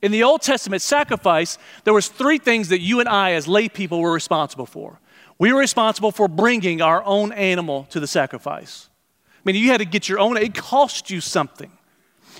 In 0.00 0.12
the 0.12 0.24
Old 0.24 0.42
Testament 0.42 0.82
sacrifice, 0.82 1.58
there 1.84 1.94
was 1.94 2.08
three 2.08 2.38
things 2.38 2.70
that 2.70 2.80
you 2.80 3.00
and 3.00 3.08
I 3.08 3.32
as 3.32 3.46
lay 3.46 3.68
people 3.68 4.00
were 4.00 4.12
responsible 4.12 4.66
for. 4.66 4.98
We 5.42 5.52
were 5.52 5.58
responsible 5.58 6.12
for 6.12 6.28
bringing 6.28 6.80
our 6.82 7.02
own 7.02 7.32
animal 7.32 7.88
to 7.90 7.98
the 7.98 8.06
sacrifice. 8.06 8.88
I 9.28 9.40
mean, 9.44 9.56
you 9.56 9.70
had 9.70 9.78
to 9.78 9.84
get 9.84 10.08
your 10.08 10.20
own, 10.20 10.36
it 10.36 10.54
cost 10.54 11.10
you 11.10 11.20
something. 11.20 11.72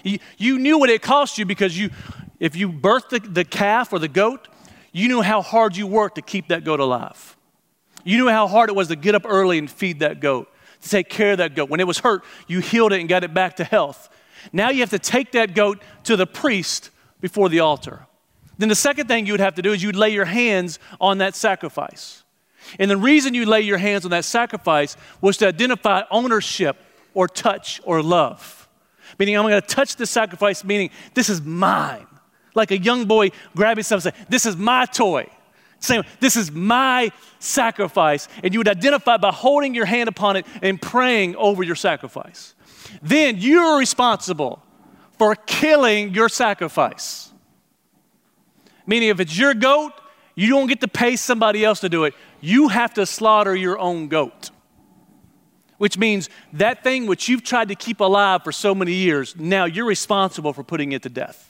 You, 0.05 0.21
you 0.39 0.61
knew 0.61 0.79
what 0.79 0.89
it 0.89 1.03
cost 1.03 1.37
you 1.37 1.45
because 1.45 1.77
you, 1.77 1.91
if 2.39 2.55
you 2.55 2.69
birthed 2.69 3.09
the, 3.09 3.19
the 3.19 3.45
calf 3.45 3.93
or 3.93 3.99
the 3.99 4.07
goat, 4.07 4.47
You 4.93 5.09
knew 5.09 5.23
how 5.23 5.41
hard 5.41 5.77
you 5.77 5.87
worked 5.87 6.17
to 6.17 6.23
keep 6.23 6.49
that 6.49 6.65
goat 6.65 6.79
alive. 6.79 7.37
You 8.05 8.19
knew 8.19 8.29
how 8.29 8.47
hard 8.47 8.69
it 8.69 8.77
was 8.77 8.89
to 8.89 8.97
get 8.97 9.15
up 9.15 9.23
early 9.27 9.59
and 9.59 9.71
feed 9.71 10.01
that 10.01 10.21
goat, 10.21 10.49
to 10.83 10.89
take 10.89 11.09
care 11.09 11.33
of 11.33 11.39
that 11.39 11.55
goat. 11.55 11.71
When 11.71 11.81
it 11.81 11.87
was 11.87 11.99
hurt, 11.99 12.23
you 12.47 12.61
healed 12.61 12.93
it 12.93 13.01
and 13.01 13.09
got 13.09 13.25
it 13.25 13.33
back 13.33 13.57
to 13.57 13.65
health. 13.65 14.11
Now 14.53 14.71
you 14.71 14.81
have 14.81 14.91
to 14.91 14.99
take 14.99 15.33
that 15.33 15.55
goat 15.55 15.83
to 16.05 16.17
the 16.17 16.27
priest 16.27 16.91
before 17.21 17.49
the 17.49 17.61
altar. 17.61 18.07
Then 18.59 18.69
the 18.69 18.75
second 18.75 19.09
thing 19.09 19.27
you 19.27 19.33
would 19.33 19.41
have 19.41 19.55
to 19.55 19.63
do 19.63 19.73
is 19.73 19.83
you'd 19.83 19.97
lay 19.97 20.11
your 20.11 20.27
hands 20.27 20.79
on 21.01 21.19
that 21.19 21.35
sacrifice. 21.35 22.22
And 22.79 22.91
the 22.91 22.97
reason 22.97 23.35
you 23.35 23.47
lay 23.47 23.61
your 23.61 23.79
hands 23.79 24.05
on 24.05 24.11
that 24.11 24.25
sacrifice 24.25 24.97
was 25.21 25.37
to 25.39 25.49
identify 25.49 26.03
ownership 26.11 26.77
or 27.15 27.29
touch 27.29 27.81
or 27.85 28.03
love. 28.03 28.69
Meaning, 29.19 29.37
I'm 29.37 29.45
going 29.45 29.61
to 29.61 29.67
touch 29.67 29.97
the 29.97 30.07
sacrifice, 30.07 30.65
meaning 30.65 30.91
this 31.15 31.29
is 31.29 31.43
mine. 31.43 32.07
Like 32.55 32.71
a 32.71 32.79
young 32.79 33.07
boy 33.07 33.31
grabbing 33.57 33.85
something, 33.85 34.13
saying, 34.13 34.27
This 34.29 34.47
is 34.47 34.57
my 34.57 34.87
toy. 34.87 35.27
Saying, 35.81 36.05
This 36.21 36.37
is 36.37 36.51
my 36.51 37.11
sacrifice. 37.39 38.29
And 38.43 38.53
you 38.53 38.61
would 38.61 38.69
identify 38.69 39.17
by 39.17 39.33
holding 39.33 39.75
your 39.75 39.87
hand 39.87 40.09
upon 40.09 40.37
it 40.37 40.47
and 40.61 40.81
praying 40.81 41.37
over 41.37 41.63
your 41.63 41.77
sacrifice. 41.77 42.55
Then 43.03 43.37
you're 43.39 43.79
responsible 43.79 44.63
for 45.19 45.35
killing 45.35 46.15
your 46.15 46.29
sacrifice. 46.29 47.33
Meaning, 48.87 49.11
if 49.11 49.21
it's 49.21 49.37
your 49.37 49.55
goat, 49.55 49.93
you 50.35 50.49
don't 50.49 50.67
get 50.67 50.81
to 50.81 50.89
pay 50.89 51.17
somebody 51.17 51.65
else 51.65 51.81
to 51.81 51.89
do 51.89 52.05
it. 52.05 52.15
You 52.41 52.69
have 52.69 52.95
to 52.95 53.07
slaughter 53.07 53.55
your 53.55 53.79
own 53.79 54.09
goat. 54.09 54.51
Which 55.79 55.99
means 55.99 56.31
that 56.53 56.85
thing 56.85 57.07
which 57.07 57.29
you've 57.29 57.43
tried 57.43 57.69
to 57.69 57.75
keep 57.75 58.01
alive 58.01 58.45
for 58.45 58.53
so 58.53 58.75
many 58.75 58.93
years, 58.93 59.35
now 59.37 59.65
you're 59.65 59.85
responsible 59.85 60.53
for 60.53 60.63
putting 60.63 60.93
it 60.93 61.03
to 61.03 61.09
death. 61.09 61.49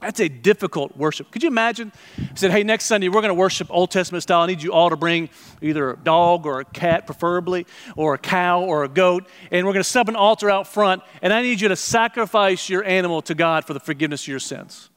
That's 0.00 0.20
a 0.20 0.28
difficult 0.28 0.96
worship. 0.98 1.30
Could 1.30 1.42
you 1.42 1.48
imagine? 1.48 1.90
I 2.18 2.34
said, 2.34 2.50
hey, 2.50 2.62
next 2.62 2.84
Sunday 2.84 3.08
we're 3.08 3.22
going 3.22 3.28
to 3.30 3.34
worship 3.34 3.68
Old 3.70 3.90
Testament 3.90 4.22
style. 4.22 4.42
I 4.42 4.46
need 4.46 4.62
you 4.62 4.72
all 4.72 4.90
to 4.90 4.96
bring 4.96 5.30
either 5.62 5.92
a 5.92 5.96
dog 5.96 6.44
or 6.44 6.60
a 6.60 6.64
cat, 6.64 7.06
preferably, 7.06 7.66
or 7.96 8.12
a 8.12 8.18
cow 8.18 8.62
or 8.62 8.84
a 8.84 8.88
goat, 8.88 9.26
and 9.50 9.66
we're 9.66 9.72
going 9.72 9.82
to 9.82 9.88
set 9.88 10.00
up 10.00 10.08
an 10.08 10.16
altar 10.16 10.50
out 10.50 10.66
front, 10.66 11.02
and 11.22 11.32
I 11.32 11.40
need 11.40 11.60
you 11.60 11.68
to 11.68 11.76
sacrifice 11.76 12.68
your 12.68 12.84
animal 12.84 13.22
to 13.22 13.34
God 13.34 13.64
for 13.64 13.72
the 13.72 13.80
forgiveness 13.80 14.24
of 14.24 14.28
your 14.28 14.40
sins. 14.40 14.90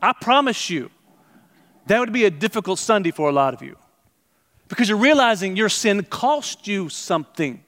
I 0.00 0.12
promise 0.12 0.70
you, 0.70 0.90
that 1.88 2.00
would 2.00 2.12
be 2.12 2.24
a 2.24 2.30
difficult 2.30 2.78
Sunday 2.78 3.10
for 3.10 3.28
a 3.28 3.32
lot 3.32 3.54
of 3.54 3.62
you 3.62 3.76
because 4.68 4.88
you're 4.88 4.98
realizing 4.98 5.56
your 5.56 5.68
sin 5.68 6.04
cost 6.04 6.66
you 6.66 6.88
something. 6.88 7.64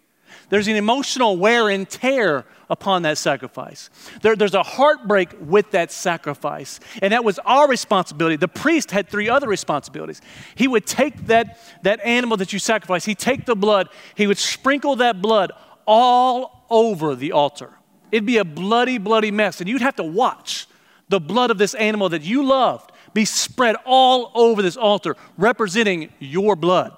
There's 0.48 0.68
an 0.68 0.76
emotional 0.76 1.37
wear 1.37 1.68
and 1.68 1.88
tear 1.88 2.44
upon 2.68 3.02
that 3.02 3.18
sacrifice. 3.18 3.88
There, 4.22 4.37
there's 4.37 4.54
a 4.54 4.62
heartbreak 4.62 5.30
with 5.40 5.70
that 5.72 5.90
sacrifice. 5.90 6.80
And 7.02 7.12
that 7.12 7.24
was 7.24 7.38
our 7.40 7.68
responsibility. 7.68 8.37
The 8.37 8.48
priest 8.48 8.90
had 8.90 9.09
three 9.09 9.28
other 9.28 9.48
responsibilities. 9.48 10.20
He 10.54 10.68
would 10.68 10.87
take 10.87 11.26
that, 11.26 11.59
that 11.83 12.00
animal 12.04 12.37
that 12.38 12.52
you 12.52 12.59
sacrificed, 12.59 13.06
he'd 13.06 13.18
take 13.18 13.46
the 13.46 13.56
blood, 13.56 13.88
he 14.14 14.26
would 14.26 14.38
sprinkle 14.38 14.96
that 14.96 15.22
blood 15.22 15.52
all 15.87 16.66
over 16.68 17.14
the 17.14 17.33
altar. 17.33 17.70
It'd 18.12 18.26
be 18.26 18.38
a 18.38 18.44
bloody, 18.44 18.98
bloody 18.98 19.30
mess. 19.30 19.61
And 19.61 19.68
you'd 19.68 19.83
have 19.83 19.96
to 19.96 20.04
watch 20.04 20.66
the 21.09 21.20
blood 21.20 21.50
of 21.50 21.59
this 21.59 21.74
animal 21.74 22.09
that 22.09 22.22
you 22.22 22.44
loved 22.44 22.89
be 23.14 23.25
spread 23.25 23.77
all 23.85 24.31
over 24.35 24.62
this 24.62 24.77
altar, 24.77 25.16
representing 25.37 26.12
your 26.18 26.57
blood. 26.57 26.96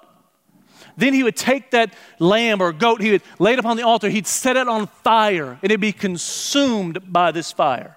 Then 0.96 1.14
he 1.14 1.22
would 1.22 1.36
take 1.36 1.70
that 1.70 1.94
lamb 2.18 2.60
or 2.60 2.72
goat, 2.72 3.00
he 3.00 3.12
would 3.12 3.22
lay 3.38 3.54
it 3.54 3.58
upon 3.58 3.76
the 3.76 3.82
altar, 3.82 4.08
he'd 4.08 4.26
set 4.26 4.56
it 4.56 4.68
on 4.68 4.86
fire, 4.86 5.58
and 5.62 5.64
it'd 5.64 5.80
be 5.80 5.92
consumed 5.92 7.12
by 7.12 7.32
this 7.32 7.50
fire. 7.50 7.96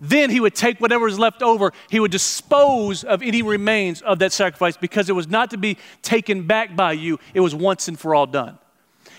Then 0.00 0.30
he 0.30 0.40
would 0.40 0.54
take 0.54 0.80
whatever 0.80 1.06
was 1.06 1.18
left 1.18 1.42
over, 1.42 1.72
he 1.88 1.98
would 1.98 2.10
dispose 2.10 3.04
of 3.04 3.22
any 3.22 3.42
remains 3.42 4.02
of 4.02 4.18
that 4.18 4.32
sacrifice 4.32 4.76
because 4.76 5.08
it 5.08 5.14
was 5.14 5.28
not 5.28 5.50
to 5.50 5.56
be 5.56 5.78
taken 6.02 6.46
back 6.46 6.76
by 6.76 6.92
you, 6.92 7.18
it 7.32 7.40
was 7.40 7.54
once 7.54 7.88
and 7.88 7.98
for 7.98 8.14
all 8.14 8.26
done. 8.26 8.58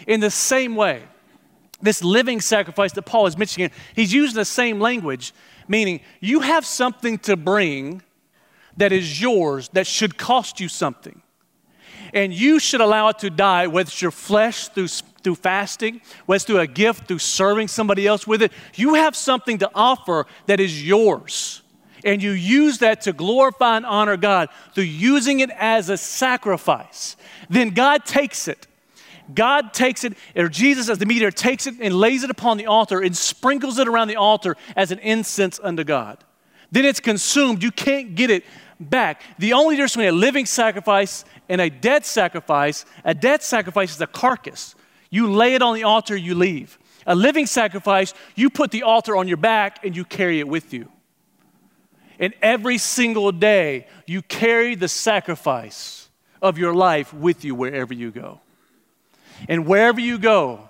In 0.08 0.20
the 0.20 0.30
same 0.30 0.76
way, 0.76 1.04
this 1.82 2.04
living 2.04 2.40
sacrifice 2.42 2.92
that 2.94 3.04
Paul 3.04 3.28
is 3.28 3.38
mentioning, 3.38 3.72
he's 3.96 4.14
using 4.14 4.36
the 4.36 4.46
same 4.46 4.80
language, 4.80 5.34
meaning 5.68 6.02
you 6.20 6.42
have 6.42 6.66
something 6.66 7.18
to 7.20 7.36
bring 7.36 8.02
that 8.78 8.92
is 8.92 9.22
yours 9.22 9.70
that 9.70 9.88
should 9.88 10.18
cost 10.18 10.60
you 10.60 10.68
something 10.68 11.22
and 12.16 12.34
you 12.34 12.60
should 12.60 12.82
allow 12.82 13.10
it 13.10 13.20
to 13.20 13.30
die, 13.30 13.68
whether 13.68 13.88
it's 13.88 14.02
your 14.02 14.10
flesh 14.10 14.70
through, 14.70 14.88
through 14.88 15.36
fasting, 15.36 16.02
whether 16.26 16.38
it's 16.38 16.46
through 16.46 16.60
a 16.60 16.68
gift, 16.68 17.08
through 17.08 17.20
serving 17.20 17.68
somebody 17.68 18.08
else 18.08 18.26
with 18.26 18.42
it. 18.42 18.54
You 18.74 18.94
have 18.94 19.16
something 19.18 19.58
to 19.60 19.70
offer 19.76 20.26
that 20.46 20.62
is 20.62 20.86
yours. 20.86 21.62
And 22.06 22.24
you 22.24 22.32
use 22.32 22.78
that 22.80 23.02
to 23.02 23.14
glorify 23.14 23.78
and 23.78 23.86
honor 23.86 24.16
God 24.16 24.50
through 24.74 24.86
using 24.86 25.42
it 25.42 25.50
as 25.50 25.90
a 25.90 25.98
sacrifice. 25.98 27.18
Then 27.50 27.72
God 27.72 28.06
takes 28.06 28.48
it. 28.48 28.66
God 29.34 29.74
takes 29.74 30.04
it, 30.04 30.14
or 30.36 30.50
Jesus 30.50 30.90
as 30.90 30.98
the 30.98 31.06
mediator 31.06 31.32
takes 31.32 31.68
it 31.68 31.76
and 31.82 31.96
lays 31.96 32.24
it 32.24 32.30
upon 32.30 32.58
the 32.58 32.68
altar 32.68 33.02
and 33.02 33.16
sprinkles 33.16 33.80
it 33.80 33.88
around 33.88 34.08
the 34.08 34.18
altar 34.18 34.56
as 34.76 34.92
an 34.92 35.00
incense 35.00 35.60
unto 35.64 35.84
God. 35.84 36.24
Then 36.72 36.86
it's 36.86 37.00
consumed. 37.00 37.64
You 37.64 37.72
can't 37.72 38.16
get 38.16 38.30
it 38.30 38.44
back. 38.80 39.22
The 39.40 39.54
only 39.54 39.76
difference 39.76 39.94
between 39.94 40.10
a 40.10 40.12
living 40.12 40.46
sacrifice 40.46 41.26
and 41.50 41.62
a 41.62 41.70
dead 41.70 42.06
sacrifice, 42.06 42.86
a 43.04 43.14
dead 43.14 43.42
sacrifice 43.42 43.96
is 43.96 44.02
a 44.02 44.08
carcass. 44.08 44.76
You 45.10 45.32
lay 45.32 45.56
it 45.56 45.62
on 45.62 45.76
the 45.76 45.84
altar, 45.84 46.16
you 46.16 46.36
leave. 46.36 46.78
A 47.08 47.16
living 47.16 47.46
sacrifice, 47.46 48.14
you 48.36 48.50
put 48.50 48.72
the 48.72 48.84
altar 48.84 49.16
on 49.16 49.28
your 49.28 49.38
back 49.38 49.86
and 49.86 49.96
you 49.96 50.04
carry 50.04 50.40
it 50.40 50.48
with 50.48 50.74
you. 50.74 50.92
And 52.20 52.34
every 52.42 52.78
single 52.78 53.32
day, 53.32 53.88
you 54.06 54.22
carry 54.22 54.76
the 54.76 54.88
sacrifice 54.88 56.10
of 56.42 56.58
your 56.58 56.74
life 56.74 57.14
with 57.14 57.44
you 57.44 57.56
wherever 57.56 57.94
you 57.94 58.12
go. 58.12 58.40
And 59.48 59.66
wherever 59.66 60.00
you 60.00 60.18
go, 60.18 60.70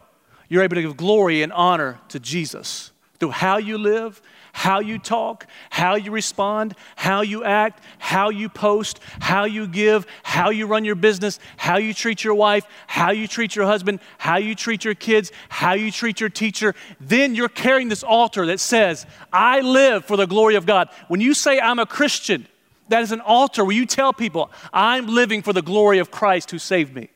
you're 0.49 0.63
able 0.63 0.75
to 0.75 0.82
give 0.82 0.97
glory 0.97 1.41
and 1.41 1.51
honor 1.54 1.99
to 2.10 2.19
Jesus 2.19 2.91
through 3.19 3.32
how 3.32 3.58
you 3.58 3.78
live 3.78 4.21
how 4.56 4.80
you 4.80 4.97
talk, 4.97 5.47
how 5.69 5.95
you 5.95 6.12
respond, 6.12 6.75
how 6.95 7.19
you 7.19 7.43
act, 7.43 7.84
how 7.99 8.30
you 8.30 8.47
post, 8.47 9.01
how 9.19 9.43
you 9.43 9.67
give, 9.67 10.08
how 10.23 10.49
you 10.49 10.65
run 10.65 10.86
your 10.86 10.95
business, 10.95 11.39
how 11.58 11.75
you 11.75 11.93
treat 11.93 12.23
your 12.23 12.36
wife, 12.36 12.65
how 12.88 13.12
you 13.12 13.28
treat 13.28 13.54
your 13.54 13.65
husband, 13.65 13.99
how 14.17 14.38
you 14.38 14.56
treat 14.56 14.86
your 14.86 14.95
kids, 14.95 15.30
how 15.49 15.73
you 15.73 15.91
treat 15.91 16.21
your 16.21 16.30
teacher, 16.30 16.73
then 17.01 17.36
you're 17.36 17.49
carrying 17.49 17.89
this 17.89 18.01
altar 18.01 18.45
that 18.45 18.62
says, 18.62 19.06
I 19.32 19.60
live 19.60 20.06
for 20.06 20.15
the 20.15 20.25
glory 20.25 20.56
of 20.56 20.65
God. 20.65 20.88
When 21.10 21.19
you 21.19 21.34
say, 21.34 21.60
I'm 21.60 21.78
a 21.78 21.86
Christian, 21.86 22.47
that 22.88 23.04
is 23.04 23.12
an 23.12 23.19
altar 23.19 23.65
where 23.65 23.75
you 23.75 23.86
tell 23.86 24.13
people, 24.13 24.49
I'm 24.71 25.08
living 25.08 25.41
for 25.41 25.51
the 25.51 25.62
glory 25.62 25.99
of 25.99 26.12
Christ 26.12 26.49
who 26.51 26.60
saved 26.60 26.95
me. 26.95 27.10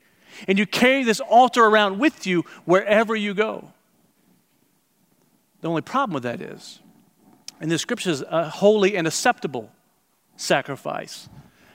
And 0.47 0.58
you 0.58 0.65
carry 0.65 1.04
this 1.04 1.19
altar 1.19 1.63
around 1.63 1.99
with 1.99 2.25
you 2.25 2.45
wherever 2.65 3.15
you 3.15 3.34
go. 3.34 3.71
The 5.62 5.69
only 5.69 5.82
problem 5.82 6.13
with 6.13 6.23
that 6.23 6.41
is 6.41 6.80
and 7.60 7.69
the 7.69 7.78
scriptures 7.78 8.23
a 8.30 8.49
holy 8.49 8.95
and 8.95 9.06
acceptable 9.06 9.69
sacrifice 10.38 11.28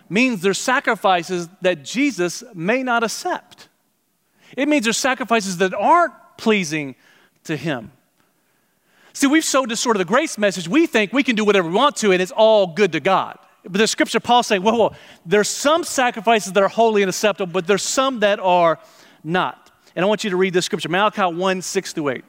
means 0.09 0.41
there's 0.41 0.59
sacrifices 0.59 1.49
that 1.61 1.85
Jesus 1.85 2.43
may 2.55 2.83
not 2.83 3.03
accept. 3.03 3.69
It 4.57 4.69
means 4.69 4.85
there's 4.85 4.97
sacrifices 4.97 5.59
that 5.59 5.75
aren't 5.75 6.15
pleasing 6.37 6.95
to 7.45 7.57
him. 7.57 7.93
See, 9.13 9.27
we've 9.27 9.45
sold 9.45 9.69
this 9.69 9.81
sort 9.81 9.97
of 9.97 9.99
the 9.99 10.05
grace 10.05 10.39
message. 10.39 10.69
We 10.69 10.87
think 10.87 11.13
we 11.13 11.23
can 11.23 11.37
do 11.37 11.45
whatever 11.45 11.69
we 11.69 11.75
want 11.75 11.97
to 11.97 12.13
and 12.13 12.21
it's 12.21 12.33
all 12.33 12.67
good 12.67 12.93
to 12.93 13.01
God. 13.01 13.39
But 13.65 13.79
the 13.79 13.87
scripture, 13.87 14.21
Paul's 14.21 14.47
saying, 14.47 14.63
whoa, 14.63 14.79
well, 14.79 14.95
there's 15.25 15.49
some 15.49 15.85
sacrifices 15.85 16.53
that 16.53 16.63
are 16.63 16.69
holy 16.69 17.03
and 17.03 17.09
acceptable, 17.09 17.51
but 17.53 17.67
there's 17.67 17.83
some 17.83 18.21
that 18.21 18.39
are 18.39 18.79
not. 19.23 19.71
And 19.97 20.05
I 20.05 20.09
want 20.09 20.23
you 20.23 20.31
to 20.31 20.37
read 20.37 20.53
this 20.53 20.67
scripture, 20.67 20.89
Malachi 20.89 21.23
1 21.23 21.63
6 21.63 21.93
through 21.93 22.09
8. 22.11 22.25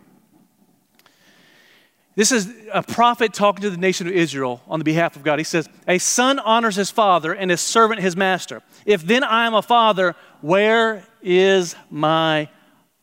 This 2.16 2.32
is 2.32 2.50
a 2.72 2.82
prophet 2.82 3.34
talking 3.34 3.64
to 3.64 3.70
the 3.70 3.78
nation 3.78 4.08
of 4.08 4.14
Israel 4.14 4.62
on 4.70 4.80
the 4.80 4.86
behalf 4.86 5.18
of 5.18 5.24
God. 5.24 5.38
He 5.38 5.44
says, 5.44 5.68
A 5.86 5.98
son 5.98 6.40
honors 6.40 6.78
his 6.78 6.90
father 6.90 7.34
and 7.34 7.52
his 7.52 7.60
servant 7.60 8.00
his 8.00 8.16
master. 8.16 8.62
If 8.86 9.06
then 9.06 9.24
I 9.26 9.46
am 9.46 9.54
a 9.54 9.62
father, 9.62 10.16
where 10.40 11.04
is 11.22 11.76
my 11.90 12.48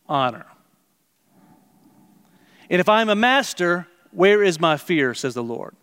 honor? 0.08 0.46
And 2.70 2.80
if 2.80 2.88
I 2.88 3.02
am 3.02 3.10
a 3.10 3.14
master, 3.14 3.86
where 4.12 4.42
is 4.42 4.58
my 4.58 4.78
fear, 4.78 5.12
says 5.12 5.34
the 5.34 5.42
Lord 5.42 5.76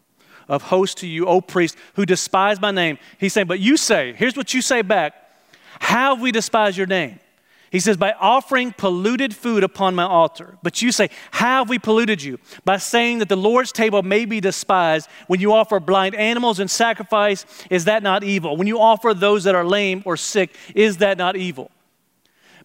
of 0.50 0.64
hosts 0.64 1.02
to 1.02 1.08
you, 1.08 1.26
O 1.28 1.40
priest, 1.40 1.78
who 1.94 2.06
despise 2.06 2.60
my 2.60 2.72
name. 2.72 2.98
He's 3.20 3.32
saying, 3.32 3.48
But 3.48 3.60
you 3.60 3.78
say, 3.78 4.14
here's 4.14 4.36
what 4.36 4.54
you 4.54 4.62
say 4.62 4.82
back 4.82 5.14
How 5.80 6.16
have 6.16 6.22
we 6.22 6.32
despised 6.32 6.78
your 6.78 6.88
name? 6.88 7.20
He 7.72 7.80
says, 7.80 7.98
by 7.98 8.14
offering 8.14 8.74
polluted 8.76 9.36
food 9.36 9.64
upon 9.64 9.94
my 9.94 10.04
altar. 10.04 10.58
But 10.64 10.82
you 10.82 10.92
say, 10.92 11.10
How 11.32 11.60
have 11.60 11.70
we 11.70 11.78
polluted 11.78 12.22
you? 12.22 12.40
By 12.66 12.78
saying 12.78 13.20
that 13.20 13.30
the 13.30 13.36
Lord's 13.36 13.72
table 13.72 14.02
may 14.02 14.26
be 14.26 14.42
despised 14.42 15.08
when 15.28 15.40
you 15.40 15.54
offer 15.54 15.80
blind 15.80 16.16
animals 16.16 16.60
and 16.60 16.70
sacrifice, 16.70 17.46
is 17.70 17.86
that 17.86 18.02
not 18.02 18.24
evil? 18.24 18.58
When 18.58 18.68
you 18.68 18.80
offer 18.80 19.14
those 19.14 19.44
that 19.44 19.56
are 19.56 19.66
lame 19.66 20.02
or 20.06 20.18
sick, 20.18 20.56
is 20.74 20.98
that 20.98 21.18
not 21.18 21.36
evil? 21.36 21.70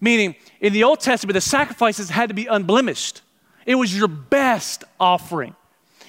Meaning, 0.01 0.37
in 0.61 0.73
the 0.73 0.85
Old 0.85 1.01
Testament, 1.01 1.35
the 1.35 1.41
sacrifices 1.41 2.11
had 2.11 2.29
to 2.29 2.35
be 2.35 2.47
unblemished. 2.47 3.21
It 3.67 3.75
was 3.77 3.97
your 3.97 4.09
best 4.09 4.85
offering. 4.99 5.55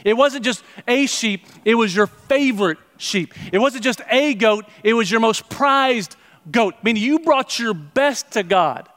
It 0.05 0.15
wasn't 0.15 0.45
just 0.45 0.63
a 0.87 1.07
sheep, 1.07 1.45
it 1.65 1.75
was 1.75 1.93
your 1.93 2.07
favorite 2.07 2.77
sheep. 2.97 3.33
It 3.51 3.57
wasn't 3.57 3.83
just 3.83 4.01
a 4.09 4.35
goat, 4.35 4.65
it 4.83 4.93
was 4.93 5.09
your 5.11 5.19
most 5.19 5.49
prized 5.49 6.15
goat, 6.49 6.75
meaning 6.83 7.03
you 7.03 7.19
brought 7.19 7.59
your 7.59 7.73
best 7.73 8.31
to 8.33 8.43
God. 8.43 8.87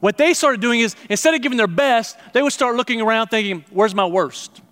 What 0.00 0.16
they 0.16 0.32
started 0.34 0.60
doing 0.60 0.80
is 0.80 0.96
instead 1.10 1.34
of 1.34 1.42
giving 1.42 1.58
their 1.58 1.66
best, 1.66 2.18
they 2.32 2.42
would 2.42 2.52
start 2.52 2.74
looking 2.74 3.02
around 3.02 3.28
thinking, 3.28 3.64
where's 3.70 3.94
my 3.94 4.06
worst? 4.06 4.62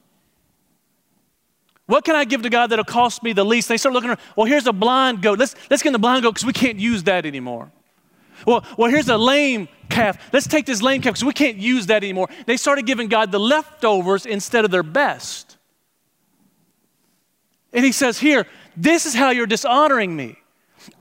What 1.87 2.05
can 2.05 2.17
I 2.17 2.25
give 2.25 2.43
to 2.43 2.51
God 2.51 2.69
that'll 2.69 2.85
cost 2.85 3.23
me 3.23 3.35
the 3.35 3.45
least? 3.45 3.69
They 3.69 3.77
start 3.77 3.93
looking 3.93 4.09
around, 4.09 4.21
well, 4.37 4.47
here's 4.47 4.67
a 4.67 4.73
blind 4.73 5.21
goat. 5.21 5.39
Let's, 5.39 5.55
let's 5.69 5.83
get 5.83 5.93
the 5.93 5.99
blind 5.99 6.23
goat 6.23 6.31
because 6.31 6.47
we 6.47 6.55
can't 6.55 6.79
use 6.79 7.03
that 7.05 7.27
anymore. 7.27 7.71
Well, 8.47 8.65
well, 8.79 8.91
here's 8.91 9.09
a 9.11 9.19
lame 9.19 9.69
calf. 9.91 10.19
Let's 10.33 10.47
take 10.47 10.65
this 10.65 10.81
lame 10.81 11.03
calf 11.03 11.13
because 11.13 11.25
we 11.25 11.35
can't 11.35 11.59
use 11.59 11.87
that 11.87 12.03
anymore. 12.03 12.29
They 12.47 12.57
started 12.57 12.87
giving 12.87 13.09
God 13.09 13.33
the 13.33 13.41
leftovers 13.41 14.25
instead 14.25 14.65
of 14.65 14.71
their 14.71 14.83
best. 14.83 15.59
And 17.75 17.85
he 17.85 17.93
says, 17.93 18.19
Here, 18.19 18.47
this 18.77 19.05
is 19.05 19.15
how 19.15 19.31
you're 19.31 19.47
dishonoring 19.47 20.17
me. 20.17 20.39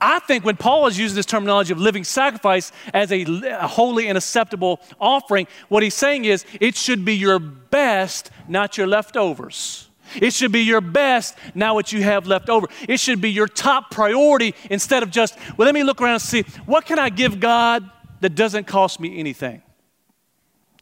I 0.00 0.18
think 0.20 0.44
when 0.44 0.56
Paul 0.56 0.86
is 0.86 0.98
using 0.98 1.16
this 1.16 1.26
terminology 1.26 1.72
of 1.72 1.78
living 1.78 2.04
sacrifice 2.04 2.72
as 2.92 3.12
a, 3.12 3.22
a, 3.22 3.66
holy 3.66 4.08
and 4.08 4.16
acceptable 4.16 4.80
offering, 4.98 5.46
what 5.68 5.82
he's 5.82 5.94
saying 5.94 6.24
is 6.24 6.44
it 6.58 6.74
should 6.74 7.04
be 7.04 7.14
your 7.14 7.38
best, 7.38 8.30
not 8.48 8.78
your 8.78 8.86
leftovers. 8.86 9.88
It 10.16 10.32
should 10.32 10.52
be 10.52 10.60
your 10.60 10.80
best, 10.80 11.36
not 11.54 11.74
what 11.74 11.92
you 11.92 12.02
have 12.02 12.26
left 12.26 12.48
over. 12.48 12.66
It 12.88 12.98
should 12.98 13.20
be 13.20 13.30
your 13.30 13.48
top 13.48 13.90
priority 13.90 14.54
instead 14.70 15.02
of 15.02 15.10
just, 15.10 15.36
well, 15.56 15.66
let 15.66 15.74
me 15.74 15.82
look 15.82 16.00
around 16.00 16.14
and 16.14 16.22
see 16.22 16.42
what 16.66 16.86
can 16.86 16.98
I 16.98 17.08
give 17.08 17.40
God 17.40 17.88
that 18.20 18.34
doesn't 18.34 18.66
cost 18.66 19.00
me 19.00 19.18
anything? 19.18 19.62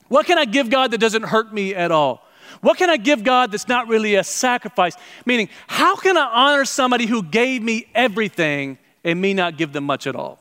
What 0.08 0.26
can 0.26 0.38
I 0.38 0.44
give 0.44 0.68
God 0.70 0.90
that 0.90 0.98
doesn't 0.98 1.24
hurt 1.24 1.52
me 1.52 1.74
at 1.74 1.90
all? 1.90 2.21
What 2.60 2.76
can 2.78 2.90
I 2.90 2.96
give 2.96 3.24
God 3.24 3.52
that's 3.52 3.68
not 3.68 3.88
really 3.88 4.14
a 4.14 4.24
sacrifice? 4.24 4.96
Meaning, 5.24 5.48
how 5.66 5.96
can 5.96 6.16
I 6.16 6.26
honor 6.26 6.64
somebody 6.64 7.06
who 7.06 7.22
gave 7.22 7.62
me 7.62 7.86
everything 7.94 8.78
and 9.04 9.20
me 9.20 9.34
not 9.34 9.56
give 9.56 9.72
them 9.72 9.84
much 9.84 10.06
at 10.06 10.14
all? 10.14 10.38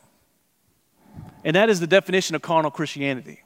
And 1.43 1.55
that 1.55 1.69
is 1.69 1.79
the 1.79 1.87
definition 1.87 2.35
of 2.35 2.41
carnal 2.41 2.71
Christianity. 2.71 3.41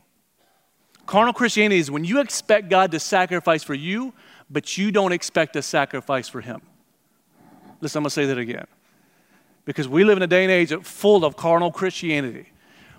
Carnal 1.06 1.34
Christianity 1.34 1.80
is 1.80 1.92
when 1.92 2.04
you 2.04 2.20
expect 2.20 2.70
God 2.70 2.92
to 2.92 3.00
sacrifice 3.00 3.64
for 3.64 3.76
you, 3.76 4.14
but 4.50 4.78
you 4.78 4.92
don't 4.92 5.12
expect 5.12 5.56
a 5.56 5.62
sacrifice 5.62 6.28
for 6.28 6.42
Him. 6.42 6.62
Listen, 7.82 8.00
I'm 8.00 8.04
going 8.04 8.10
to 8.10 8.14
say 8.14 8.26
that 8.26 8.38
again. 8.38 8.66
Because 9.66 9.88
we 9.88 10.04
live 10.04 10.18
in 10.18 10.24
a 10.24 10.28
day 10.28 10.44
and 10.44 10.52
age 10.52 10.74
full 10.84 11.26
of 11.26 11.36
carnal 11.36 11.72
Christianity. 11.72 12.48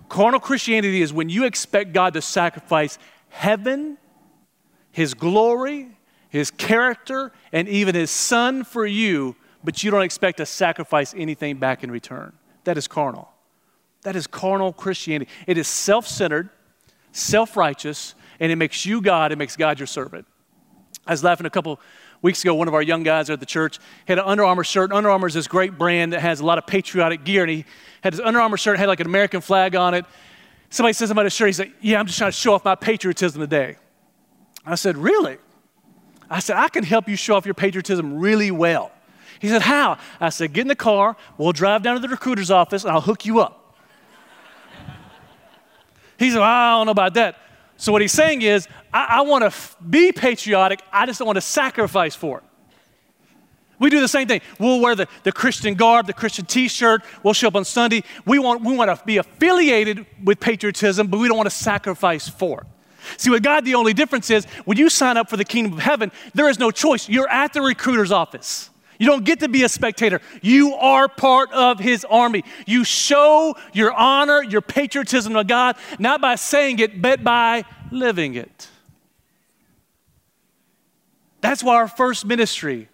Carnal 0.09 0.41
Christianity 0.41 1.03
is 1.03 1.13
when 1.13 1.29
you 1.29 1.45
expect 1.45 1.93
God 1.93 2.15
to 2.15 2.23
sacrifice 2.23 2.99
heaven, 3.29 3.99
His 4.97 5.13
glory, 5.13 5.91
His 6.31 6.51
character, 6.51 7.31
and 7.53 7.69
even 7.69 7.95
His 7.95 8.11
Son 8.11 8.65
for 8.65 8.87
you, 8.87 9.37
but 9.63 9.85
you 9.85 9.91
don't 9.91 10.01
expect 10.01 10.39
to 10.39 10.47
sacrifice 10.47 11.13
anything 11.15 11.59
back 11.59 11.85
in 11.85 11.91
return. 11.91 12.33
That 12.65 12.79
is 12.79 12.89
carnal. 12.89 13.29
That 14.05 14.17
is 14.17 14.27
carnal 14.27 14.73
Christianity. 14.73 15.31
It 15.47 15.59
is 15.59 15.69
self 15.69 16.09
centered, 16.09 16.49
self 17.13 17.59
righteous, 17.59 18.15
and 18.41 18.51
it 18.51 18.57
makes 18.57 18.87
you 18.87 19.03
God, 19.03 19.33
it 19.33 19.37
makes 19.37 19.55
God 19.55 19.79
your 19.79 19.87
servant. 19.87 20.27
I 21.07 21.11
was 21.11 21.23
laughing 21.23 21.45
a 21.45 21.51
couple 21.51 21.79
weeks 22.23 22.43
ago, 22.43 22.55
one 22.55 22.67
of 22.67 22.73
our 22.73 22.81
young 22.81 23.03
guys 23.03 23.29
at 23.29 23.39
the 23.39 23.45
church 23.45 23.79
had 24.07 24.19
an 24.19 24.25
Under 24.25 24.45
Armour 24.47 24.65
shirt. 24.65 24.93
Under 24.93 25.11
Armour 25.11 25.27
is 25.27 25.35
this 25.35 25.47
great 25.47 25.77
brand 25.77 26.15
that 26.15 26.21
has 26.21 26.41
a 26.41 26.47
lot 26.47 26.57
of 26.57 26.67
patriotic 26.67 27.23
gear, 27.23 27.43
and 27.43 27.51
he 27.51 27.67
had 28.01 28.15
his 28.15 28.21
Under 28.21 28.41
Armour 28.41 28.57
shirt, 28.57 28.79
had 28.79 28.89
like 28.89 29.01
an 29.01 29.07
American 29.07 29.43
flag 29.43 29.77
on 29.77 29.93
it. 29.93 30.07
Somebody 30.71 30.95
says 30.95 31.11
about 31.11 31.27
his 31.27 31.35
shirt, 31.35 31.49
he's 31.49 31.59
like, 31.59 31.75
Yeah, 31.83 32.01
I'm 32.01 32.07
just 32.07 32.17
trying 32.17 32.31
to 32.31 32.37
show 32.37 32.55
off 32.55 32.65
my 32.65 32.77
patriotism 32.77 33.43
today. 33.43 33.77
I 34.67 34.75
said, 34.75 34.99
Really? 34.99 35.39
I 36.29 36.41
said, 36.41 36.57
I 36.57 36.69
can 36.69 36.83
help 36.83 37.09
you 37.09 37.15
show 37.15 37.37
off 37.37 37.45
your 37.45 37.55
patriotism 37.55 38.19
really 38.19 38.51
well. 38.51 38.91
He 39.41 39.49
said, 39.49 39.63
How? 39.63 39.99
I 40.21 40.31
said, 40.31 40.53
Get 40.53 40.63
in 40.63 40.69
the 40.69 40.75
car, 40.75 41.17
we'll 41.39 41.53
drive 41.53 41.83
down 41.83 41.95
to 41.95 42.01
the 42.01 42.09
recruiter's 42.09 42.51
office, 42.51 42.83
and 42.83 42.93
I'll 42.93 43.01
hook 43.01 43.25
you 43.25 43.41
up. 43.41 43.77
he 46.19 46.31
said, 46.31 46.39
well, 46.39 46.49
I 46.49 46.79
don't 46.79 46.87
know 46.87 46.93
about 46.93 47.15
that. 47.15 47.37
So, 47.77 47.93
what 47.93 48.03
he's 48.03 48.13
saying 48.13 48.43
is, 48.43 48.67
I, 48.93 49.19
I 49.19 49.21
want 49.21 49.43
to 49.43 49.47
f- 49.47 49.77
be 49.89 50.11
patriotic, 50.11 50.83
I 50.91 51.07
just 51.07 51.19
don't 51.19 51.27
want 51.27 51.37
to 51.37 51.43
sacrifice 51.43 52.15
for 52.15 52.39
it. 52.39 52.45
We 53.79 53.91
do 53.91 54.01
the 54.01 54.09
same 54.09 54.27
thing. 54.27 54.41
We'll 54.59 54.81
wear 54.81 54.95
the, 54.95 55.07
the 55.23 55.33
Christian 55.33 55.75
garb, 55.75 56.07
the 56.07 56.15
Christian 56.15 56.47
t 56.47 56.67
shirt. 56.67 57.03
We'll 57.23 57.35
show 57.35 57.49
up 57.49 57.57
on 57.57 57.67
Sunday. 57.67 58.05
We 58.25 58.39
want, 58.39 58.65
we 58.65 58.75
want 58.75 58.89
to 58.89 59.05
be 59.05 59.19
affiliated 59.19 60.07
with 60.25 60.41
patriotism, 60.41 61.09
but 61.09 61.19
we 61.19 61.29
don't 61.29 61.37
want 61.37 61.51
to 61.51 61.55
sacrifice 61.55 62.27
for 62.27 62.63
it. 62.63 62.67
See, 63.17 63.31
with 63.31 63.43
God, 63.43 63.65
the 63.65 63.75
only 63.75 63.93
difference 63.93 64.31
is 64.31 64.45
when 64.65 64.79
you 64.79 64.89
sign 64.89 65.17
up 65.17 65.31
for 65.31 65.37
the 65.37 65.45
kingdom 65.45 65.75
of 65.75 65.81
heaven, 65.81 66.13
there 66.35 66.49
is 66.49 66.59
no 66.59 66.71
choice. 66.71 67.09
You're 67.09 67.29
at 67.29 67.53
the 67.53 67.63
recruiter's 67.63 68.13
office. 68.13 68.71
You 68.99 69.07
don't 69.07 69.25
get 69.25 69.41
to 69.41 69.49
be 69.49 69.63
a 69.63 69.69
spectator. 69.69 70.21
You 70.43 70.75
are 70.75 71.09
part 71.09 71.53
of 71.53 71.79
his 71.79 72.05
army. 72.07 72.45
You 72.67 72.85
show 72.85 73.57
your 73.73 73.93
honor, 73.93 74.43
your 74.43 74.63
patriotism 74.63 75.35
to 75.35 75.45
God, 75.45 75.77
not 75.99 76.21
by 76.21 76.37
saying 76.37 76.79
it, 76.79 77.03
but 77.03 77.23
by 77.23 77.65
living 77.91 78.35
it. 78.35 78.69
That's 81.41 81.63
why 81.63 81.77
our 81.77 81.89
first 81.89 82.25
ministry 82.25 82.89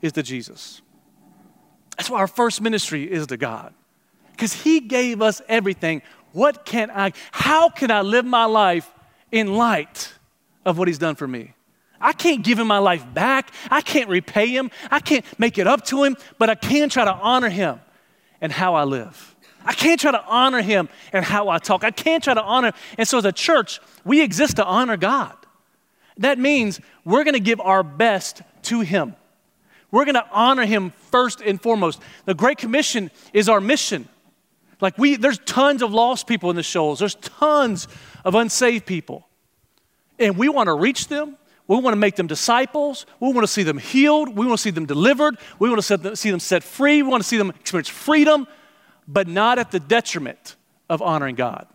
is 0.00 0.12
to 0.12 0.22
Jesus. 0.22 0.80
That's 1.96 2.10
why 2.10 2.18
our 2.18 2.26
first 2.26 2.60
ministry 2.60 3.10
is 3.10 3.26
to 3.28 3.36
God. 3.36 3.74
Because 4.32 4.52
he 4.52 4.80
gave 4.80 5.22
us 5.22 5.40
everything. 5.48 6.02
What 6.32 6.64
can 6.64 6.90
I, 6.90 7.12
how 7.30 7.68
can 7.68 7.90
I 7.90 8.00
live 8.00 8.24
my 8.24 8.46
life 8.46 8.90
in 9.34 9.52
light 9.52 10.12
of 10.64 10.78
what 10.78 10.86
he's 10.86 10.98
done 10.98 11.16
for 11.16 11.26
me? 11.26 11.52
I 12.00 12.12
can't 12.12 12.44
give 12.44 12.58
him 12.58 12.68
my 12.68 12.78
life 12.78 13.04
back. 13.12 13.50
I 13.68 13.80
can't 13.80 14.08
repay 14.08 14.46
him. 14.46 14.70
I 14.92 15.00
can't 15.00 15.24
make 15.40 15.58
it 15.58 15.66
up 15.66 15.84
to 15.86 16.04
him, 16.04 16.16
but 16.38 16.48
I 16.48 16.54
can 16.54 16.88
try 16.88 17.04
to 17.04 17.12
honor 17.12 17.48
him 17.48 17.80
and 18.40 18.52
how 18.52 18.76
I 18.76 18.84
live. 18.84 19.34
I 19.64 19.72
can't 19.72 19.98
try 19.98 20.12
to 20.12 20.24
honor 20.24 20.62
him 20.62 20.88
and 21.12 21.24
how 21.24 21.48
I 21.48 21.58
talk. 21.58 21.82
I 21.82 21.90
can't 21.90 22.22
try 22.22 22.34
to 22.34 22.42
honor. 22.42 22.72
And 22.96 23.08
so, 23.08 23.18
as 23.18 23.24
a 23.24 23.32
church, 23.32 23.80
we 24.04 24.20
exist 24.22 24.56
to 24.56 24.64
honor 24.64 24.96
God. 24.96 25.34
That 26.18 26.38
means 26.38 26.80
we're 27.04 27.24
going 27.24 27.34
to 27.34 27.40
give 27.40 27.60
our 27.60 27.82
best 27.82 28.42
to 28.64 28.82
him. 28.82 29.16
We're 29.90 30.04
going 30.04 30.14
to 30.14 30.26
honor 30.30 30.64
him 30.64 30.92
first 31.10 31.40
and 31.40 31.60
foremost. 31.60 32.00
The 32.24 32.34
Great 32.34 32.58
Commission 32.58 33.10
is 33.32 33.48
our 33.48 33.60
mission. 33.60 34.08
Like 34.80 34.98
we, 34.98 35.16
there's 35.16 35.38
tons 35.40 35.82
of 35.82 35.92
lost 35.92 36.26
people 36.26 36.50
in 36.50 36.56
the 36.56 36.62
shoals. 36.62 36.98
There's 36.98 37.14
tons 37.16 37.88
of 38.24 38.34
unsaved 38.34 38.86
people. 38.86 39.28
And 40.18 40.36
we 40.36 40.48
want 40.48 40.68
to 40.68 40.74
reach 40.74 41.08
them. 41.08 41.36
We 41.66 41.76
want 41.76 41.94
to 41.94 41.98
make 41.98 42.16
them 42.16 42.26
disciples. 42.26 43.06
We 43.20 43.32
want 43.32 43.42
to 43.42 43.52
see 43.52 43.62
them 43.62 43.78
healed. 43.78 44.36
We 44.36 44.46
want 44.46 44.58
to 44.58 44.62
see 44.62 44.70
them 44.70 44.86
delivered. 44.86 45.38
We 45.58 45.70
want 45.70 45.82
to 45.82 46.16
see 46.16 46.30
them 46.30 46.40
set 46.40 46.62
free. 46.62 47.02
We 47.02 47.08
want 47.08 47.22
to 47.22 47.28
see 47.28 47.38
them 47.38 47.50
experience 47.50 47.88
freedom, 47.88 48.46
but 49.08 49.28
not 49.28 49.58
at 49.58 49.70
the 49.70 49.80
detriment 49.80 50.56
of 50.90 51.00
honoring 51.00 51.36
God. 51.36 51.66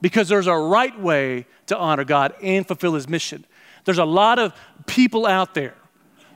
Because 0.00 0.28
there's 0.28 0.46
a 0.46 0.56
right 0.56 0.98
way 0.98 1.46
to 1.66 1.76
honor 1.76 2.04
God 2.04 2.34
and 2.42 2.66
fulfill 2.66 2.94
His 2.94 3.08
mission. 3.08 3.44
There's 3.84 3.98
a 3.98 4.04
lot 4.04 4.38
of 4.38 4.52
people 4.86 5.26
out 5.26 5.54
there 5.54 5.74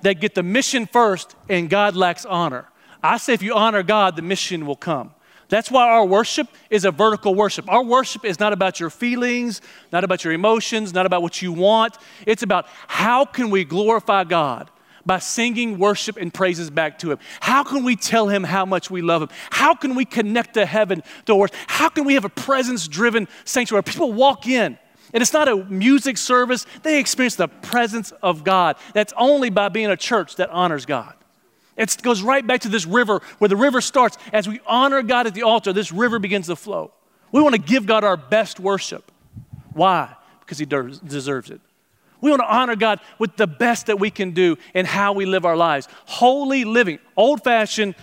that 0.02 0.20
get 0.20 0.34
the 0.34 0.42
mission 0.42 0.86
first 0.86 1.34
and 1.48 1.68
God 1.68 1.96
lacks 1.96 2.24
honor. 2.24 2.68
I 3.02 3.18
say 3.18 3.34
if 3.34 3.42
you 3.42 3.54
honor 3.54 3.82
God, 3.82 4.14
the 4.16 4.22
mission 4.22 4.66
will 4.66 4.76
come. 4.76 5.14
That's 5.52 5.70
why 5.70 5.86
our 5.86 6.06
worship 6.06 6.48
is 6.70 6.86
a 6.86 6.90
vertical 6.90 7.34
worship. 7.34 7.68
Our 7.68 7.84
worship 7.84 8.24
is 8.24 8.40
not 8.40 8.54
about 8.54 8.80
your 8.80 8.88
feelings, 8.88 9.60
not 9.92 10.02
about 10.02 10.24
your 10.24 10.32
emotions, 10.32 10.94
not 10.94 11.04
about 11.04 11.20
what 11.20 11.42
you 11.42 11.52
want. 11.52 11.98
It's 12.26 12.42
about 12.42 12.68
how 12.88 13.26
can 13.26 13.50
we 13.50 13.62
glorify 13.64 14.24
God 14.24 14.70
by 15.04 15.18
singing 15.18 15.78
worship 15.78 16.16
and 16.16 16.32
praises 16.32 16.70
back 16.70 16.98
to 17.00 17.10
Him? 17.10 17.18
How 17.40 17.64
can 17.64 17.84
we 17.84 17.96
tell 17.96 18.28
Him 18.28 18.44
how 18.44 18.64
much 18.64 18.90
we 18.90 19.02
love 19.02 19.20
Him? 19.20 19.28
How 19.50 19.74
can 19.74 19.94
we 19.94 20.06
connect 20.06 20.54
to 20.54 20.64
heaven 20.64 21.02
doors? 21.26 21.50
How 21.66 21.90
can 21.90 22.06
we 22.06 22.14
have 22.14 22.24
a 22.24 22.30
presence 22.30 22.88
driven 22.88 23.28
sanctuary? 23.44 23.82
People 23.82 24.10
walk 24.10 24.46
in 24.46 24.78
and 25.12 25.20
it's 25.20 25.34
not 25.34 25.48
a 25.48 25.56
music 25.56 26.16
service, 26.16 26.64
they 26.82 26.98
experience 26.98 27.36
the 27.36 27.48
presence 27.48 28.10
of 28.22 28.42
God. 28.42 28.76
That's 28.94 29.12
only 29.18 29.50
by 29.50 29.68
being 29.68 29.90
a 29.90 29.98
church 29.98 30.36
that 30.36 30.48
honors 30.48 30.86
God. 30.86 31.12
It 31.82 32.00
goes 32.00 32.22
right 32.22 32.46
back 32.46 32.60
to 32.60 32.68
this 32.68 32.86
river 32.86 33.20
where 33.38 33.48
the 33.48 33.56
river 33.56 33.80
starts. 33.80 34.16
As 34.32 34.48
we 34.48 34.60
honor 34.66 35.02
God 35.02 35.26
at 35.26 35.34
the 35.34 35.42
altar, 35.42 35.72
this 35.72 35.90
river 35.90 36.20
begins 36.20 36.46
to 36.46 36.54
flow. 36.54 36.92
We 37.32 37.42
want 37.42 37.56
to 37.56 37.60
give 37.60 37.86
God 37.86 38.04
our 38.04 38.16
best 38.16 38.60
worship. 38.60 39.10
Why? 39.72 40.14
Because 40.40 40.58
He 40.58 40.64
deserves 40.64 41.50
it. 41.50 41.60
We 42.20 42.30
want 42.30 42.40
to 42.40 42.54
honor 42.54 42.76
God 42.76 43.00
with 43.18 43.36
the 43.36 43.48
best 43.48 43.86
that 43.86 43.98
we 43.98 44.10
can 44.10 44.30
do 44.30 44.56
in 44.74 44.86
how 44.86 45.12
we 45.12 45.26
live 45.26 45.44
our 45.44 45.56
lives. 45.56 45.88
Holy 46.04 46.64
living, 46.64 47.00
old 47.16 47.42
fashioned, 47.42 47.96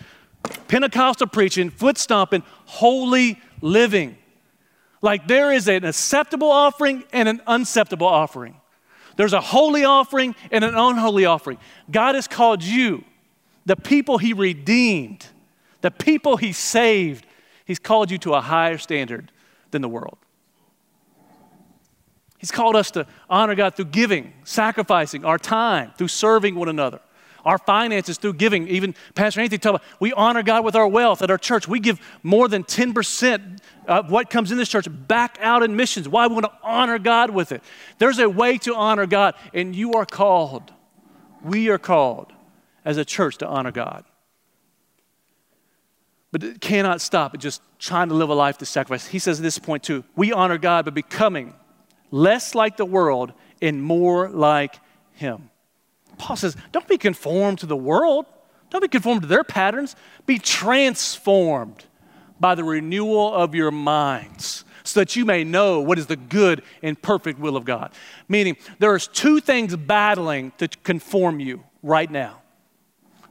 Pentecostal 0.68 1.28
preaching, 1.28 1.70
foot 1.70 1.98
stomping, 1.98 2.44
holy 2.66 3.40
living. 3.62 4.18
Like 5.02 5.26
there 5.26 5.54
is 5.54 5.70
an 5.70 5.86
acceptable 5.86 6.52
offering 6.52 7.06
and 7.14 7.30
an 7.30 7.42
unacceptable 7.48 8.08
offering. 8.08 8.60
There's 9.16 9.32
a 9.32 9.40
holy 9.40 9.86
offering 9.86 10.36
and 10.52 10.66
an 10.66 10.76
unholy 10.76 11.24
offering. 11.24 11.60
God 11.90 12.16
has 12.16 12.28
called 12.28 12.62
you 12.62 13.06
the 13.70 13.76
people 13.76 14.18
He 14.18 14.34
redeemed, 14.34 15.28
the 15.82 15.92
people 15.92 16.38
He 16.38 16.54
saved, 16.54 17.24
He's 17.66 17.78
called 17.78 18.10
you 18.10 18.18
to 18.20 18.34
a 18.34 18.42
higher 18.42 18.80
standard 18.80 19.32
than 19.70 19.84
the 19.84 19.88
world. 19.88 20.18
He's 22.40 22.50
called 22.50 22.76
us 22.76 22.90
to 22.92 23.06
honor 23.30 23.54
God 23.54 23.76
through 23.76 23.86
giving, 23.86 24.34
sacrificing 24.44 25.24
our 25.24 25.38
time, 25.38 25.92
through 25.96 26.08
serving 26.08 26.56
one 26.56 26.68
another. 26.68 27.00
our 27.46 27.60
finances 27.60 28.18
through 28.18 28.34
giving. 28.34 28.68
Even 28.68 28.96
Pastor 29.14 29.40
Anthony 29.40 29.60
talked 29.60 29.76
about 29.84 30.02
we 30.02 30.12
honor 30.14 30.42
God 30.42 30.66
with 30.66 30.76
our 30.76 30.88
wealth 30.88 31.22
at 31.22 31.30
our 31.30 31.38
church. 31.38 31.68
We 31.68 31.80
give 31.80 32.02
more 32.24 32.48
than 32.48 32.64
10% 32.64 33.60
of 33.88 34.10
what 34.10 34.32
comes 34.32 34.52
in 34.52 34.58
this 34.58 34.68
church 34.68 34.88
back 35.08 35.38
out 35.42 35.62
in 35.62 35.76
missions. 35.76 36.10
Why 36.10 36.26
we 36.26 36.34
want 36.34 36.46
to 36.46 36.58
honor 36.64 36.98
God 36.98 37.30
with 37.30 37.52
it. 37.52 37.64
There's 38.00 38.18
a 38.18 38.30
way 38.30 38.58
to 38.60 38.76
honor 38.76 39.06
God, 39.06 39.36
and 39.54 39.76
you 39.76 39.94
are 39.94 40.08
called. 40.08 40.74
We 41.44 41.70
are 41.70 41.78
called 41.78 42.34
as 42.90 42.98
a 42.98 43.06
church 43.06 43.38
to 43.38 43.48
honor 43.48 43.72
God. 43.72 44.04
But 46.32 46.44
it 46.44 46.60
cannot 46.60 47.02
stop 47.02 47.36
at 47.36 47.40
just 47.40 47.62
trying 47.78 48.10
to 48.10 48.16
live 48.16 48.30
a 48.30 48.34
life 48.34 48.58
to 48.58 48.66
sacrifice. 48.66 49.06
He 49.06 49.20
says 49.20 49.40
at 49.40 49.44
this 49.44 49.60
point 49.60 49.84
too, 49.84 50.04
we 50.16 50.34
honor 50.34 50.58
God 50.58 50.86
by 50.86 50.92
becoming 50.92 51.54
less 52.10 52.56
like 52.56 52.78
the 52.78 52.86
world 52.86 53.32
and 53.62 53.84
more 53.84 54.28
like 54.30 54.80
Him. 55.14 55.52
Paul 56.18 56.36
says, 56.36 56.58
don't 56.72 56.88
be 56.88 56.98
conformed 56.98 57.60
to 57.60 57.68
the 57.68 57.78
world. 57.78 58.26
Don't 58.72 58.82
be 58.82 58.88
conformed 58.88 59.22
to 59.22 59.28
their 59.28 59.44
patterns. 59.44 59.96
Be 60.26 60.40
transformed 60.40 61.86
by 62.40 62.56
the 62.56 62.64
renewal 62.64 63.32
of 63.36 63.54
your 63.54 63.70
minds 63.70 64.66
so 64.84 65.00
that 65.02 65.16
you 65.16 65.26
may 65.26 65.44
know 65.44 65.80
what 65.80 66.00
is 66.00 66.08
the 66.08 66.16
good 66.16 66.64
and 66.82 67.00
perfect 67.00 67.40
will 67.40 67.56
of 67.56 67.66
God. 67.66 67.92
Meaning, 68.28 68.58
there's 68.80 69.08
two 69.08 69.40
things 69.40 69.76
battling 69.76 70.54
to 70.58 70.68
conform 70.68 71.40
you 71.40 71.64
right 71.84 72.10
now. 72.10 72.42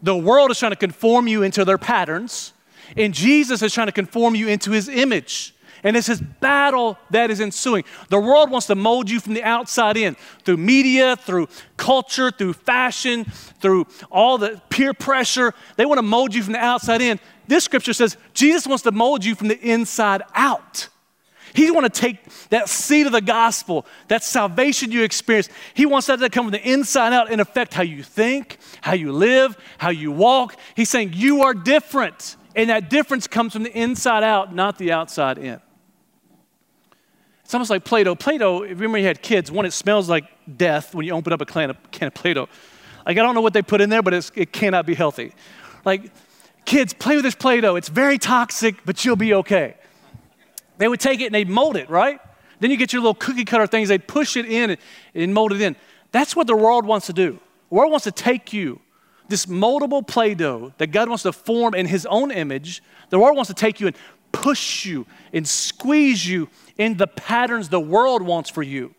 The 0.02 0.16
world 0.16 0.50
is 0.50 0.58
trying 0.58 0.72
to 0.72 0.76
conform 0.76 1.26
you 1.28 1.42
into 1.42 1.64
their 1.64 1.78
patterns, 1.78 2.52
and 2.96 3.12
Jesus 3.12 3.62
is 3.62 3.72
trying 3.72 3.88
to 3.88 3.92
conform 3.92 4.34
you 4.34 4.48
into 4.48 4.70
his 4.70 4.88
image. 4.88 5.54
And 5.84 5.96
it's 5.96 6.08
this 6.08 6.20
battle 6.20 6.98
that 7.10 7.30
is 7.30 7.40
ensuing. 7.40 7.84
The 8.08 8.18
world 8.18 8.50
wants 8.50 8.66
to 8.66 8.74
mold 8.74 9.08
you 9.08 9.20
from 9.20 9.34
the 9.34 9.44
outside 9.44 9.96
in 9.96 10.16
through 10.44 10.56
media, 10.56 11.16
through 11.16 11.48
culture, 11.76 12.30
through 12.30 12.54
fashion, 12.54 13.24
through 13.60 13.86
all 14.10 14.38
the 14.38 14.60
peer 14.70 14.92
pressure. 14.92 15.54
They 15.76 15.86
want 15.86 15.98
to 15.98 16.02
mold 16.02 16.34
you 16.34 16.42
from 16.42 16.54
the 16.54 16.58
outside 16.58 17.00
in. 17.00 17.20
This 17.46 17.64
scripture 17.64 17.92
says 17.92 18.16
Jesus 18.34 18.66
wants 18.66 18.82
to 18.84 18.92
mold 18.92 19.24
you 19.24 19.34
from 19.34 19.48
the 19.48 19.60
inside 19.60 20.22
out. 20.34 20.88
He 21.58 21.72
wants 21.72 21.98
to 21.98 22.00
take 22.06 22.18
that 22.50 22.68
seed 22.68 23.06
of 23.06 23.10
the 23.10 23.20
gospel, 23.20 23.84
that 24.06 24.22
salvation 24.22 24.92
you 24.92 25.02
experience, 25.02 25.48
he 25.74 25.86
wants 25.86 26.06
that 26.06 26.20
to 26.20 26.30
come 26.30 26.44
from 26.44 26.52
the 26.52 26.70
inside 26.70 27.12
out 27.12 27.32
and 27.32 27.40
affect 27.40 27.74
how 27.74 27.82
you 27.82 28.04
think, 28.04 28.58
how 28.80 28.92
you 28.92 29.10
live, 29.10 29.56
how 29.76 29.90
you 29.90 30.12
walk. 30.12 30.54
He's 30.76 30.88
saying 30.88 31.14
you 31.14 31.42
are 31.42 31.54
different. 31.54 32.36
And 32.54 32.70
that 32.70 32.88
difference 32.88 33.26
comes 33.26 33.54
from 33.54 33.64
the 33.64 33.76
inside 33.76 34.22
out, 34.22 34.54
not 34.54 34.78
the 34.78 34.92
outside 34.92 35.36
in. 35.36 35.60
It's 37.42 37.52
almost 37.52 37.70
like 37.70 37.84
Play 37.84 38.04
Doh. 38.04 38.14
Play 38.14 38.38
Doh, 38.38 38.60
remember 38.60 38.98
you 38.98 39.06
had 39.06 39.20
kids, 39.20 39.50
one, 39.50 39.66
it 39.66 39.72
smells 39.72 40.08
like 40.08 40.26
death 40.56 40.94
when 40.94 41.06
you 41.06 41.12
open 41.12 41.32
up 41.32 41.40
a 41.40 41.44
can 41.44 41.70
of, 41.70 41.90
can 41.90 42.06
of 42.06 42.14
Play 42.14 42.34
Doh. 42.34 42.48
Like, 43.04 43.18
I 43.18 43.22
don't 43.22 43.34
know 43.34 43.40
what 43.40 43.52
they 43.52 43.62
put 43.62 43.80
in 43.80 43.90
there, 43.90 44.02
but 44.02 44.14
it 44.14 44.52
cannot 44.52 44.86
be 44.86 44.94
healthy. 44.94 45.32
Like, 45.84 46.12
kids, 46.64 46.94
play 46.94 47.16
with 47.16 47.24
this 47.24 47.34
Play 47.34 47.60
Doh. 47.60 47.74
It's 47.74 47.88
very 47.88 48.16
toxic, 48.16 48.76
but 48.84 49.04
you'll 49.04 49.16
be 49.16 49.34
okay. 49.34 49.74
They 50.78 50.88
would 50.88 51.00
take 51.00 51.20
it 51.20 51.26
and 51.26 51.34
they'd 51.34 51.48
mold 51.48 51.76
it, 51.76 51.90
right? 51.90 52.20
Then 52.60 52.70
you 52.70 52.76
get 52.76 52.92
your 52.92 53.02
little 53.02 53.14
cookie 53.14 53.44
cutter 53.44 53.66
things, 53.66 53.88
they'd 53.88 54.06
push 54.06 54.36
it 54.36 54.46
in 54.46 54.70
and, 54.70 54.80
and 55.14 55.34
mold 55.34 55.52
it 55.52 55.60
in. 55.60 55.76
That's 56.10 56.34
what 56.34 56.46
the 56.46 56.56
world 56.56 56.86
wants 56.86 57.06
to 57.06 57.12
do. 57.12 57.38
The 57.68 57.74
world 57.74 57.90
wants 57.90 58.04
to 58.04 58.12
take 58.12 58.52
you, 58.52 58.80
this 59.28 59.46
moldable 59.46 60.06
Play 60.06 60.34
Doh 60.34 60.72
that 60.78 60.88
God 60.88 61.08
wants 61.08 61.22
to 61.24 61.32
form 61.32 61.74
in 61.74 61.86
His 61.86 62.06
own 62.06 62.30
image. 62.30 62.82
The 63.10 63.18
world 63.18 63.36
wants 63.36 63.48
to 63.48 63.54
take 63.54 63.80
you 63.80 63.88
and 63.88 63.96
push 64.32 64.86
you 64.86 65.06
and 65.32 65.46
squeeze 65.46 66.26
you 66.26 66.48
in 66.76 66.96
the 66.96 67.06
patterns 67.06 67.68
the 67.68 67.80
world 67.80 68.22
wants 68.22 68.48
for 68.48 68.62
you, 68.62 68.94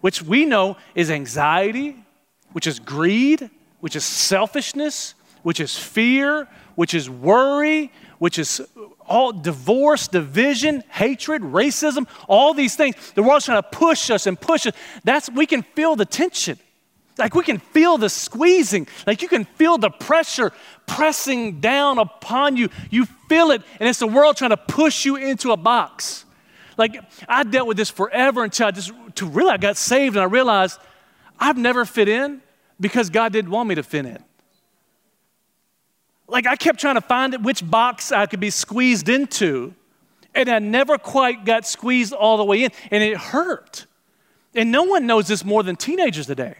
which 0.00 0.22
we 0.22 0.44
know 0.44 0.76
is 0.94 1.10
anxiety, 1.10 1.96
which 2.52 2.66
is 2.66 2.80
greed, 2.80 3.50
which 3.80 3.96
is 3.96 4.04
selfishness, 4.04 5.14
which 5.42 5.60
is 5.60 5.76
fear, 5.76 6.48
which 6.74 6.94
is 6.94 7.08
worry, 7.08 7.92
which 8.18 8.38
is 8.38 8.60
all 9.06 9.32
divorce, 9.32 10.08
division, 10.08 10.82
hatred, 10.88 11.42
racism, 11.42 12.06
all 12.28 12.54
these 12.54 12.76
things. 12.76 12.96
The 13.14 13.22
world's 13.22 13.44
trying 13.44 13.62
to 13.62 13.68
push 13.68 14.10
us 14.10 14.26
and 14.26 14.40
push 14.40 14.66
us. 14.66 14.74
That's 15.04 15.30
we 15.30 15.46
can 15.46 15.62
feel 15.62 15.96
the 15.96 16.04
tension. 16.04 16.58
Like 17.18 17.34
we 17.34 17.42
can 17.44 17.58
feel 17.58 17.96
the 17.96 18.10
squeezing. 18.10 18.86
Like 19.06 19.22
you 19.22 19.28
can 19.28 19.44
feel 19.44 19.78
the 19.78 19.90
pressure 19.90 20.52
pressing 20.86 21.60
down 21.60 21.98
upon 21.98 22.56
you. 22.56 22.68
You 22.90 23.06
feel 23.28 23.52
it, 23.52 23.62
and 23.80 23.88
it's 23.88 23.98
the 23.98 24.06
world 24.06 24.36
trying 24.36 24.50
to 24.50 24.56
push 24.56 25.04
you 25.04 25.16
into 25.16 25.52
a 25.52 25.56
box. 25.56 26.24
Like 26.76 26.98
I 27.28 27.42
dealt 27.44 27.68
with 27.68 27.78
this 27.78 27.88
forever 27.88 28.44
until 28.44 28.66
I 28.66 28.70
just 28.70 28.92
to 29.14 29.26
really 29.26 29.50
I 29.50 29.56
got 29.56 29.76
saved 29.76 30.16
and 30.16 30.22
I 30.22 30.26
realized 30.26 30.78
I've 31.38 31.56
never 31.56 31.84
fit 31.84 32.08
in 32.08 32.42
because 32.78 33.08
God 33.08 33.32
didn't 33.32 33.50
want 33.50 33.68
me 33.68 33.74
to 33.76 33.82
fit 33.82 34.04
in. 34.04 34.22
Like 36.28 36.46
I 36.46 36.56
kept 36.56 36.80
trying 36.80 36.96
to 36.96 37.00
find 37.00 37.34
it 37.34 37.42
which 37.42 37.68
box 37.68 38.10
I 38.12 38.26
could 38.26 38.40
be 38.40 38.50
squeezed 38.50 39.08
into, 39.08 39.74
and 40.34 40.48
I 40.48 40.58
never 40.58 40.98
quite 40.98 41.44
got 41.44 41.66
squeezed 41.66 42.12
all 42.12 42.36
the 42.36 42.44
way 42.44 42.64
in, 42.64 42.70
and 42.90 43.02
it 43.02 43.16
hurt. 43.16 43.86
And 44.54 44.72
no 44.72 44.84
one 44.84 45.06
knows 45.06 45.28
this 45.28 45.44
more 45.44 45.62
than 45.62 45.76
teenagers 45.76 46.26
today. 46.26 46.56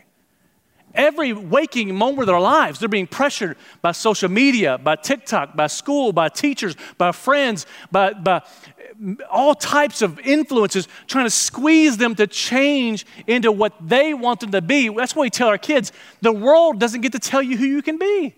Every 0.95 1.33
waking 1.35 1.95
moment 1.95 2.21
of 2.21 2.27
their 2.27 2.41
lives, 2.41 2.79
they're 2.79 2.89
being 2.89 3.07
pressured 3.07 3.59
by 3.83 3.93
social 3.93 4.31
media, 4.31 4.79
by 4.79 4.97
TikTok, 4.97 5.55
by 5.55 5.67
school, 5.67 6.13
by 6.13 6.31
teachers, 6.31 6.75
by 6.97 7.13
friends, 7.13 7.67
by, 7.91 8.15
by 8.15 8.43
all 9.31 9.55
types 9.55 10.01
of 10.01 10.19
influences 10.21 10.89
trying 11.07 11.27
to 11.27 11.31
squeeze 11.31 11.99
them 11.99 12.15
to 12.15 12.27
change 12.27 13.05
into 13.27 13.53
what 13.53 13.75
they 13.87 14.15
want 14.15 14.41
them 14.41 14.53
to 14.53 14.63
be. 14.63 14.89
That's 14.89 15.15
what 15.15 15.25
we 15.25 15.31
tell 15.31 15.49
our 15.49 15.59
kids. 15.59 15.93
The 16.23 16.33
world 16.33 16.81
doesn't 16.81 17.03
get 17.03 17.13
to 17.13 17.19
tell 17.19 17.43
you 17.43 17.59
who 17.59 17.67
you 17.67 17.83
can 17.83 17.99
be. 17.99 18.35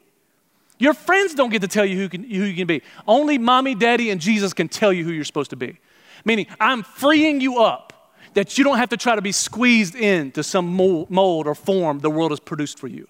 Your 0.78 0.94
friends 0.94 1.34
don't 1.34 1.50
get 1.50 1.62
to 1.62 1.68
tell 1.68 1.84
you 1.84 1.96
who, 1.96 2.08
can, 2.08 2.22
who 2.22 2.44
you 2.44 2.54
can 2.54 2.66
be. 2.66 2.82
Only 3.06 3.36
mommy, 3.38 3.74
daddy, 3.74 4.10
and 4.10 4.20
Jesus 4.20 4.52
can 4.52 4.68
tell 4.68 4.92
you 4.92 5.04
who 5.04 5.10
you're 5.10 5.24
supposed 5.24 5.50
to 5.50 5.56
be. 5.56 5.78
Meaning, 6.24 6.46
I'm 6.60 6.82
freeing 6.82 7.40
you 7.40 7.58
up 7.58 7.88
that 8.34 8.58
you 8.58 8.64
don't 8.64 8.78
have 8.78 8.90
to 8.90 8.96
try 8.96 9.16
to 9.16 9.22
be 9.22 9.32
squeezed 9.32 9.94
into 9.94 10.42
some 10.42 10.66
mold 10.66 11.46
or 11.46 11.54
form 11.54 11.98
the 12.00 12.10
world 12.10 12.30
has 12.30 12.40
produced 12.40 12.78
for 12.78 12.86
you. 12.86 13.08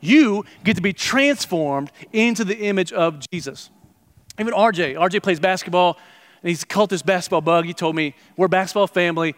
You 0.00 0.44
get 0.64 0.76
to 0.76 0.82
be 0.82 0.92
transformed 0.92 1.90
into 2.12 2.44
the 2.44 2.58
image 2.58 2.92
of 2.92 3.20
Jesus. 3.30 3.70
Even 4.38 4.54
RJ, 4.54 4.94
RJ 4.94 5.22
plays 5.22 5.38
basketball 5.38 5.98
and 6.42 6.48
he's 6.48 6.64
caught 6.64 6.88
this 6.88 7.02
basketball 7.02 7.42
bug. 7.42 7.66
He 7.66 7.74
told 7.74 7.94
me, 7.94 8.14
we're 8.36 8.46
a 8.46 8.48
basketball 8.48 8.86
family. 8.86 9.34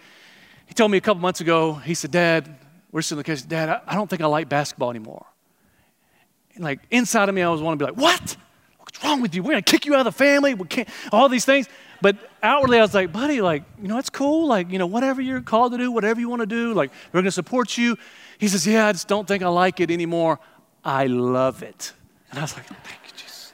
He 0.67 0.75
told 0.75 0.93
me 0.93 0.99
a 0.99 1.01
couple 1.01 1.21
months 1.21 1.41
ago, 1.41 1.75
he 1.75 1.95
said, 1.95 2.13
Dad, 2.13 2.57
we're 2.93 3.03
sitting 3.03 3.19
in 3.19 3.23
the 3.23 3.25
case, 3.25 3.43
Dad, 3.43 3.69
I, 3.69 3.81
I 3.87 3.95
don't 3.97 4.09
think 4.09 4.23
I 4.23 4.27
like 4.27 4.49
basketball 4.49 4.91
anymore. 4.91 5.27
And 6.55 6.65
like 6.65 6.81
inside 6.91 7.29
of 7.29 7.35
me, 7.35 7.43
I 7.43 7.47
always 7.47 7.63
want 7.63 7.79
to 7.79 7.85
be 7.85 7.91
like, 7.91 8.01
What? 8.01 8.37
What's 8.79 9.03
wrong 9.05 9.21
with 9.23 9.35
you? 9.35 9.43
We're 9.43 9.53
gonna 9.53 9.63
kick 9.63 9.87
you 9.87 9.95
out 9.95 10.01
of 10.01 10.05
the 10.05 10.13
family. 10.13 10.55
We 10.55 10.67
can't, 10.67 10.89
all 11.13 11.29
these 11.29 11.45
things. 11.45 11.69
But 12.03 12.17
outwardly, 12.43 12.79
I 12.79 12.83
was 12.83 12.95
like, 12.95 13.13
buddy, 13.13 13.41
like, 13.41 13.63
you 13.81 13.87
know, 13.87 13.97
it's 13.97 14.11
cool. 14.11 14.49
Like, 14.49 14.73
you 14.73 14.79
know, 14.79 14.87
whatever 14.87 15.23
you're 15.23 15.41
called 15.41 15.71
to 15.71 15.79
do, 15.79 15.93
whatever 15.93 16.19
you 16.19 16.29
want 16.29 16.41
to 16.41 16.47
do, 16.47 16.75
like, 16.75 16.91
we're 17.13 17.19
going 17.19 17.27
to 17.27 17.31
support 17.31 17.79
you. 17.79 17.97
He 18.39 18.49
says, 18.49 18.67
yeah, 18.67 18.89
I 18.89 18.93
just 18.93 19.07
don't 19.07 19.27
think 19.27 19.45
I 19.45 19.49
like 19.49 19.79
it 19.79 19.89
anymore. 19.89 20.41
I 20.85 21.07
love 21.07 21.63
it. 21.63 21.93
And 22.29 22.41
I 22.41 22.43
was 22.43 22.57
like, 22.57 22.67
thank 22.67 22.99
you, 23.05 23.13
Jesus. 23.13 23.53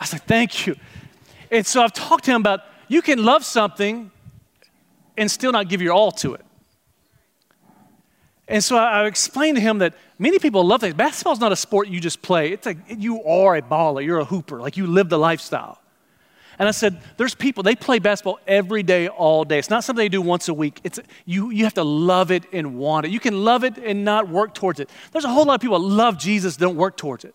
I 0.00 0.04
was 0.04 0.12
like, 0.14 0.24
thank 0.24 0.66
you. 0.66 0.74
And 1.50 1.66
so 1.66 1.82
I've 1.82 1.92
talked 1.92 2.24
to 2.24 2.30
him 2.30 2.40
about 2.40 2.60
you 2.88 3.02
can 3.02 3.22
love 3.22 3.44
something 3.44 4.10
and 5.18 5.30
still 5.30 5.52
not 5.52 5.68
give 5.68 5.82
your 5.82 5.92
all 5.92 6.12
to 6.12 6.32
it. 6.32 6.45
And 8.48 8.62
so 8.62 8.76
I, 8.76 9.02
I 9.02 9.06
explained 9.06 9.56
to 9.56 9.60
him 9.60 9.78
that 9.78 9.94
many 10.18 10.38
people 10.38 10.64
love 10.64 10.80
things. 10.80 10.94
Basketball's 10.94 11.40
not 11.40 11.52
a 11.52 11.56
sport 11.56 11.88
you 11.88 12.00
just 12.00 12.22
play. 12.22 12.52
It's 12.52 12.66
like 12.66 12.78
you 12.88 13.22
are 13.24 13.56
a 13.56 13.62
baller, 13.62 14.04
you're 14.04 14.18
a 14.18 14.24
hooper, 14.24 14.60
like 14.60 14.76
you 14.76 14.86
live 14.86 15.08
the 15.08 15.18
lifestyle. 15.18 15.80
And 16.58 16.66
I 16.68 16.72
said, 16.72 16.98
there's 17.18 17.34
people, 17.34 17.62
they 17.62 17.76
play 17.76 17.98
basketball 17.98 18.38
every 18.46 18.82
day, 18.82 19.08
all 19.08 19.44
day. 19.44 19.58
It's 19.58 19.68
not 19.68 19.84
something 19.84 20.02
they 20.02 20.08
do 20.08 20.22
once 20.22 20.48
a 20.48 20.54
week. 20.54 20.80
It's, 20.84 20.98
you, 21.26 21.50
you 21.50 21.64
have 21.64 21.74
to 21.74 21.84
love 21.84 22.30
it 22.30 22.44
and 22.50 22.78
want 22.78 23.04
it. 23.04 23.12
You 23.12 23.20
can 23.20 23.44
love 23.44 23.62
it 23.62 23.76
and 23.76 24.04
not 24.04 24.28
work 24.28 24.54
towards 24.54 24.80
it. 24.80 24.88
There's 25.12 25.26
a 25.26 25.28
whole 25.28 25.44
lot 25.44 25.54
of 25.54 25.60
people 25.60 25.78
that 25.78 25.84
love 25.84 26.16
Jesus, 26.16 26.56
don't 26.56 26.76
work 26.76 26.96
towards 26.96 27.26
it. 27.26 27.34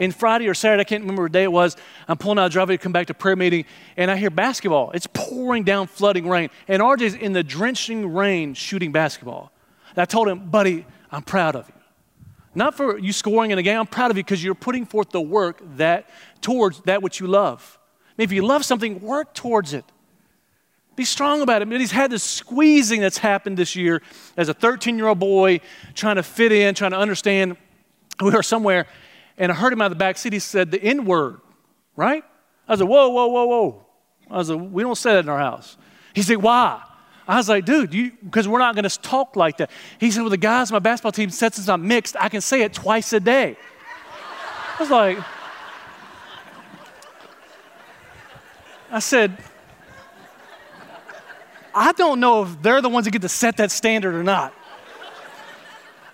And 0.00 0.14
Friday 0.14 0.46
or 0.46 0.54
Saturday, 0.54 0.82
I 0.82 0.84
can't 0.84 1.02
remember 1.02 1.22
what 1.22 1.32
day 1.32 1.42
it 1.42 1.50
was, 1.50 1.76
I'm 2.06 2.16
pulling 2.16 2.38
out 2.38 2.46
a 2.46 2.50
driveway 2.50 2.76
to 2.76 2.82
come 2.82 2.92
back 2.92 3.08
to 3.08 3.14
prayer 3.14 3.34
meeting, 3.34 3.64
and 3.96 4.08
I 4.08 4.16
hear 4.16 4.30
basketball. 4.30 4.92
It's 4.92 5.08
pouring 5.12 5.64
down, 5.64 5.88
flooding 5.88 6.28
rain. 6.28 6.50
And 6.68 6.80
RJ's 6.80 7.14
in 7.14 7.32
the 7.32 7.42
drenching 7.42 8.14
rain 8.14 8.54
shooting 8.54 8.92
basketball. 8.92 9.50
And 9.90 9.98
I 9.98 10.04
told 10.04 10.28
him, 10.28 10.50
buddy, 10.50 10.86
I'm 11.10 11.22
proud 11.22 11.56
of 11.56 11.68
you. 11.68 11.74
Not 12.54 12.76
for 12.76 12.98
you 12.98 13.12
scoring 13.12 13.50
in 13.50 13.58
a 13.58 13.62
game, 13.62 13.78
I'm 13.78 13.86
proud 13.86 14.10
of 14.10 14.16
you 14.16 14.24
because 14.24 14.42
you're 14.42 14.54
putting 14.54 14.84
forth 14.84 15.10
the 15.10 15.20
work 15.20 15.60
that 15.76 16.08
towards 16.40 16.80
that 16.82 17.02
which 17.02 17.20
you 17.20 17.26
love. 17.26 17.78
I 18.06 18.10
mean, 18.18 18.24
if 18.24 18.32
you 18.32 18.44
love 18.44 18.64
something, 18.64 19.00
work 19.00 19.34
towards 19.34 19.72
it. 19.72 19.84
Be 20.96 21.04
strong 21.04 21.42
about 21.42 21.62
it. 21.62 21.66
I 21.66 21.70
mean, 21.70 21.78
he's 21.78 21.92
had 21.92 22.10
this 22.10 22.24
squeezing 22.24 23.00
that's 23.00 23.18
happened 23.18 23.56
this 23.56 23.76
year 23.76 24.02
as 24.36 24.48
a 24.48 24.54
13 24.54 24.98
year 24.98 25.06
old 25.06 25.20
boy 25.20 25.60
trying 25.94 26.16
to 26.16 26.24
fit 26.24 26.50
in, 26.50 26.74
trying 26.74 26.90
to 26.90 26.98
understand. 26.98 27.56
We 28.20 28.32
were 28.32 28.42
somewhere 28.42 28.86
and 29.38 29.52
I 29.52 29.54
heard 29.54 29.72
him 29.72 29.80
out 29.80 29.86
of 29.86 29.90
the 29.92 29.96
back 29.96 30.18
seat. 30.18 30.32
He 30.32 30.40
said 30.40 30.72
the 30.72 30.82
N 30.82 31.04
word, 31.04 31.40
right? 31.96 32.24
I 32.66 32.76
said, 32.76 32.88
whoa, 32.88 33.08
whoa, 33.08 33.28
whoa, 33.28 33.46
whoa. 33.46 33.86
I 34.30 34.42
like, 34.42 34.70
we 34.72 34.82
don't 34.82 34.96
say 34.96 35.14
that 35.14 35.20
in 35.20 35.28
our 35.28 35.38
house. 35.38 35.76
He 36.12 36.22
said, 36.22 36.38
why? 36.38 36.82
I 37.28 37.36
was 37.36 37.48
like, 37.48 37.66
dude, 37.66 37.92
you 37.92 38.12
because 38.24 38.48
we're 38.48 38.58
not 38.58 38.74
going 38.74 38.88
to 38.88 38.98
talk 39.00 39.36
like 39.36 39.58
that. 39.58 39.70
He 40.00 40.10
said, 40.10 40.22
well, 40.22 40.30
the 40.30 40.38
guys 40.38 40.70
on 40.70 40.76
my 40.76 40.78
basketball 40.78 41.12
team 41.12 41.28
said 41.28 41.54
since 41.54 41.68
I'm 41.68 41.86
mixed, 41.86 42.16
I 42.18 42.30
can 42.30 42.40
say 42.40 42.62
it 42.62 42.72
twice 42.72 43.12
a 43.12 43.20
day. 43.20 43.56
I 44.78 44.82
was 44.82 44.90
like, 44.90 45.18
I 48.90 49.00
said, 49.00 49.36
I 51.74 51.92
don't 51.92 52.18
know 52.18 52.44
if 52.44 52.62
they're 52.62 52.80
the 52.80 52.88
ones 52.88 53.04
that 53.04 53.10
get 53.10 53.22
to 53.22 53.28
set 53.28 53.58
that 53.58 53.70
standard 53.70 54.14
or 54.14 54.22
not. 54.22 54.54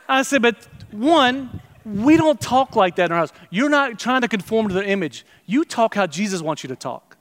I 0.09 0.23
said, 0.23 0.43
but 0.43 0.57
one, 0.91 1.61
we 1.85 2.17
don't 2.17 2.41
talk 2.41 2.75
like 2.75 2.97
that 2.97 3.07
in 3.07 3.13
our 3.13 3.19
house. 3.19 3.33
You're 3.51 3.69
not 3.69 3.99
trying 3.99 4.23
to 4.23 4.29
conform 4.29 4.69
to 4.69 4.75
their 4.75 4.85
image. 4.85 5.25
You 5.47 5.65
talk 5.65 5.95
how 5.95 6.07
Jesus 6.07 6.43
wants 6.43 6.65
you 6.65 6.69
to 6.69 6.77
talk. 6.77 7.14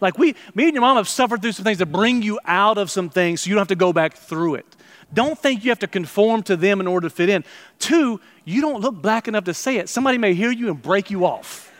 Like 0.00 0.18
we, 0.18 0.34
me 0.54 0.64
and 0.64 0.74
your 0.74 0.80
mom 0.80 0.96
have 0.96 1.08
suffered 1.08 1.42
through 1.42 1.52
some 1.52 1.64
things 1.64 1.78
to 1.78 1.86
bring 1.86 2.22
you 2.22 2.40
out 2.44 2.78
of 2.78 2.90
some 2.90 3.10
things 3.10 3.42
so 3.42 3.48
you 3.48 3.54
don't 3.54 3.60
have 3.60 3.68
to 3.68 3.76
go 3.76 3.92
back 3.92 4.14
through 4.14 4.56
it. 4.56 4.76
Don't 5.12 5.38
think 5.38 5.64
you 5.64 5.70
have 5.70 5.80
to 5.80 5.86
conform 5.86 6.42
to 6.44 6.56
them 6.56 6.80
in 6.80 6.86
order 6.86 7.08
to 7.08 7.14
fit 7.14 7.28
in. 7.28 7.44
Two, 7.78 8.20
you 8.44 8.60
don't 8.60 8.80
look 8.80 8.94
black 9.02 9.28
enough 9.28 9.44
to 9.44 9.54
say 9.54 9.76
it. 9.76 9.88
Somebody 9.88 10.18
may 10.18 10.34
hear 10.34 10.50
you 10.50 10.68
and 10.68 10.80
break 10.80 11.10
you 11.10 11.26
off. 11.26 11.72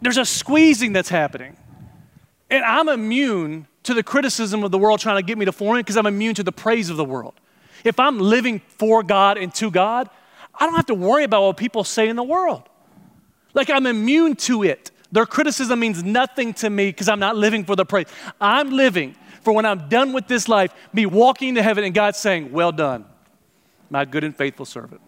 There's 0.00 0.16
a 0.16 0.24
squeezing 0.24 0.92
that's 0.92 1.08
happening. 1.08 1.56
And 2.50 2.64
I'm 2.64 2.88
immune 2.88 3.66
to 3.82 3.94
the 3.94 4.02
criticism 4.02 4.64
of 4.64 4.70
the 4.70 4.78
world 4.78 5.00
trying 5.00 5.16
to 5.16 5.22
get 5.22 5.36
me 5.36 5.44
to 5.44 5.52
form 5.52 5.76
it 5.76 5.80
because 5.80 5.96
I'm 5.96 6.06
immune 6.06 6.34
to 6.36 6.42
the 6.42 6.52
praise 6.52 6.88
of 6.88 6.96
the 6.96 7.04
world. 7.04 7.34
If 7.84 8.00
I'm 8.00 8.18
living 8.18 8.60
for 8.78 9.02
God 9.02 9.38
and 9.38 9.54
to 9.54 9.70
God, 9.70 10.08
I 10.54 10.66
don't 10.66 10.74
have 10.74 10.86
to 10.86 10.94
worry 10.94 11.24
about 11.24 11.42
what 11.42 11.56
people 11.56 11.84
say 11.84 12.08
in 12.08 12.16
the 12.16 12.22
world. 12.22 12.68
Like 13.54 13.70
I'm 13.70 13.86
immune 13.86 14.36
to 14.36 14.62
it. 14.62 14.90
Their 15.10 15.26
criticism 15.26 15.80
means 15.80 16.02
nothing 16.02 16.52
to 16.54 16.68
me 16.68 16.88
because 16.88 17.08
I'm 17.08 17.20
not 17.20 17.36
living 17.36 17.64
for 17.64 17.76
the 17.76 17.84
praise. 17.84 18.06
I'm 18.40 18.70
living 18.70 19.16
for 19.42 19.52
when 19.52 19.64
I'm 19.64 19.88
done 19.88 20.12
with 20.12 20.26
this 20.26 20.48
life, 20.48 20.74
me 20.92 21.06
walking 21.06 21.54
to 21.54 21.62
heaven 21.62 21.84
and 21.84 21.94
God 21.94 22.14
saying, 22.14 22.52
Well 22.52 22.72
done, 22.72 23.06
my 23.88 24.04
good 24.04 24.24
and 24.24 24.36
faithful 24.36 24.66
servant. 24.66 25.00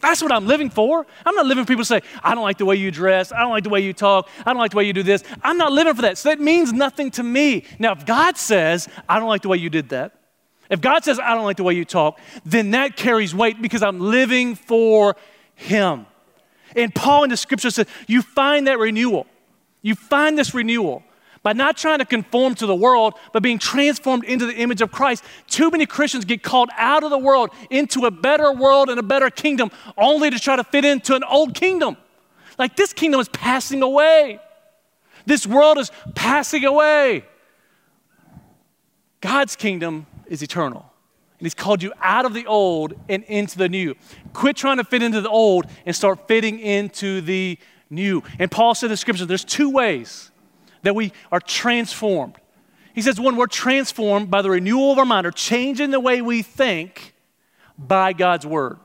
That's 0.00 0.20
what 0.20 0.32
I'm 0.32 0.46
living 0.48 0.68
for. 0.68 1.06
I'm 1.24 1.34
not 1.36 1.46
living 1.46 1.64
for 1.64 1.68
people 1.68 1.84
to 1.84 1.88
say, 1.88 2.02
I 2.24 2.34
don't 2.34 2.42
like 2.42 2.58
the 2.58 2.64
way 2.64 2.74
you 2.74 2.90
dress. 2.90 3.30
I 3.30 3.40
don't 3.40 3.52
like 3.52 3.62
the 3.62 3.70
way 3.70 3.80
you 3.80 3.92
talk. 3.92 4.28
I 4.44 4.52
don't 4.52 4.58
like 4.58 4.72
the 4.72 4.76
way 4.76 4.84
you 4.84 4.92
do 4.92 5.04
this. 5.04 5.22
I'm 5.42 5.56
not 5.56 5.70
living 5.70 5.94
for 5.94 6.02
that. 6.02 6.18
So 6.18 6.28
that 6.28 6.40
means 6.40 6.72
nothing 6.72 7.12
to 7.12 7.22
me. 7.22 7.64
Now, 7.78 7.92
if 7.92 8.04
God 8.04 8.36
says, 8.36 8.88
I 9.08 9.20
don't 9.20 9.28
like 9.28 9.42
the 9.42 9.48
way 9.48 9.58
you 9.58 9.70
did 9.70 9.90
that, 9.90 10.12
if 10.68 10.80
God 10.80 11.04
says, 11.04 11.20
I 11.20 11.34
don't 11.34 11.44
like 11.44 11.56
the 11.56 11.62
way 11.62 11.74
you 11.74 11.84
talk, 11.84 12.18
then 12.44 12.72
that 12.72 12.96
carries 12.96 13.32
weight 13.32 13.62
because 13.62 13.82
I'm 13.82 14.00
living 14.00 14.56
for 14.56 15.14
Him. 15.54 16.06
And 16.74 16.92
Paul 16.92 17.24
in 17.24 17.30
the 17.30 17.36
scripture 17.36 17.70
says, 17.70 17.86
you 18.08 18.22
find 18.22 18.66
that 18.66 18.80
renewal. 18.80 19.26
You 19.82 19.94
find 19.94 20.38
this 20.38 20.54
renewal 20.54 21.02
by 21.42 21.52
not 21.52 21.76
trying 21.76 21.98
to 21.98 22.04
conform 22.04 22.54
to 22.54 22.66
the 22.66 22.74
world, 22.74 23.14
but 23.32 23.42
being 23.42 23.58
transformed 23.58 24.24
into 24.24 24.46
the 24.46 24.54
image 24.54 24.80
of 24.80 24.92
Christ. 24.92 25.24
Too 25.48 25.70
many 25.70 25.86
Christians 25.86 26.24
get 26.24 26.42
called 26.42 26.70
out 26.76 27.02
of 27.02 27.10
the 27.10 27.18
world 27.18 27.50
into 27.68 28.06
a 28.06 28.10
better 28.10 28.52
world 28.52 28.88
and 28.88 28.98
a 28.98 29.02
better 29.02 29.28
kingdom 29.28 29.70
only 29.96 30.30
to 30.30 30.38
try 30.38 30.56
to 30.56 30.64
fit 30.64 30.84
into 30.84 31.14
an 31.16 31.24
old 31.24 31.54
kingdom. 31.54 31.96
Like 32.58 32.76
this 32.76 32.92
kingdom 32.92 33.20
is 33.20 33.28
passing 33.28 33.82
away, 33.82 34.40
this 35.26 35.46
world 35.46 35.78
is 35.78 35.90
passing 36.14 36.64
away. 36.64 37.24
God's 39.20 39.54
kingdom 39.54 40.06
is 40.26 40.42
eternal. 40.42 40.92
And 41.38 41.46
He's 41.46 41.54
called 41.54 41.82
you 41.82 41.92
out 42.00 42.24
of 42.24 42.34
the 42.34 42.46
old 42.46 42.94
and 43.08 43.22
into 43.24 43.56
the 43.56 43.68
new. 43.68 43.94
Quit 44.32 44.56
trying 44.56 44.78
to 44.78 44.84
fit 44.84 45.02
into 45.02 45.20
the 45.20 45.28
old 45.28 45.66
and 45.86 45.94
start 45.94 46.26
fitting 46.28 46.58
into 46.58 47.20
the 47.20 47.58
new. 47.92 48.22
And 48.38 48.50
Paul 48.50 48.74
said 48.74 48.86
in 48.86 48.90
the 48.92 48.96
scripture 48.96 49.26
there's 49.26 49.44
two 49.44 49.70
ways 49.70 50.30
that 50.82 50.96
we 50.96 51.12
are 51.30 51.40
transformed. 51.40 52.34
He 52.94 53.02
says, 53.02 53.20
one, 53.20 53.36
we're 53.36 53.46
transformed 53.46 54.30
by 54.30 54.42
the 54.42 54.50
renewal 54.50 54.92
of 54.92 54.98
our 54.98 55.04
mind, 55.04 55.26
or 55.26 55.30
changing 55.30 55.92
the 55.92 56.00
way 56.00 56.20
we 56.20 56.42
think 56.42 57.14
by 57.78 58.12
God's 58.12 58.46
word. 58.46 58.78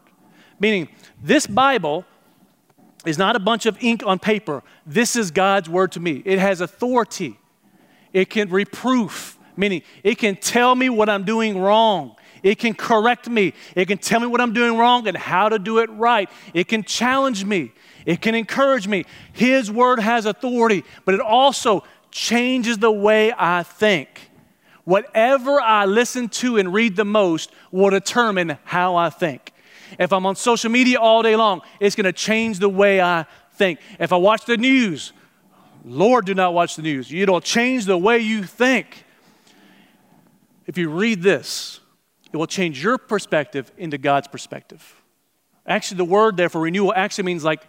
Meaning, 0.60 0.90
this 1.22 1.46
Bible 1.46 2.06
is 3.06 3.18
not 3.18 3.36
a 3.36 3.40
bunch 3.40 3.66
of 3.66 3.78
ink 3.82 4.04
on 4.06 4.20
paper. 4.20 4.64
This 4.86 5.16
is 5.16 5.32
God's 5.32 5.70
word 5.70 5.92
to 5.94 6.00
me. 6.00 6.22
It 6.26 6.40
has 6.40 6.62
authority, 6.62 7.38
it 8.14 8.30
can 8.30 8.50
reproof, 8.50 9.38
meaning 9.56 9.82
it 10.04 10.18
can 10.20 10.36
tell 10.36 10.76
me 10.76 10.90
what 10.90 11.10
I'm 11.10 11.24
doing 11.24 11.58
wrong. 11.58 12.16
It 12.44 12.60
can 12.60 12.76
correct 12.76 13.28
me. 13.28 13.54
It 13.76 13.88
can 13.88 13.98
tell 13.98 14.20
me 14.20 14.28
what 14.28 14.40
I'm 14.40 14.54
doing 14.54 14.78
wrong 14.78 15.08
and 15.08 15.18
how 15.18 15.50
to 15.50 15.58
do 15.58 15.80
it 15.80 15.90
right. 15.90 16.30
It 16.54 16.68
can 16.68 16.84
challenge 16.84 17.44
me. 17.44 17.72
It 18.08 18.22
can 18.22 18.36
encourage 18.36 18.88
me. 18.88 19.04
His 19.34 19.70
word 19.70 20.00
has 20.00 20.26
authority, 20.26 20.86
but 21.04 21.14
it 21.14 21.20
also 21.20 21.84
changes 22.10 22.78
the 22.78 22.90
way 22.90 23.34
I 23.38 23.64
think. 23.64 24.32
Whatever 24.86 25.60
I 25.60 25.84
listen 25.84 26.30
to 26.30 26.56
and 26.56 26.74
read 26.74 26.96
the 26.96 27.04
most 27.04 27.52
will 27.70 27.90
determine 27.90 28.58
how 28.64 28.96
I 28.96 29.10
think. 29.10 29.52
If 30.00 30.14
I'm 30.14 30.26
on 30.26 30.38
social 30.38 30.72
media 30.72 31.02
all 31.02 31.22
day 31.22 31.36
long, 31.36 31.60
it's 31.82 31.98
going 31.98 32.06
to 32.06 32.14
change 32.14 32.60
the 32.60 32.70
way 32.70 33.02
I 33.02 33.26
think. 33.56 33.82
If 34.00 34.14
I 34.14 34.16
watch 34.16 34.46
the 34.46 34.56
news, 34.56 35.12
Lord, 35.84 36.26
do 36.26 36.34
not 36.34 36.54
watch 36.54 36.78
the 36.78 36.84
news. 36.84 37.12
It'll 37.12 37.42
change 37.42 37.84
the 37.84 37.98
way 37.98 38.20
you 38.20 38.44
think. 38.44 39.04
If 40.66 40.78
you 40.78 40.90
read 40.90 41.22
this, 41.22 41.82
it 42.32 42.38
will 42.38 42.48
change 42.48 42.82
your 42.82 42.98
perspective 42.98 43.70
into 43.78 43.98
God's 43.98 44.30
perspective. 44.30 45.04
Actually, 45.66 45.98
the 45.98 46.06
word 46.06 46.38
there 46.38 46.48
for 46.48 46.62
renewal 46.62 46.94
actually 46.96 47.26
means 47.26 47.44
like 47.44 47.68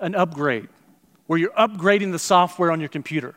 an 0.00 0.14
upgrade, 0.14 0.68
where 1.26 1.38
you're 1.38 1.52
upgrading 1.52 2.12
the 2.12 2.18
software 2.18 2.70
on 2.70 2.80
your 2.80 2.88
computer. 2.88 3.34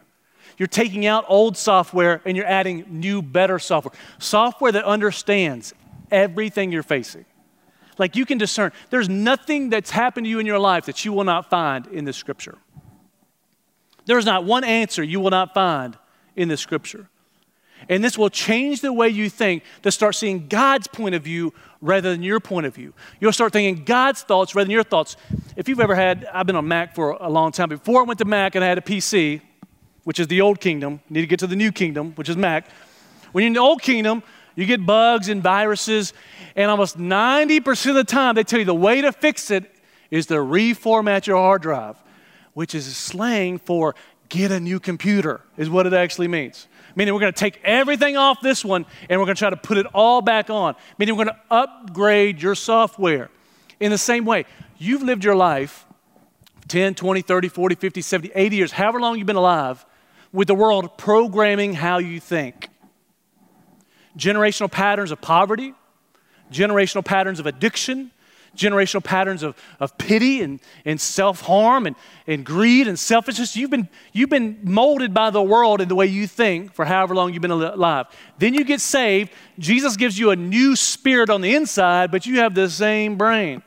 You're 0.57 0.67
taking 0.67 1.05
out 1.05 1.25
old 1.27 1.57
software 1.57 2.21
and 2.25 2.35
you're 2.37 2.45
adding 2.45 2.85
new, 2.87 3.21
better 3.21 3.57
software. 3.59 3.93
Software 4.19 4.71
that 4.71 4.83
understands 4.83 5.73
everything 6.11 6.71
you're 6.71 6.83
facing. 6.83 7.25
Like 7.97 8.15
you 8.15 8.25
can 8.25 8.37
discern. 8.37 8.71
There's 8.89 9.09
nothing 9.09 9.69
that's 9.69 9.91
happened 9.91 10.25
to 10.25 10.29
you 10.29 10.39
in 10.39 10.45
your 10.45 10.59
life 10.59 10.85
that 10.85 11.05
you 11.05 11.13
will 11.13 11.23
not 11.23 11.49
find 11.49 11.87
in 11.87 12.05
the 12.05 12.13
scripture. 12.13 12.57
There's 14.05 14.25
not 14.25 14.43
one 14.43 14.63
answer 14.63 15.03
you 15.03 15.19
will 15.19 15.29
not 15.29 15.53
find 15.53 15.97
in 16.35 16.47
the 16.47 16.57
scripture. 16.57 17.07
And 17.89 18.03
this 18.03 18.17
will 18.17 18.29
change 18.29 18.81
the 18.81 18.93
way 18.93 19.09
you 19.09 19.29
think 19.29 19.63
to 19.83 19.91
start 19.91 20.15
seeing 20.15 20.47
God's 20.47 20.87
point 20.87 21.15
of 21.15 21.23
view 21.23 21.53
rather 21.81 22.11
than 22.11 22.23
your 22.23 22.39
point 22.39 22.65
of 22.65 22.75
view. 22.75 22.93
You'll 23.19 23.33
start 23.33 23.53
thinking 23.53 23.83
God's 23.83 24.21
thoughts 24.21 24.55
rather 24.55 24.65
than 24.65 24.71
your 24.71 24.83
thoughts. 24.83 25.17
If 25.55 25.67
you've 25.67 25.79
ever 25.79 25.95
had, 25.95 26.27
I've 26.31 26.45
been 26.45 26.55
on 26.55 26.67
Mac 26.67 26.95
for 26.95 27.11
a 27.19 27.29
long 27.29 27.51
time. 27.51 27.69
Before 27.69 28.01
I 28.01 28.03
went 28.03 28.19
to 28.19 28.25
Mac 28.25 28.55
and 28.55 28.63
I 28.63 28.67
had 28.67 28.77
a 28.77 28.81
PC, 28.81 29.41
which 30.03 30.19
is 30.19 30.27
the 30.27 30.41
old 30.41 30.59
kingdom, 30.59 31.01
you 31.09 31.15
need 31.15 31.21
to 31.21 31.27
get 31.27 31.39
to 31.39 31.47
the 31.47 31.55
new 31.55 31.71
kingdom, 31.71 32.13
which 32.15 32.29
is 32.29 32.37
Mac. 32.37 32.69
When 33.31 33.43
you're 33.43 33.47
in 33.47 33.53
the 33.53 33.59
old 33.59 33.81
kingdom, 33.81 34.23
you 34.55 34.65
get 34.65 34.85
bugs 34.85 35.29
and 35.29 35.41
viruses, 35.41 36.13
and 36.55 36.69
almost 36.69 36.97
90% 36.97 37.89
of 37.89 37.95
the 37.95 38.03
time 38.03 38.35
they 38.35 38.43
tell 38.43 38.59
you 38.59 38.65
the 38.65 38.75
way 38.75 39.01
to 39.01 39.11
fix 39.11 39.49
it 39.49 39.73
is 40.09 40.25
to 40.27 40.35
reformat 40.35 41.25
your 41.25 41.37
hard 41.37 41.61
drive, 41.61 41.95
which 42.53 42.75
is 42.75 42.95
slang 42.95 43.57
for 43.57 43.95
get 44.27 44.51
a 44.51 44.59
new 44.59 44.79
computer, 44.79 45.41
is 45.57 45.69
what 45.69 45.87
it 45.87 45.93
actually 45.93 46.27
means 46.27 46.67
meaning 46.95 47.13
we're 47.13 47.19
going 47.19 47.33
to 47.33 47.39
take 47.39 47.59
everything 47.63 48.17
off 48.17 48.41
this 48.41 48.63
one 48.63 48.85
and 49.09 49.19
we're 49.19 49.25
going 49.25 49.35
to 49.35 49.39
try 49.39 49.49
to 49.49 49.57
put 49.57 49.77
it 49.77 49.85
all 49.93 50.21
back 50.21 50.49
on, 50.49 50.75
meaning 50.97 51.15
we're 51.15 51.25
going 51.25 51.35
to 51.35 51.53
upgrade 51.53 52.41
your 52.41 52.55
software. 52.55 53.29
In 53.79 53.91
the 53.91 53.97
same 53.97 54.25
way, 54.25 54.45
you've 54.77 55.03
lived 55.03 55.23
your 55.23 55.35
life 55.35 55.85
10, 56.67 56.95
20, 56.95 57.21
30, 57.21 57.49
40, 57.49 57.75
50, 57.75 58.01
70, 58.01 58.31
80 58.33 58.55
years, 58.55 58.71
however 58.71 58.99
long 58.99 59.17
you've 59.17 59.27
been 59.27 59.35
alive, 59.35 59.85
with 60.31 60.47
the 60.47 60.55
world 60.55 60.97
programming 60.97 61.73
how 61.73 61.97
you 61.97 62.19
think. 62.19 62.69
Generational 64.17 64.71
patterns 64.71 65.11
of 65.11 65.19
poverty, 65.19 65.73
generational 66.51 67.03
patterns 67.03 67.39
of 67.39 67.45
addiction, 67.45 68.11
generational 68.55 69.03
patterns 69.03 69.43
of, 69.43 69.55
of 69.79 69.97
pity 69.97 70.41
and, 70.41 70.59
and 70.85 70.99
self 70.99 71.41
harm 71.41 71.87
and, 71.87 71.95
and 72.27 72.45
greed 72.45 72.87
and 72.87 72.97
selfishness. 72.97 73.55
You've 73.55 73.69
been, 73.69 73.89
you've 74.13 74.29
been 74.29 74.59
molded 74.63 75.13
by 75.13 75.29
the 75.29 75.41
world 75.41 75.81
in 75.81 75.87
the 75.87 75.95
way 75.95 76.05
you 76.05 76.27
think 76.27 76.73
for 76.73 76.85
however 76.85 77.15
long 77.15 77.33
you've 77.33 77.41
been 77.41 77.51
alive. 77.51 78.07
Then 78.37 78.53
you 78.53 78.63
get 78.63 78.81
saved. 78.81 79.31
Jesus 79.59 79.95
gives 79.97 80.17
you 80.17 80.31
a 80.31 80.35
new 80.35 80.75
spirit 80.75 81.29
on 81.29 81.41
the 81.41 81.55
inside, 81.55 82.11
but 82.11 82.25
you 82.25 82.39
have 82.39 82.55
the 82.55 82.69
same 82.69 83.17
brain. 83.17 83.63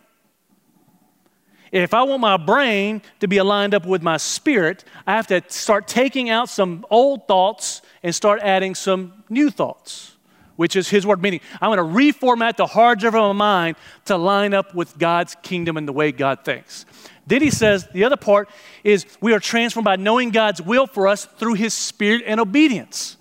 If 1.73 1.93
I 1.93 2.05
want 2.05 2.21
my 2.21 2.37
brain 2.37 3.03
to 3.19 3.27
be 3.27 3.39
aligned 3.39 3.75
up 3.75 3.85
with 3.85 4.01
my 4.01 4.17
spirit, 4.17 4.85
I 5.09 5.17
have 5.17 5.27
to 5.29 5.43
start 5.49 5.89
taking 5.89 6.31
out 6.31 6.49
some 6.49 6.87
old 6.89 7.27
thoughts 7.27 7.83
and 8.03 8.15
start 8.15 8.41
adding 8.43 8.77
some 8.77 9.25
new 9.29 9.51
thoughts 9.51 10.14
which 10.57 10.77
is 10.77 10.89
His 10.89 11.07
Word, 11.07 11.23
meaning 11.23 11.41
I'm 11.61 11.75
going 11.75 11.79
to 11.79 12.19
reformat 12.19 12.57
the 12.57 12.67
hard 12.67 13.01
drive 13.01 13.15
of 13.15 13.37
my 13.37 13.39
mind 13.39 13.77
to 14.07 14.17
line 14.17 14.55
up 14.55 14.75
with 14.75 14.99
God's 14.99 15.37
kingdom 15.43 15.77
and 15.77 15.87
the 15.87 15.93
way 15.93 16.13
God 16.13 16.45
thinks. 16.45 16.87
Then 17.27 17.43
He 17.43 17.51
says 17.51 17.89
the 17.93 18.05
other 18.05 18.17
part 18.17 18.49
is 18.83 19.07
we 19.21 19.33
are 19.33 19.41
transformed 19.41 19.85
by 19.85 19.97
knowing 19.97 20.31
God's 20.31 20.61
will 20.61 20.87
for 20.87 21.09
us 21.09 21.25
through 21.25 21.55
His 21.55 21.75
Spirit 21.75 22.23
and 22.27 22.41
obedience. 22.41 23.17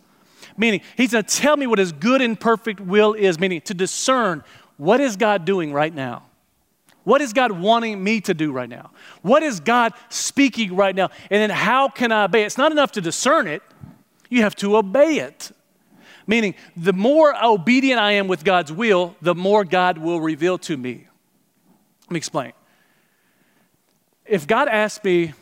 Meaning, 0.57 0.81
He's 0.95 1.11
going 1.11 1.23
to 1.23 1.35
tell 1.35 1.57
me 1.57 1.67
what 1.67 1.79
His 1.79 1.91
good 1.91 2.21
and 2.21 2.39
perfect 2.39 2.79
will 2.79 3.13
is, 3.13 3.39
meaning 3.39 3.61
to 3.61 3.73
discern 3.73 4.43
what 4.77 4.99
is 4.99 5.15
God 5.15 5.45
doing 5.45 5.73
right 5.73 5.93
now? 5.93 6.23
What 7.03 7.21
is 7.21 7.33
God 7.33 7.51
wanting 7.51 8.01
me 8.01 8.21
to 8.21 8.33
do 8.33 8.51
right 8.51 8.69
now? 8.69 8.91
What 9.21 9.43
is 9.43 9.59
God 9.59 9.93
speaking 10.09 10.75
right 10.75 10.95
now? 10.95 11.09
And 11.29 11.41
then 11.41 11.49
how 11.49 11.89
can 11.89 12.11
I 12.11 12.25
obey? 12.25 12.43
It's 12.43 12.57
not 12.57 12.71
enough 12.71 12.93
to 12.93 13.01
discern 13.01 13.47
it, 13.47 13.61
you 14.29 14.41
have 14.41 14.55
to 14.57 14.77
obey 14.77 15.17
it. 15.17 15.51
Meaning, 16.25 16.55
the 16.77 16.93
more 16.93 17.33
obedient 17.43 17.99
I 17.99 18.13
am 18.13 18.27
with 18.27 18.43
God's 18.43 18.71
will, 18.71 19.15
the 19.21 19.35
more 19.35 19.63
God 19.65 19.97
will 19.97 20.21
reveal 20.21 20.57
to 20.59 20.77
me. 20.77 21.07
Let 22.03 22.11
me 22.11 22.17
explain. 22.17 22.53
If 24.25 24.47
God 24.47 24.67
asked 24.67 25.03
me 25.03 25.33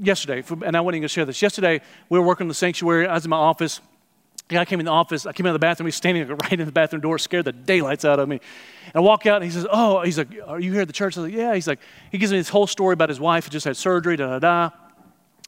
yesterday, 0.00 0.44
and 0.64 0.76
I 0.76 0.80
wasn't 0.80 1.00
going 1.00 1.02
to 1.02 1.08
share 1.08 1.24
this. 1.24 1.42
Yesterday, 1.42 1.80
we 2.08 2.18
were 2.18 2.24
working 2.24 2.44
in 2.44 2.48
the 2.48 2.54
sanctuary. 2.54 3.06
I 3.06 3.14
was 3.14 3.24
in 3.24 3.30
my 3.30 3.36
office. 3.36 3.80
I 4.50 4.64
came 4.64 4.80
in 4.80 4.86
the 4.86 4.92
office. 4.92 5.26
I 5.26 5.32
came 5.32 5.44
out 5.46 5.50
of 5.50 5.54
the 5.54 5.58
bathroom. 5.58 5.86
He's 5.86 5.96
standing 5.96 6.26
right 6.42 6.52
in 6.52 6.64
the 6.64 6.72
bathroom 6.72 7.02
door, 7.02 7.18
scared 7.18 7.44
the 7.44 7.52
daylights 7.52 8.04
out 8.04 8.18
of 8.18 8.28
me. 8.28 8.40
And 8.86 8.96
I 8.96 9.00
walk 9.00 9.26
out, 9.26 9.42
and 9.42 9.44
he 9.44 9.50
says, 9.50 9.66
"Oh, 9.70 10.02
he's 10.02 10.16
like, 10.16 10.28
are 10.46 10.60
you 10.60 10.72
here 10.72 10.82
at 10.82 10.86
the 10.86 10.92
church?" 10.92 11.18
I 11.18 11.22
was 11.22 11.30
like, 11.30 11.38
"Yeah." 11.38 11.54
He's 11.54 11.66
like, 11.66 11.80
he 12.10 12.18
gives 12.18 12.32
me 12.32 12.38
this 12.38 12.48
whole 12.48 12.66
story 12.66 12.94
about 12.94 13.08
his 13.08 13.20
wife 13.20 13.44
who 13.44 13.50
just 13.50 13.66
had 13.66 13.76
surgery, 13.76 14.16
da 14.16 14.38
da 14.38 14.38
da, 14.38 14.70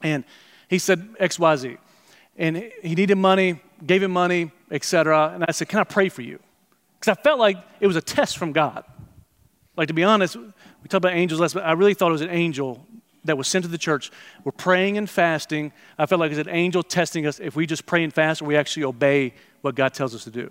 and 0.03 0.25
he 0.69 0.79
said 0.79 1.09
X, 1.19 1.39
Y, 1.39 1.57
Z, 1.57 1.77
and 2.37 2.57
he 2.83 2.95
needed 2.95 3.17
money, 3.17 3.61
gave 3.85 4.03
him 4.03 4.11
money, 4.11 4.51
etc. 4.71 5.33
And 5.35 5.45
I 5.47 5.53
said, 5.53 5.69
"Can 5.69 5.79
I 5.79 5.85
pray 5.85 6.09
for 6.09 6.23
you?" 6.23 6.39
Because 6.99 7.17
I 7.17 7.23
felt 7.23 7.39
like 7.39 7.57
it 7.81 7.87
was 7.87 7.97
a 7.97 8.03
test 8.03 8.39
from 8.39 8.53
God. 8.53 8.85
Like 9.77 9.89
to 9.89 9.95
be 9.95 10.05
honest, 10.05 10.37
we 10.37 10.89
talked 10.89 10.95
about 10.95 11.15
angels 11.15 11.41
last, 11.41 11.55
but 11.55 11.65
I 11.65 11.73
really 11.73 11.95
thought 11.95 12.09
it 12.09 12.13
was 12.13 12.21
an 12.21 12.31
angel 12.31 12.87
that 13.25 13.37
was 13.37 13.49
sent 13.49 13.65
to 13.65 13.71
the 13.71 13.79
church. 13.79 14.11
We're 14.45 14.53
praying 14.53 14.99
and 14.99 15.09
fasting. 15.09 15.73
I 15.99 16.07
felt 16.07 16.21
like 16.21 16.29
it 16.29 16.37
was 16.37 16.47
an 16.47 16.55
angel 16.55 16.83
testing 16.83 17.27
us 17.27 17.39
if 17.39 17.57
we 17.57 17.67
just 17.67 17.87
pray 17.87 18.03
and 18.03 18.13
fast 18.13 18.43
or 18.43 18.47
we 18.47 18.57
actually 18.57 18.85
obey 18.85 19.35
what 19.61 19.75
God 19.75 19.95
tells 19.95 20.15
us 20.15 20.25
to 20.25 20.31
do. 20.31 20.51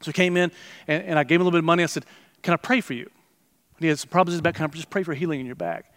So 0.00 0.06
he 0.06 0.12
came 0.12 0.36
in 0.36 0.50
and, 0.86 1.02
and 1.04 1.18
I 1.18 1.24
gave 1.24 1.36
him 1.36 1.42
a 1.42 1.44
little 1.44 1.58
bit 1.58 1.60
of 1.60 1.64
money. 1.64 1.82
I 1.82 1.86
said, 1.86 2.04
Can 2.42 2.54
I 2.54 2.56
pray 2.56 2.80
for 2.80 2.94
you? 2.94 3.04
And 3.04 3.80
he 3.80 3.88
had 3.88 3.98
some 3.98 4.10
problems 4.10 4.34
in 4.34 4.38
his 4.38 4.42
back. 4.42 4.54
Can 4.54 4.64
I 4.64 4.68
just 4.68 4.90
pray 4.90 5.02
for 5.02 5.14
healing 5.14 5.40
in 5.40 5.46
your 5.46 5.54
back? 5.54 5.92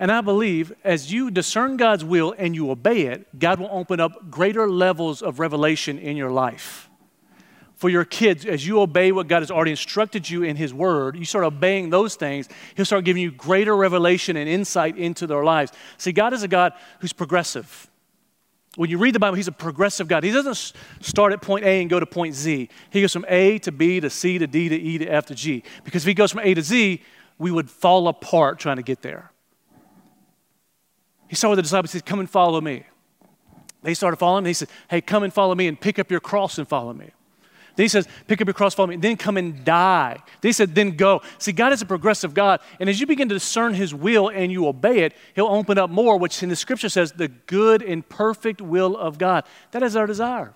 And 0.00 0.10
I 0.10 0.20
believe 0.20 0.72
as 0.82 1.12
you 1.12 1.30
discern 1.30 1.76
God's 1.76 2.04
will 2.04 2.34
and 2.36 2.56
you 2.56 2.72
obey 2.72 3.02
it, 3.02 3.38
God 3.38 3.60
will 3.60 3.68
open 3.70 4.00
up 4.00 4.30
greater 4.30 4.68
levels 4.68 5.22
of 5.22 5.38
revelation 5.38 5.98
in 5.98 6.16
your 6.16 6.30
life 6.32 6.90
for 7.80 7.88
your 7.88 8.04
kids, 8.04 8.44
as 8.44 8.66
you 8.66 8.78
obey 8.82 9.10
what 9.10 9.26
God 9.26 9.40
has 9.40 9.50
already 9.50 9.70
instructed 9.70 10.28
you 10.28 10.42
in 10.42 10.54
His 10.54 10.74
Word, 10.74 11.16
you 11.16 11.24
start 11.24 11.46
obeying 11.46 11.88
those 11.88 12.14
things, 12.14 12.46
He'll 12.74 12.84
start 12.84 13.06
giving 13.06 13.22
you 13.22 13.30
greater 13.30 13.74
revelation 13.74 14.36
and 14.36 14.46
insight 14.50 14.98
into 14.98 15.26
their 15.26 15.42
lives. 15.42 15.72
See, 15.96 16.12
God 16.12 16.34
is 16.34 16.42
a 16.42 16.48
God 16.48 16.74
who's 16.98 17.14
progressive. 17.14 17.88
When 18.76 18.90
you 18.90 18.98
read 18.98 19.14
the 19.14 19.18
Bible, 19.18 19.36
He's 19.36 19.48
a 19.48 19.52
progressive 19.52 20.08
God. 20.08 20.24
He 20.24 20.30
doesn't 20.30 20.74
start 21.00 21.32
at 21.32 21.40
point 21.40 21.64
A 21.64 21.80
and 21.80 21.88
go 21.88 21.98
to 21.98 22.04
point 22.04 22.34
Z. 22.34 22.68
He 22.90 23.00
goes 23.00 23.14
from 23.14 23.24
A 23.28 23.58
to 23.60 23.72
B 23.72 23.98
to 23.98 24.10
C 24.10 24.36
to 24.36 24.46
D 24.46 24.68
to 24.68 24.76
E 24.76 24.98
to 24.98 25.06
F 25.06 25.24
to 25.26 25.34
G. 25.34 25.62
Because 25.82 26.02
if 26.02 26.06
He 26.06 26.12
goes 26.12 26.32
from 26.32 26.40
A 26.40 26.52
to 26.52 26.60
Z, 26.60 27.02
we 27.38 27.50
would 27.50 27.70
fall 27.70 28.08
apart 28.08 28.58
trying 28.58 28.76
to 28.76 28.82
get 28.82 29.00
there. 29.00 29.32
He 31.30 31.36
saw 31.36 31.54
the 31.54 31.62
disciples, 31.62 31.92
He 31.92 31.98
said, 32.00 32.06
Come 32.06 32.18
and 32.18 32.28
follow 32.28 32.60
me. 32.60 32.82
They 33.82 33.94
started 33.94 34.16
following 34.16 34.44
him. 34.44 34.48
He 34.48 34.54
said, 34.54 34.68
Hey, 34.88 35.00
come 35.00 35.22
and 35.22 35.32
follow 35.32 35.54
me 35.54 35.68
and 35.68 35.80
pick 35.80 36.00
up 36.00 36.10
your 36.10 36.18
cross 36.18 36.58
and 36.58 36.66
follow 36.66 36.92
me. 36.92 37.12
Then 37.76 37.84
he 37.84 37.88
says, 37.88 38.08
pick 38.26 38.40
up 38.40 38.48
your 38.48 38.52
cross, 38.52 38.74
follow 38.74 38.88
me. 38.88 38.96
Then 38.96 39.16
come 39.16 39.36
and 39.36 39.64
die. 39.64 40.18
Then 40.40 40.48
he 40.48 40.52
said, 40.52 40.74
then 40.74 40.96
go. 40.96 41.22
See, 41.38 41.52
God 41.52 41.72
is 41.72 41.80
a 41.80 41.86
progressive 41.86 42.34
God. 42.34 42.60
And 42.80 42.90
as 42.90 43.00
you 43.00 43.06
begin 43.06 43.28
to 43.28 43.34
discern 43.34 43.74
his 43.74 43.94
will 43.94 44.28
and 44.28 44.50
you 44.50 44.66
obey 44.66 45.04
it, 45.04 45.14
he'll 45.34 45.46
open 45.46 45.78
up 45.78 45.88
more, 45.88 46.18
which 46.18 46.42
in 46.42 46.48
the 46.48 46.56
scripture 46.56 46.88
says, 46.88 47.12
the 47.12 47.28
good 47.28 47.80
and 47.80 48.06
perfect 48.06 48.60
will 48.60 48.96
of 48.96 49.18
God. 49.18 49.44
That 49.70 49.84
is 49.84 49.94
our 49.94 50.06
desire. 50.06 50.52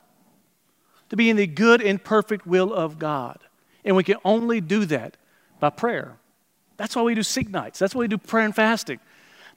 To 1.11 1.16
be 1.16 1.31
in 1.31 1.37
the 1.37 1.47
good 1.47 1.81
and 1.81 2.03
perfect 2.03 2.47
will 2.47 2.75
of 2.75 2.99
God. 2.99 3.39
And 3.85 3.95
we 3.97 4.05
can 4.05 4.16
only 4.25 4.61
do 4.61 4.85
that 4.87 5.16
by 5.61 5.70
prayer. 5.70 6.18
That's 6.77 6.97
why 6.97 7.03
we 7.03 7.14
do 7.14 7.22
seek 7.22 7.49
nights. 7.49 7.79
That's 7.79 7.95
why 7.95 8.01
we 8.01 8.09
do 8.09 8.18
prayer 8.18 8.45
and 8.45 8.55
fasting. 8.55 8.99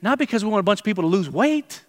Not 0.01 0.19
because 0.19 0.43
we 0.43 0.49
want 0.49 0.59
a 0.59 0.63
bunch 0.63 0.79
of 0.79 0.85
people 0.85 1.03
to 1.03 1.07
lose 1.07 1.29
weight. 1.29 1.83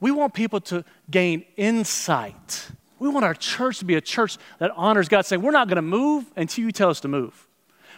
We 0.00 0.10
want 0.10 0.32
people 0.32 0.60
to 0.62 0.84
gain 1.10 1.44
insight 1.56 2.70
we 3.00 3.08
want 3.08 3.24
our 3.24 3.34
church 3.34 3.78
to 3.78 3.84
be 3.84 3.96
a 3.96 4.00
church 4.00 4.36
that 4.58 4.70
honors 4.76 5.08
God, 5.08 5.22
saying, 5.22 5.42
We're 5.42 5.50
not 5.50 5.66
going 5.66 5.76
to 5.76 5.82
move 5.82 6.30
until 6.36 6.64
you 6.64 6.70
tell 6.70 6.90
us 6.90 7.00
to 7.00 7.08
move. 7.08 7.48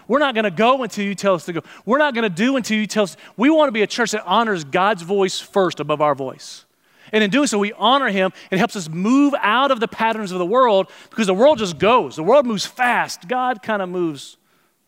We're 0.09 0.20
not 0.20 0.34
going 0.34 0.45
to 0.45 0.51
go 0.51 0.82
until 0.82 1.05
you 1.05 1.14
tell 1.14 1.34
us 1.34 1.45
to 1.47 1.53
go. 1.53 1.61
We're 1.84 1.99
not 1.99 2.14
going 2.14 2.22
to 2.22 2.34
do 2.34 2.57
until 2.57 2.78
you 2.78 2.86
tell 2.86 3.05
us. 3.05 3.16
We 3.36 3.51
want 3.51 3.68
to 3.68 3.72
be 3.72 3.82
a 3.82 3.86
church 3.86 4.12
that 4.12 4.24
honors 4.24 4.64
God's 4.64 5.03
voice 5.03 5.38
first 5.38 5.80
above 5.80 6.01
our 6.01 6.14
voice. 6.14 6.64
And 7.12 7.22
in 7.22 7.30
doing 7.30 7.47
so, 7.47 7.59
we 7.59 7.72
honor 7.72 8.09
Him 8.09 8.32
and 8.51 8.59
helps 8.59 8.76
us 8.76 8.88
move 8.88 9.34
out 9.40 9.70
of 9.70 9.80
the 9.80 9.88
patterns 9.88 10.32
of 10.32 10.38
the 10.38 10.47
world 10.47 10.90
because 11.11 11.26
the 11.26 11.34
world 11.34 11.59
just 11.59 11.78
goes. 11.78 12.16
The 12.16 12.22
world 12.22 12.47
moves 12.47 12.64
fast. 12.64 13.28
God 13.28 13.61
kind 13.62 13.82
of 13.82 13.88
moves 13.88 14.36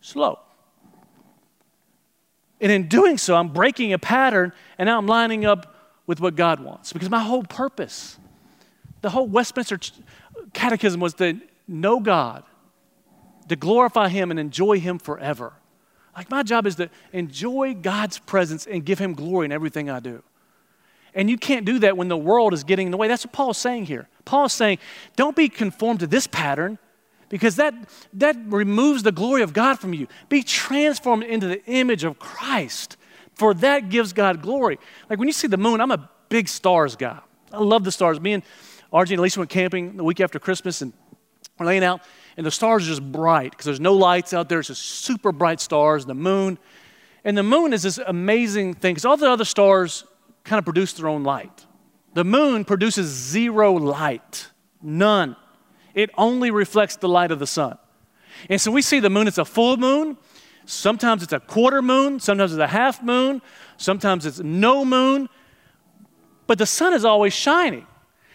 slow. 0.01 0.39
And 2.61 2.71
in 2.71 2.89
doing 2.89 3.19
so, 3.19 3.37
I'm 3.37 3.49
breaking 3.49 3.93
a 3.93 3.99
pattern 3.99 4.53
and 4.79 4.87
now 4.87 4.99
I'm 4.99 5.07
lining 5.07 5.45
up 5.45 5.75
with 6.07 6.21
what 6.21 6.37
God 6.37 6.61
wants 6.61 6.93
because 6.93 7.11
my 7.11 7.21
whole 7.21 7.43
purpose 7.43 8.19
the 9.05 9.11
whole 9.11 9.27
Westminster 9.27 9.79
Catechism 10.55 10.99
was 10.99 11.13
to 11.15 11.39
know 11.69 12.01
God, 12.01 12.43
to 13.51 13.55
glorify 13.55 14.09
Him 14.09 14.31
and 14.31 14.41
enjoy 14.41 14.81
Him 14.81 14.99
forever. 14.99 15.53
Like 16.17 16.31
my 16.31 16.43
job 16.43 16.67
is 16.67 16.77
to 16.77 16.89
enjoy 17.13 17.75
God's 17.75 18.19
presence 18.19 18.67
and 18.67 18.83
give 18.83 18.99
Him 18.99 19.13
glory 19.13 19.45
in 19.45 19.53
everything 19.53 19.91
I 19.91 20.01
do. 20.01 20.23
And 21.15 21.29
you 21.29 21.37
can't 21.37 21.67
do 21.67 21.81
that 21.81 21.99
when 21.99 22.09
the 22.09 22.17
world 22.17 22.55
is 22.55 22.65
getting 22.65 22.87
in 22.87 22.93
the 22.93 22.97
way. 22.97 23.07
That's 23.07 23.27
what 23.27 23.35
Paul's 23.35 23.59
saying 23.59 23.85
here. 23.85 24.09
Paul's 24.25 24.55
saying, 24.55 24.79
don't 25.17 25.37
be 25.37 25.51
conformed 25.51 26.01
to 26.01 26.07
this 26.07 26.27
pattern 26.27 26.79
because 27.29 27.57
that, 27.57 27.75
that 28.15 28.37
removes 28.47 29.03
the 29.03 29.13
glory 29.13 29.43
of 29.43 29.53
God 29.53 29.79
from 29.79 29.95
you. 29.95 30.07
Be 30.29 30.43
transformed 30.43 31.25
into 31.25 31.47
the 31.47 31.65
image 31.67 32.05
of 32.05 32.19
Christ, 32.19 32.97
for 33.35 33.55
that 33.55 33.89
gives 33.89 34.13
God 34.13 34.43
glory. 34.43 34.79
Like 35.09 35.19
when 35.19 35.29
you 35.29 35.33
see 35.33 35.49
the 35.49 35.57
moon, 35.57 35.81
I'm 35.81 35.91
a 35.91 36.11
big 36.29 36.49
stars 36.49 36.97
guy. 36.97 37.19
I 37.53 37.59
love 37.59 37.85
the 37.85 37.93
stars. 37.93 38.21
Me 38.21 38.33
and 38.35 38.43
RJ 38.93 39.13
and 39.13 39.21
Lisa 39.21 39.41
went 39.41 39.51
camping 39.51 39.97
the 39.97 40.05
week 40.05 40.21
after 40.21 40.39
Christmas 40.39 40.83
and 40.83 40.93
we're 41.59 41.67
laying 41.67 41.85
out, 41.85 42.03
and 42.37 42.45
the 42.45 42.51
stars 42.51 42.85
are 42.85 42.89
just 42.89 43.13
bright 43.13 43.53
because 43.53 43.65
there's 43.65 43.81
no 43.81 43.95
lights 43.95 44.35
out 44.35 44.49
there. 44.49 44.59
It's 44.59 44.69
just 44.69 44.83
super 44.83 45.31
bright 45.31 45.61
stars, 45.61 46.05
the 46.05 46.15
moon. 46.15 46.59
And 47.25 47.39
the 47.39 47.45
moon 47.45 47.73
is 47.73 47.83
this 47.83 47.99
amazing 47.99 48.75
thing 48.75 48.95
because 48.95 49.05
all 49.05 49.17
the 49.17 49.31
other 49.31 49.45
stars 49.45 50.05
kind 50.43 50.59
of 50.59 50.65
produce 50.65 50.93
their 50.95 51.09
own 51.09 51.23
light. 51.23 51.65
The 52.15 52.25
moon 52.25 52.65
produces 52.65 53.07
zero 53.07 53.73
light, 53.75 54.49
none. 54.83 55.37
It 55.95 56.11
only 56.19 56.51
reflects 56.51 56.97
the 56.97 57.09
light 57.09 57.31
of 57.31 57.39
the 57.39 57.47
sun. 57.47 57.79
And 58.51 58.61
so 58.61 58.71
we 58.71 58.83
see 58.83 59.01
the 59.01 59.11
moon, 59.11 59.29
it's 59.29 59.39
a 59.39 59.45
full 59.45 59.77
moon. 59.77 60.17
Sometimes 60.67 61.23
it's 61.23 61.33
a 61.33 61.41
quarter 61.41 61.83
moon. 61.83 62.21
Sometimes 62.21 62.53
it's 62.53 62.61
a 62.61 62.67
half 62.67 63.03
moon. 63.03 63.43
Sometimes 63.77 64.27
it's 64.27 64.41
no 64.41 64.85
moon. 64.85 65.29
But 66.47 66.59
the 66.59 66.67
sun 66.67 66.95
is 66.95 67.05
always 67.05 67.33
shining. 67.33 67.87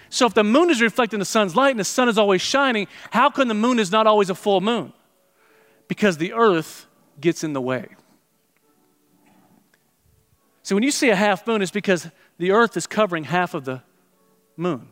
So 0.09 0.25
if 0.25 0.33
the 0.33 0.43
moon 0.43 0.69
is 0.69 0.81
reflecting 0.81 1.19
the 1.19 1.25
sun's 1.25 1.55
light 1.55 1.71
and 1.71 1.79
the 1.79 1.83
sun 1.83 2.09
is 2.09 2.17
always 2.17 2.41
shining, 2.41 2.87
how 3.11 3.29
come 3.29 3.47
the 3.47 3.53
moon 3.53 3.77
is 3.77 3.91
not 3.91 4.07
always 4.07 4.29
a 4.29 4.35
full 4.35 4.61
moon? 4.61 4.93
Because 5.87 6.17
the 6.17 6.33
earth 6.33 6.87
gets 7.19 7.43
in 7.43 7.53
the 7.53 7.61
way. 7.61 7.89
So 10.63 10.75
when 10.75 10.83
you 10.83 10.91
see 10.91 11.09
a 11.09 11.15
half 11.15 11.45
moon, 11.47 11.61
it's 11.61 11.71
because 11.71 12.07
the 12.37 12.51
earth 12.51 12.77
is 12.77 12.87
covering 12.87 13.23
half 13.23 13.53
of 13.53 13.65
the 13.65 13.81
moon. 14.55 14.89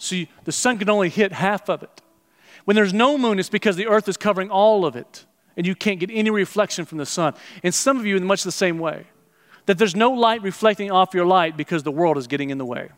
So 0.00 0.16
you, 0.16 0.26
the 0.44 0.52
sun 0.52 0.78
can 0.78 0.88
only 0.88 1.10
hit 1.10 1.30
half 1.30 1.68
of 1.68 1.82
it. 1.82 2.00
When 2.64 2.74
there's 2.74 2.94
no 2.94 3.18
moon, 3.18 3.38
it's 3.38 3.50
because 3.50 3.76
the 3.76 3.86
earth 3.86 4.08
is 4.08 4.16
covering 4.16 4.50
all 4.50 4.86
of 4.86 4.96
it 4.96 5.26
and 5.58 5.66
you 5.66 5.74
can't 5.74 6.00
get 6.00 6.10
any 6.10 6.30
reflection 6.30 6.86
from 6.86 6.96
the 6.96 7.04
sun. 7.04 7.34
And 7.62 7.74
some 7.74 7.98
of 7.98 8.06
you 8.06 8.16
in 8.16 8.24
much 8.24 8.42
the 8.42 8.50
same 8.50 8.78
way. 8.78 9.04
That 9.66 9.76
there's 9.76 9.94
no 9.94 10.10
light 10.10 10.42
reflecting 10.42 10.90
off 10.90 11.12
your 11.12 11.26
light 11.26 11.54
because 11.54 11.82
the 11.82 11.92
world 11.92 12.16
is 12.16 12.26
getting 12.26 12.48
in 12.48 12.56
the 12.56 12.64
way. 12.64 12.88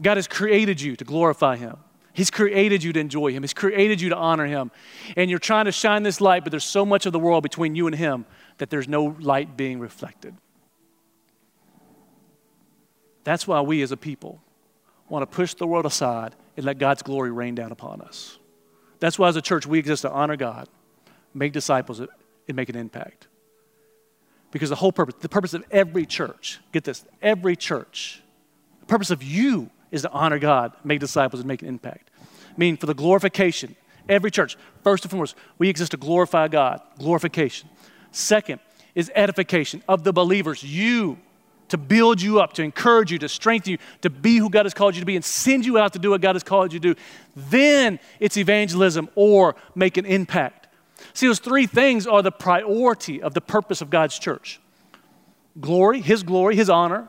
God 0.00 0.16
has 0.16 0.26
created 0.26 0.80
you 0.80 0.96
to 0.96 1.04
glorify 1.04 1.56
Him. 1.56 1.76
He's 2.14 2.30
created 2.30 2.82
you 2.82 2.94
to 2.94 2.98
enjoy 2.98 3.32
Him. 3.32 3.42
He's 3.42 3.52
created 3.52 4.00
you 4.00 4.08
to 4.08 4.16
honor 4.16 4.46
Him. 4.46 4.70
And 5.18 5.28
you're 5.28 5.38
trying 5.38 5.66
to 5.66 5.72
shine 5.72 6.02
this 6.02 6.20
light, 6.22 6.44
but 6.44 6.50
there's 6.50 6.64
so 6.64 6.86
much 6.86 7.04
of 7.04 7.12
the 7.12 7.18
world 7.18 7.42
between 7.42 7.74
you 7.74 7.86
and 7.86 7.94
Him 7.94 8.24
that 8.56 8.70
there's 8.70 8.88
no 8.88 9.14
light 9.20 9.54
being 9.54 9.80
reflected. 9.80 10.34
That's 13.24 13.46
why 13.46 13.60
we 13.60 13.82
as 13.82 13.92
a 13.92 13.98
people 13.98 14.40
want 15.08 15.28
to 15.28 15.34
push 15.34 15.54
the 15.54 15.66
world 15.66 15.86
aside 15.86 16.34
and 16.56 16.66
let 16.66 16.78
God's 16.78 17.02
glory 17.02 17.30
rain 17.30 17.54
down 17.54 17.72
upon 17.72 18.00
us. 18.00 18.38
That's 19.00 19.18
why 19.18 19.28
as 19.28 19.36
a 19.36 19.42
church 19.42 19.66
we 19.66 19.78
exist 19.78 20.02
to 20.02 20.10
honor 20.10 20.36
God, 20.36 20.68
make 21.34 21.52
disciples, 21.52 22.00
and 22.00 22.08
make 22.54 22.68
an 22.68 22.76
impact. 22.76 23.28
Because 24.50 24.70
the 24.70 24.76
whole 24.76 24.92
purpose, 24.92 25.14
the 25.20 25.28
purpose 25.28 25.54
of 25.54 25.64
every 25.70 26.06
church, 26.06 26.58
get 26.72 26.84
this, 26.84 27.04
every 27.20 27.54
church, 27.54 28.22
the 28.80 28.86
purpose 28.86 29.10
of 29.10 29.22
you 29.22 29.70
is 29.90 30.02
to 30.02 30.10
honor 30.10 30.38
God, 30.38 30.72
make 30.84 31.00
disciples, 31.00 31.40
and 31.40 31.48
make 31.48 31.62
an 31.62 31.68
impact. 31.68 32.10
Meaning 32.56 32.76
for 32.76 32.86
the 32.86 32.94
glorification, 32.94 33.76
every 34.08 34.30
church, 34.30 34.56
first 34.82 35.04
and 35.04 35.10
foremost, 35.10 35.34
we 35.58 35.68
exist 35.68 35.92
to 35.92 35.96
glorify 35.96 36.48
God, 36.48 36.80
glorification. 36.98 37.68
Second 38.10 38.60
is 38.94 39.12
edification 39.14 39.82
of 39.86 40.02
the 40.02 40.12
believers, 40.12 40.62
you, 40.62 41.18
to 41.68 41.78
build 41.78 42.20
you 42.20 42.40
up, 42.40 42.52
to 42.54 42.62
encourage 42.62 43.12
you, 43.12 43.18
to 43.18 43.28
strengthen 43.28 43.72
you, 43.72 43.78
to 44.02 44.10
be 44.10 44.36
who 44.36 44.50
God 44.50 44.64
has 44.64 44.74
called 44.74 44.94
you 44.94 45.00
to 45.00 45.06
be, 45.06 45.16
and 45.16 45.24
send 45.24 45.66
you 45.66 45.78
out 45.78 45.92
to 45.92 45.98
do 45.98 46.10
what 46.10 46.20
God 46.20 46.34
has 46.34 46.42
called 46.42 46.72
you 46.72 46.80
to 46.80 46.94
do. 46.94 47.00
Then 47.36 47.98
it's 48.20 48.36
evangelism 48.36 49.08
or 49.14 49.56
make 49.74 49.96
an 49.96 50.06
impact. 50.06 50.68
See, 51.14 51.26
those 51.26 51.38
three 51.38 51.66
things 51.66 52.06
are 52.06 52.22
the 52.22 52.32
priority 52.32 53.22
of 53.22 53.34
the 53.34 53.40
purpose 53.40 53.80
of 53.80 53.90
God's 53.90 54.18
church 54.18 54.60
glory, 55.60 56.00
His 56.00 56.22
glory, 56.22 56.54
His 56.54 56.70
honor, 56.70 57.08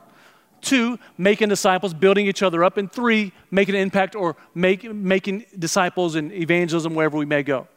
Two, 0.62 1.00
making 1.18 1.50
disciples, 1.50 1.94
building 1.94 2.28
each 2.28 2.44
other 2.44 2.64
up. 2.64 2.78
And 2.78 2.92
three, 2.92 3.32
making 3.52 3.76
an 3.76 3.82
impact 3.82 4.16
or 4.16 4.36
make, 4.54 4.84
making 4.84 5.46
disciples 5.58 6.16
and 6.16 6.32
evangelism 6.34 6.96
wherever 6.96 7.18
we 7.18 7.26
may 7.26 7.44
go. 7.44 7.68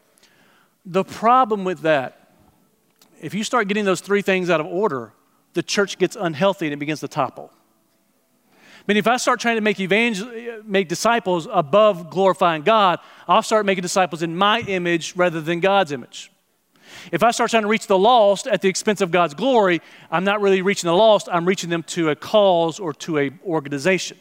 The 0.84 1.04
problem 1.04 1.64
with 1.64 1.80
that, 1.80 2.32
if 3.20 3.34
you 3.34 3.44
start 3.44 3.68
getting 3.68 3.84
those 3.84 4.00
three 4.00 4.22
things 4.22 4.50
out 4.50 4.60
of 4.60 4.66
order, 4.66 5.12
the 5.55 5.62
church 5.62 5.98
gets 5.98 6.16
unhealthy 6.18 6.66
and 6.66 6.72
it 6.72 6.78
begins 6.78 7.00
to 7.00 7.09
topple. 7.09 7.50
I 8.50 8.84
mean, 8.88 8.96
if 8.96 9.07
I 9.07 9.16
start 9.16 9.38
trying 9.38 9.57
to 9.57 9.61
make 9.61 9.78
evangel- 9.78 10.62
make 10.64 10.88
disciples 10.88 11.46
above 11.50 12.11
glorifying 12.11 12.62
God, 12.62 12.98
I'll 13.28 13.42
start 13.42 13.64
making 13.64 13.82
disciples 13.82 14.22
in 14.22 14.36
my 14.36 14.61
image 14.61 15.14
rather 15.14 15.40
than 15.40 15.61
God's 15.61 15.92
image. 15.92 16.32
If 17.11 17.22
I 17.22 17.30
start 17.30 17.50
trying 17.50 17.62
to 17.62 17.68
reach 17.68 17.86
the 17.86 17.98
lost 17.98 18.46
at 18.46 18.61
the 18.61 18.68
expense 18.68 19.00
of 19.00 19.11
God's 19.11 19.34
glory, 19.34 19.80
I'm 20.11 20.24
not 20.24 20.40
really 20.40 20.62
reaching 20.62 20.88
the 20.88 20.96
lost, 20.96 21.28
I'm 21.30 21.46
reaching 21.46 21.70
them 21.70 21.82
to 21.84 22.11
a 22.11 22.16
cause 22.16 22.78
or 22.78 22.92
to 22.94 23.18
a 23.18 23.30
organization. 23.46 24.18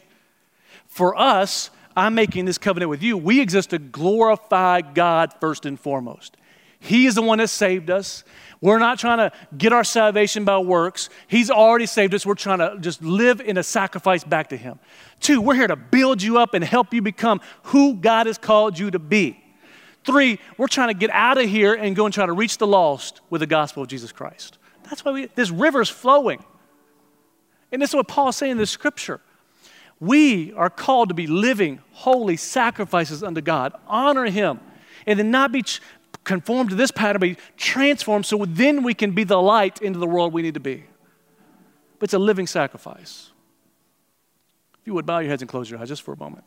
For 0.86 1.18
us, 1.18 1.70
I'm 1.96 2.14
making 2.14 2.44
this 2.44 2.58
covenant 2.58 2.88
with 2.88 3.02
you. 3.02 3.16
We 3.16 3.40
exist 3.40 3.70
to 3.70 3.78
glorify 3.78 4.80
God 4.80 5.34
first 5.40 5.66
and 5.66 5.78
foremost. 5.78 6.36
He 6.82 7.06
is 7.06 7.14
the 7.14 7.22
one 7.22 7.38
that 7.38 7.48
saved 7.48 7.90
us. 7.90 8.24
We're 8.60 8.80
not 8.80 8.98
trying 8.98 9.18
to 9.18 9.32
get 9.56 9.72
our 9.72 9.84
salvation 9.84 10.44
by 10.44 10.58
works. 10.58 11.10
He's 11.28 11.48
already 11.48 11.86
saved 11.86 12.12
us. 12.12 12.26
We're 12.26 12.34
trying 12.34 12.58
to 12.58 12.76
just 12.80 13.00
live 13.02 13.40
in 13.40 13.56
a 13.56 13.62
sacrifice 13.62 14.24
back 14.24 14.48
to 14.48 14.56
Him. 14.56 14.80
Two, 15.20 15.40
we're 15.40 15.54
here 15.54 15.68
to 15.68 15.76
build 15.76 16.20
you 16.20 16.38
up 16.38 16.54
and 16.54 16.64
help 16.64 16.92
you 16.92 17.00
become 17.00 17.40
who 17.64 17.94
God 17.94 18.26
has 18.26 18.36
called 18.36 18.80
you 18.80 18.90
to 18.90 18.98
be. 18.98 19.40
Three, 20.04 20.40
we're 20.58 20.66
trying 20.66 20.88
to 20.88 20.94
get 20.94 21.10
out 21.10 21.38
of 21.38 21.48
here 21.48 21.72
and 21.72 21.94
go 21.94 22.04
and 22.04 22.12
try 22.12 22.26
to 22.26 22.32
reach 22.32 22.58
the 22.58 22.66
lost 22.66 23.20
with 23.30 23.42
the 23.42 23.46
gospel 23.46 23.84
of 23.84 23.88
Jesus 23.88 24.10
Christ. 24.10 24.58
That's 24.82 25.04
why 25.04 25.12
we, 25.12 25.26
this 25.36 25.50
river 25.50 25.80
is 25.80 25.88
flowing. 25.88 26.44
And 27.70 27.80
this 27.80 27.90
is 27.90 27.94
what 27.94 28.08
Paul 28.08 28.30
is 28.30 28.36
saying 28.36 28.52
in 28.52 28.58
the 28.58 28.66
scripture. 28.66 29.20
We 30.00 30.52
are 30.54 30.68
called 30.68 31.10
to 31.10 31.14
be 31.14 31.28
living, 31.28 31.78
holy 31.92 32.36
sacrifices 32.36 33.22
unto 33.22 33.40
God, 33.40 33.72
honor 33.86 34.24
Him, 34.24 34.58
and 35.06 35.16
then 35.16 35.30
not 35.30 35.52
be 35.52 35.62
conformed 36.24 36.70
to 36.70 36.76
this 36.76 36.90
pattern, 36.90 37.20
be 37.20 37.36
transformed 37.56 38.26
so 38.26 38.44
then 38.46 38.82
we 38.82 38.94
can 38.94 39.12
be 39.12 39.24
the 39.24 39.40
light 39.40 39.82
into 39.82 39.98
the 39.98 40.06
world 40.06 40.32
we 40.32 40.42
need 40.42 40.54
to 40.54 40.60
be. 40.60 40.84
But 41.98 42.04
it's 42.04 42.14
a 42.14 42.18
living 42.18 42.46
sacrifice. 42.46 43.30
If 44.80 44.86
you 44.86 44.94
would 44.94 45.06
bow 45.06 45.18
your 45.18 45.30
heads 45.30 45.42
and 45.42 45.48
close 45.48 45.70
your 45.70 45.80
eyes 45.80 45.88
just 45.88 46.02
for 46.02 46.12
a 46.12 46.16
moment 46.16 46.44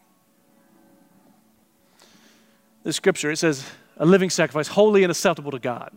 the 2.85 2.93
scripture, 2.93 3.31
it 3.31 3.37
says, 3.37 3.65
a 3.97 4.05
living 4.05 4.29
sacrifice, 4.29 4.67
holy 4.67 5.03
and 5.03 5.11
acceptable 5.11 5.51
to 5.51 5.59
God. 5.59 5.91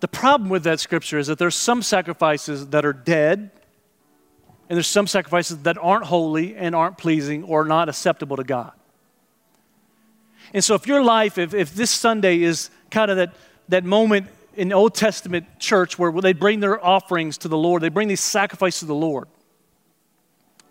The 0.00 0.08
problem 0.08 0.48
with 0.48 0.64
that 0.64 0.80
scripture 0.80 1.18
is 1.18 1.26
that 1.26 1.38
there's 1.38 1.54
some 1.54 1.82
sacrifices 1.82 2.68
that 2.68 2.86
are 2.86 2.94
dead, 2.94 3.50
and 4.68 4.76
there's 4.76 4.86
some 4.86 5.06
sacrifices 5.06 5.58
that 5.58 5.76
aren't 5.78 6.06
holy 6.06 6.56
and 6.56 6.74
aren't 6.74 6.96
pleasing 6.96 7.44
or 7.44 7.66
not 7.66 7.90
acceptable 7.90 8.36
to 8.38 8.44
God. 8.44 8.72
And 10.52 10.62
so, 10.62 10.74
if 10.74 10.86
your 10.86 11.02
life, 11.02 11.38
if, 11.38 11.54
if 11.54 11.74
this 11.74 11.90
Sunday 11.90 12.42
is 12.42 12.70
kind 12.90 13.10
of 13.10 13.16
that, 13.16 13.34
that 13.68 13.84
moment 13.84 14.28
in 14.54 14.72
Old 14.72 14.94
Testament 14.94 15.46
church 15.58 15.98
where 15.98 16.12
they 16.12 16.32
bring 16.32 16.60
their 16.60 16.84
offerings 16.84 17.38
to 17.38 17.48
the 17.48 17.58
Lord, 17.58 17.82
they 17.82 17.88
bring 17.88 18.08
these 18.08 18.20
sacrifices 18.20 18.80
to 18.80 18.86
the 18.86 18.94
Lord, 18.94 19.28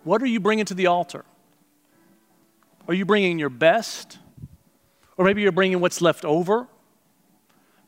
what 0.03 0.21
are 0.21 0.27
you 0.27 0.39
bringing 0.39 0.65
to 0.65 0.73
the 0.73 0.87
altar? 0.87 1.25
Are 2.87 2.93
you 2.93 3.05
bringing 3.05 3.39
your 3.39 3.49
best? 3.49 4.19
Or 5.17 5.25
maybe 5.25 5.41
you're 5.41 5.51
bringing 5.51 5.79
what's 5.79 6.01
left 6.01 6.25
over. 6.25 6.67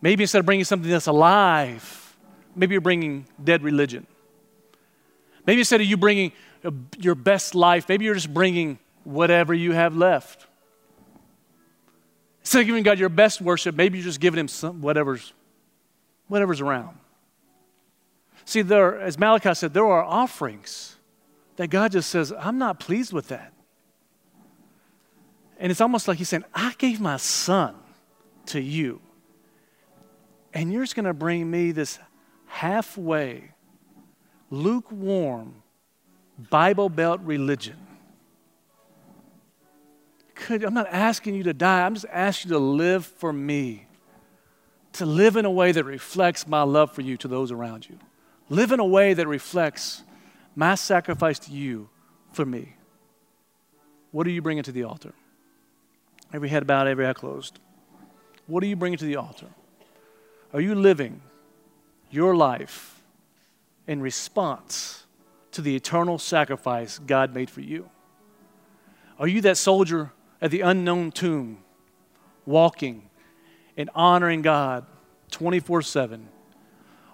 Maybe 0.01 0.23
instead 0.23 0.39
of 0.39 0.45
bringing 0.45 0.65
something 0.65 0.89
that's 0.89 1.07
alive, 1.07 2.17
maybe 2.55 2.73
you're 2.73 2.81
bringing 2.81 3.27
dead 3.43 3.63
religion. 3.63 4.07
Maybe 5.45 5.61
instead 5.61 5.81
of 5.81 5.87
you 5.87 5.97
bringing 5.97 6.31
your 6.97 7.15
best 7.15 7.53
life, 7.53 7.87
maybe 7.87 8.05
you're 8.05 8.15
just 8.15 8.33
bringing 8.33 8.79
whatever 9.03 9.53
you 9.53 9.73
have 9.73 9.95
left. 9.95 10.46
Instead 12.47 12.61
of 12.61 12.67
giving 12.67 12.83
God 12.83 12.97
your 12.97 13.09
best 13.09 13.41
worship, 13.41 13.75
maybe 13.75 13.97
you're 13.97 14.05
just 14.05 14.21
giving 14.21 14.39
Him 14.39 14.47
some, 14.47 14.79
whatever's, 14.81 15.33
whatever's 16.29 16.61
around. 16.61 16.97
See, 18.45 18.61
there, 18.61 19.01
as 19.01 19.19
Malachi 19.19 19.53
said, 19.53 19.73
there 19.73 19.85
are 19.85 20.01
offerings 20.01 20.95
that 21.57 21.67
God 21.67 21.91
just 21.91 22.09
says, 22.09 22.31
I'm 22.31 22.57
not 22.57 22.79
pleased 22.79 23.11
with 23.11 23.27
that. 23.27 23.51
And 25.59 25.73
it's 25.73 25.81
almost 25.81 26.07
like 26.07 26.19
he's 26.19 26.29
saying, 26.29 26.45
I 26.53 26.73
gave 26.77 27.01
my 27.01 27.17
son 27.17 27.75
to 28.45 28.61
you. 28.61 29.01
And 30.53 30.71
you're 30.71 30.83
just 30.83 30.95
going 30.95 31.03
to 31.03 31.13
bring 31.13 31.51
me 31.51 31.73
this 31.73 31.99
halfway, 32.45 33.51
lukewarm, 34.49 35.63
Bible 36.49 36.87
Belt 36.87 37.19
religion. 37.25 37.86
Could, 40.37 40.63
I'm 40.63 40.73
not 40.73 40.87
asking 40.91 41.35
you 41.35 41.43
to 41.43 41.53
die, 41.53 41.85
I'm 41.85 41.95
just 41.95 42.05
asking 42.11 42.51
you 42.51 42.57
to 42.57 42.63
live 42.63 43.05
for 43.05 43.33
me, 43.33 43.87
to 44.93 45.05
live 45.05 45.35
in 45.35 45.45
a 45.45 45.51
way 45.51 45.71
that 45.71 45.83
reflects 45.83 46.47
my 46.47 46.61
love 46.61 46.91
for 46.93 47.01
you 47.01 47.17
to 47.17 47.27
those 47.27 47.51
around 47.51 47.89
you. 47.89 47.97
Live 48.49 48.71
in 48.71 48.79
a 48.79 48.85
way 48.85 49.13
that 49.13 49.27
reflects 49.27 50.03
my 50.55 50.75
sacrifice 50.75 51.39
to 51.39 51.51
you 51.51 51.89
for 52.31 52.45
me. 52.45 52.75
What 54.11 54.25
are 54.27 54.29
you 54.29 54.41
bringing 54.41 54.63
to 54.63 54.71
the 54.71 54.83
altar? 54.83 55.13
Every 56.33 56.49
head 56.49 56.65
bowed, 56.67 56.87
every 56.87 57.07
eye 57.07 57.13
closed. 57.13 57.59
What 58.45 58.63
are 58.63 58.67
you 58.67 58.75
bringing 58.75 58.97
to 58.99 59.05
the 59.05 59.17
altar? 59.17 59.47
Are 60.53 60.61
you 60.61 60.75
living 60.75 61.21
your 62.09 62.35
life 62.35 63.01
in 63.85 64.01
response 64.01 65.05
to 65.51 65.61
the 65.61 65.75
eternal 65.75 66.19
sacrifice 66.19 66.99
God 66.99 67.33
made 67.33 67.49
for 67.49 67.61
you? 67.61 67.89
Are 69.19 69.27
you 69.27 69.41
that 69.41 69.57
soldier 69.57 70.11
at 70.41 70.51
the 70.51 70.61
unknown 70.61 71.11
tomb, 71.11 71.59
walking 72.45 73.09
and 73.75 73.89
honoring 73.95 74.41
God 74.41 74.85
24 75.31 75.81
7? 75.81 76.27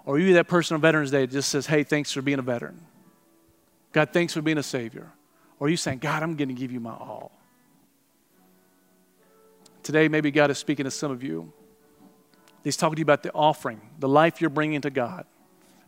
Or 0.06 0.18
you 0.18 0.34
that 0.34 0.48
person 0.48 0.74
on 0.74 0.80
Veterans 0.80 1.10
Day 1.10 1.26
just 1.26 1.48
says, 1.48 1.66
hey, 1.66 1.82
thanks 1.82 2.12
for 2.12 2.20
being 2.20 2.38
a 2.38 2.42
veteran? 2.42 2.80
God, 3.92 4.10
thanks 4.12 4.34
for 4.34 4.42
being 4.42 4.58
a 4.58 4.62
Savior? 4.62 5.10
Or 5.58 5.68
you 5.68 5.76
saying, 5.76 5.98
God, 5.98 6.22
I'm 6.22 6.36
going 6.36 6.48
to 6.48 6.54
give 6.54 6.72
you 6.72 6.80
my 6.80 6.90
all? 6.90 7.32
Today, 9.82 10.08
maybe 10.08 10.30
God 10.30 10.50
is 10.50 10.58
speaking 10.58 10.84
to 10.84 10.90
some 10.90 11.10
of 11.10 11.22
you. 11.22 11.52
He's 12.62 12.76
talking 12.76 12.96
to 12.96 13.00
you 13.00 13.04
about 13.04 13.22
the 13.22 13.32
offering, 13.32 13.80
the 13.98 14.08
life 14.08 14.40
you're 14.40 14.50
bringing 14.50 14.80
to 14.80 14.90
God 14.90 15.26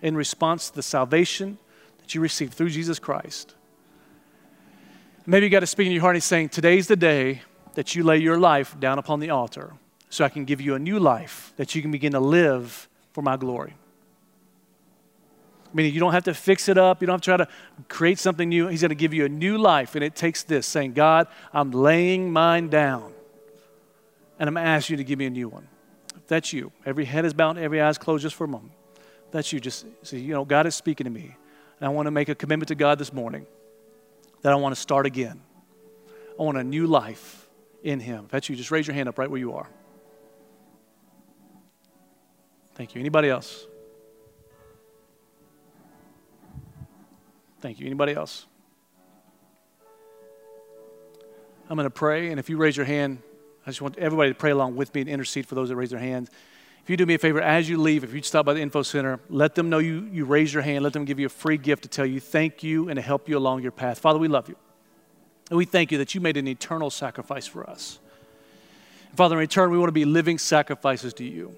in 0.03 0.15
response 0.15 0.71
to 0.71 0.77
the 0.77 0.83
salvation 0.83 1.59
that 1.99 2.15
you 2.15 2.21
received 2.21 2.55
through 2.55 2.71
Jesus 2.71 2.99
Christ. 2.99 3.55
Maybe 5.27 5.49
God 5.49 5.63
is 5.63 5.71
speaking 5.71 5.91
to 5.91 5.95
your 5.95 6.03
heart 6.03 6.15
and 6.15 6.23
He's 6.23 6.25
saying, 6.25 6.51
Today's 6.51 6.87
the 6.87 6.97
day 6.97 7.43
that 7.75 7.95
you 7.95 8.05
lay 8.05 8.19
your 8.19 8.39
life 8.39 8.79
down 8.79 8.99
upon 8.99 9.21
the 9.21 9.31
altar 9.31 9.75
so 10.09 10.25
I 10.25 10.29
can 10.29 10.45
give 10.45 10.61
you 10.61 10.75
a 10.75 10.79
new 10.79 10.99
life 10.99 11.53
that 11.57 11.75
you 11.75 11.83
can 11.83 11.91
begin 11.91 12.13
to 12.13 12.21
live 12.21 12.89
for 13.13 13.23
my 13.23 13.37
glory. 13.37 13.75
Meaning 15.75 15.93
you 15.93 16.01
don't 16.01 16.13
have 16.13 16.25
to 16.25 16.35
fix 16.35 16.69
it 16.69 16.79
up, 16.79 17.03
you 17.03 17.07
don't 17.07 17.15
have 17.15 17.21
to 17.23 17.25
try 17.25 17.37
to 17.37 17.49
create 17.89 18.19
something 18.19 18.49
new. 18.49 18.69
He's 18.69 18.81
going 18.81 18.91
to 18.91 18.95
give 18.95 19.13
you 19.13 19.25
a 19.25 19.29
new 19.29 19.59
life, 19.59 19.95
and 19.95 20.05
it 20.05 20.15
takes 20.15 20.43
this 20.45 20.67
saying, 20.67 20.93
God, 20.93 21.27
I'm 21.53 21.71
laying 21.73 22.33
mine 22.33 22.69
down 22.69 23.13
and 24.39 24.49
I'm 24.49 24.55
going 24.55 24.65
to 24.65 24.71
ask 24.71 24.91
you 24.91 24.97
to 24.97 25.05
give 25.05 25.19
me 25.19 25.27
a 25.27 25.31
new 25.31 25.49
one. 25.49 25.67
If 26.15 26.27
that's 26.27 26.53
you, 26.53 26.73
every 26.85 27.05
head 27.05 27.25
is 27.25 27.33
bowed, 27.33 27.59
every 27.59 27.81
eye 27.81 27.89
is 27.89 27.99
closed 27.99 28.23
just 28.23 28.35
for 28.35 28.45
a 28.45 28.49
moment. 28.49 28.73
If 29.27 29.33
that's 29.33 29.53
you. 29.53 29.61
Just 29.61 29.87
say, 30.03 30.19
you 30.19 30.35
know, 30.35 30.45
God 30.45 30.67
is 30.67 30.75
speaking 30.75 31.05
to 31.05 31.11
me. 31.11 31.37
And 31.81 31.87
I 31.87 31.89
want 31.89 32.07
to 32.07 32.11
make 32.11 32.29
a 32.29 32.35
commitment 32.35 32.69
to 32.69 32.75
God 32.75 32.99
this 32.99 33.13
morning 33.13 33.47
that 34.43 34.53
I 34.53 34.57
want 34.57 34.75
to 34.75 34.81
start 34.81 35.07
again. 35.07 35.41
I 36.39 36.43
want 36.43 36.59
a 36.59 36.65
new 36.65 36.87
life 36.87 37.49
in 37.83 38.01
Him. 38.01 38.25
If 38.27 38.31
that's 38.31 38.49
you, 38.49 38.57
just 38.57 38.71
raise 38.71 38.87
your 38.87 38.95
hand 38.95 39.09
up 39.09 39.19
right 39.19 39.31
where 39.31 39.41
you 39.41 39.55
are. 39.55 39.69
Thank 42.75 42.95
you. 42.95 43.01
Anybody 43.01 43.31
else? 43.31 43.67
Thank 47.61 47.81
you. 47.81 47.87
Anybody 47.87 48.13
else? 48.13 48.47
I'm 51.69 51.77
going 51.77 51.87
to 51.87 51.91
pray, 51.91 52.31
and 52.31 52.39
if 52.39 52.49
you 52.49 52.59
raise 52.59 52.77
your 52.77 52.87
hand, 52.87 53.19
I 53.67 53.71
just 53.71 53.83
want 53.83 53.99
everybody 53.99 54.31
to 54.31 54.35
pray 54.37 54.53
along 54.53 54.77
with 54.77 54.95
me 54.95 55.01
and 55.01 55.11
intercede 55.11 55.47
for 55.47 55.57
those 55.57 55.71
that 55.71 55.77
raise 55.77 55.91
their 55.91 55.99
hands. 55.99 56.31
If 56.87 56.91
you 56.91 56.97
do 56.97 57.05
me 57.05 57.15
a 57.15 57.19
favor, 57.19 57.43
as 57.43 57.69
you 57.69 57.79
leave, 57.79 58.05
if 58.05 58.15
you 58.15 58.23
stop 58.23 58.47
by 58.47 58.55
the 58.55 58.61
info 58.61 58.83
center, 58.83 59.19
let 59.29 59.57
them 59.57 59.69
know 59.69 59.79
you, 59.79 60.09
you 60.13 60.25
raise 60.25 60.55
your 60.55 60.63
hand. 60.63 60.85
Let 60.85 60.93
them 60.93 61.05
give 61.05 61.19
you 61.19 61.27
a 61.27 61.29
free 61.29 61.57
gift 61.57 61.83
to 61.83 61.89
tell 61.89 62.07
you 62.07 62.21
thank 62.21 62.63
you 62.63 62.89
and 62.89 62.97
to 62.97 63.03
help 63.03 63.29
you 63.29 63.37
along 63.37 63.63
your 63.63 63.73
path. 63.73 63.99
Father, 63.99 64.21
we 64.21 64.29
love 64.29 64.49
you. 64.49 64.55
And 65.51 65.59
we 65.59 65.65
thank 65.65 65.91
you 65.91 65.99
that 65.99 66.15
you 66.15 66.21
made 66.21 66.37
an 66.37 66.47
eternal 66.47 66.91
sacrifice 66.91 67.45
for 67.45 67.69
us. 67.69 67.99
Father, 69.17 69.35
in 69.35 69.41
return, 69.41 69.73
we 69.73 69.79
want 69.79 69.89
to 69.89 69.93
be 69.93 70.05
living 70.05 70.39
sacrifices 70.39 71.13
to 71.15 71.25
you. 71.25 71.57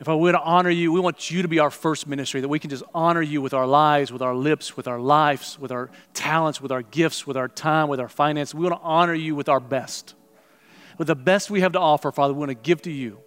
If 0.00 0.08
I 0.08 0.14
were 0.14 0.32
to 0.32 0.40
honor 0.40 0.70
you, 0.70 0.92
we 0.92 1.00
want 1.00 1.30
you 1.30 1.42
to 1.42 1.48
be 1.48 1.58
our 1.58 1.70
first 1.70 2.06
ministry, 2.06 2.40
that 2.40 2.48
we 2.48 2.58
can 2.58 2.70
just 2.70 2.84
honor 2.94 3.20
you 3.20 3.42
with 3.42 3.52
our 3.52 3.66
lives, 3.66 4.10
with 4.10 4.22
our 4.22 4.34
lips, 4.34 4.78
with 4.78 4.88
our 4.88 4.98
lives, 4.98 5.58
with 5.58 5.70
our 5.70 5.90
talents, 6.14 6.58
with 6.58 6.72
our 6.72 6.82
gifts, 6.82 7.26
with 7.26 7.36
our 7.36 7.48
time, 7.48 7.88
with 7.88 8.00
our 8.00 8.08
finances. 8.08 8.54
We 8.54 8.66
want 8.66 8.80
to 8.80 8.82
honor 8.82 9.14
you 9.14 9.34
with 9.34 9.50
our 9.50 9.60
best 9.60 10.14
with 10.98 11.08
the 11.08 11.16
best 11.16 11.50
we 11.50 11.60
have 11.60 11.72
to 11.72 11.80
offer, 11.80 12.12
Father, 12.12 12.32
we 12.32 12.38
want 12.38 12.50
to 12.50 12.54
give 12.54 12.82
to 12.82 12.90
you. 12.90 13.18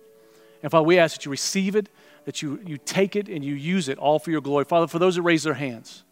And 0.66 0.72
Father, 0.72 0.88
we 0.88 0.98
ask 0.98 1.16
that 1.16 1.26
you 1.26 1.30
receive 1.30 1.76
it, 1.76 1.90
that 2.26 2.42
you, 2.42 2.60
you 2.66 2.80
take 2.80 3.16
it 3.16 3.30
and 3.30 3.46
you 3.46 3.54
use 3.54 3.88
it 3.88 4.00
all 4.00 4.18
for 4.18 4.32
your 4.32 4.42
glory. 4.42 4.66
Father, 4.66 4.88
for 4.88 4.98
those 4.98 5.14
that 5.14 5.22
raise 5.22 5.44
their 5.44 5.54
hands, 5.54 6.04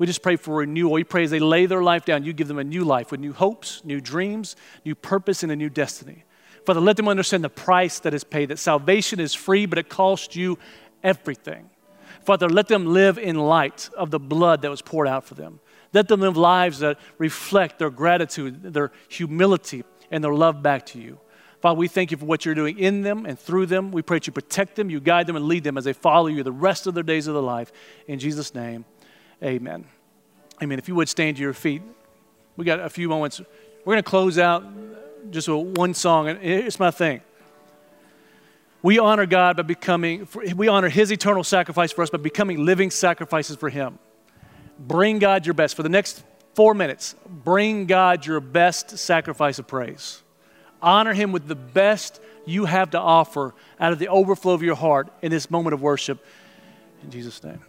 we 0.00 0.06
just 0.08 0.20
pray 0.20 0.34
for 0.34 0.56
renewal. 0.56 0.94
We 0.94 1.04
pray 1.04 1.22
as 1.22 1.30
they 1.30 1.38
lay 1.38 1.66
their 1.66 1.80
life 1.80 2.04
down, 2.04 2.24
you 2.24 2.32
give 2.32 2.48
them 2.48 2.58
a 2.58 2.64
new 2.64 2.82
life 2.82 3.12
with 3.12 3.20
new 3.20 3.32
hopes, 3.32 3.80
new 3.84 4.00
dreams, 4.00 4.56
new 4.84 4.96
purpose, 4.96 5.44
and 5.44 5.52
a 5.52 5.54
new 5.54 5.70
destiny. 5.70 6.24
Father, 6.66 6.80
let 6.80 6.96
them 6.96 7.06
understand 7.06 7.44
the 7.44 7.48
price 7.48 8.00
that 8.00 8.12
is 8.12 8.24
paid, 8.24 8.46
that 8.46 8.58
salvation 8.58 9.20
is 9.20 9.32
free, 9.32 9.64
but 9.64 9.78
it 9.78 9.88
costs 9.88 10.34
you 10.34 10.58
everything. 11.04 11.70
Father, 12.24 12.48
let 12.48 12.66
them 12.66 12.84
live 12.84 13.16
in 13.16 13.36
light 13.36 13.90
of 13.96 14.10
the 14.10 14.18
blood 14.18 14.62
that 14.62 14.72
was 14.72 14.82
poured 14.82 15.06
out 15.06 15.24
for 15.24 15.34
them. 15.34 15.60
Let 15.92 16.08
them 16.08 16.18
live 16.18 16.36
lives 16.36 16.80
that 16.80 16.98
reflect 17.16 17.78
their 17.78 17.90
gratitude, 17.90 18.74
their 18.74 18.90
humility, 19.08 19.84
and 20.10 20.24
their 20.24 20.34
love 20.34 20.64
back 20.64 20.84
to 20.86 21.00
you. 21.00 21.20
Father, 21.60 21.78
we 21.78 21.88
thank 21.88 22.10
you 22.10 22.16
for 22.16 22.24
what 22.24 22.44
you're 22.44 22.54
doing 22.54 22.78
in 22.78 23.02
them 23.02 23.26
and 23.26 23.38
through 23.38 23.66
them. 23.66 23.90
We 23.90 24.02
pray 24.02 24.18
that 24.18 24.26
you 24.26 24.32
protect 24.32 24.76
them, 24.76 24.90
you 24.90 25.00
guide 25.00 25.26
them, 25.26 25.34
and 25.34 25.46
lead 25.46 25.64
them 25.64 25.76
as 25.76 25.84
they 25.84 25.92
follow 25.92 26.28
you 26.28 26.42
the 26.42 26.52
rest 26.52 26.86
of 26.86 26.94
their 26.94 27.02
days 27.02 27.26
of 27.26 27.34
their 27.34 27.42
life. 27.42 27.72
In 28.06 28.18
Jesus' 28.18 28.54
name, 28.54 28.84
amen. 29.42 29.84
Amen. 30.62 30.78
If 30.78 30.88
you 30.88 30.94
would 30.94 31.08
stand 31.08 31.36
to 31.36 31.42
your 31.42 31.52
feet, 31.52 31.82
we 32.56 32.64
got 32.64 32.80
a 32.80 32.88
few 32.88 33.08
moments. 33.08 33.40
We're 33.84 33.94
going 33.94 34.02
to 34.02 34.08
close 34.08 34.38
out 34.38 34.64
just 35.30 35.48
with 35.48 35.76
one 35.76 35.94
song, 35.94 36.28
and 36.28 36.38
it's 36.42 36.78
my 36.78 36.90
thing. 36.90 37.22
We 38.82 38.98
honor 39.00 39.26
God 39.26 39.56
by 39.56 39.64
becoming, 39.64 40.28
we 40.54 40.68
honor 40.68 40.88
His 40.88 41.10
eternal 41.10 41.42
sacrifice 41.42 41.90
for 41.90 42.02
us 42.02 42.10
by 42.10 42.18
becoming 42.18 42.64
living 42.64 42.90
sacrifices 42.90 43.56
for 43.56 43.68
Him. 43.68 43.98
Bring 44.78 45.18
God 45.18 45.46
your 45.46 45.54
best. 45.54 45.74
For 45.74 45.82
the 45.82 45.88
next 45.88 46.22
four 46.54 46.74
minutes, 46.74 47.16
bring 47.28 47.86
God 47.86 48.24
your 48.24 48.38
best 48.38 48.96
sacrifice 48.98 49.58
of 49.58 49.66
praise. 49.66 50.22
Honor 50.82 51.14
Him 51.14 51.32
with 51.32 51.48
the 51.48 51.54
best 51.54 52.20
you 52.46 52.64
have 52.64 52.90
to 52.90 52.98
offer 52.98 53.54
out 53.78 53.92
of 53.92 53.98
the 53.98 54.08
overflow 54.08 54.54
of 54.54 54.62
your 54.62 54.74
heart 54.74 55.08
in 55.22 55.30
this 55.30 55.50
moment 55.50 55.74
of 55.74 55.82
worship. 55.82 56.24
In 57.02 57.10
Jesus' 57.10 57.42
name. 57.42 57.60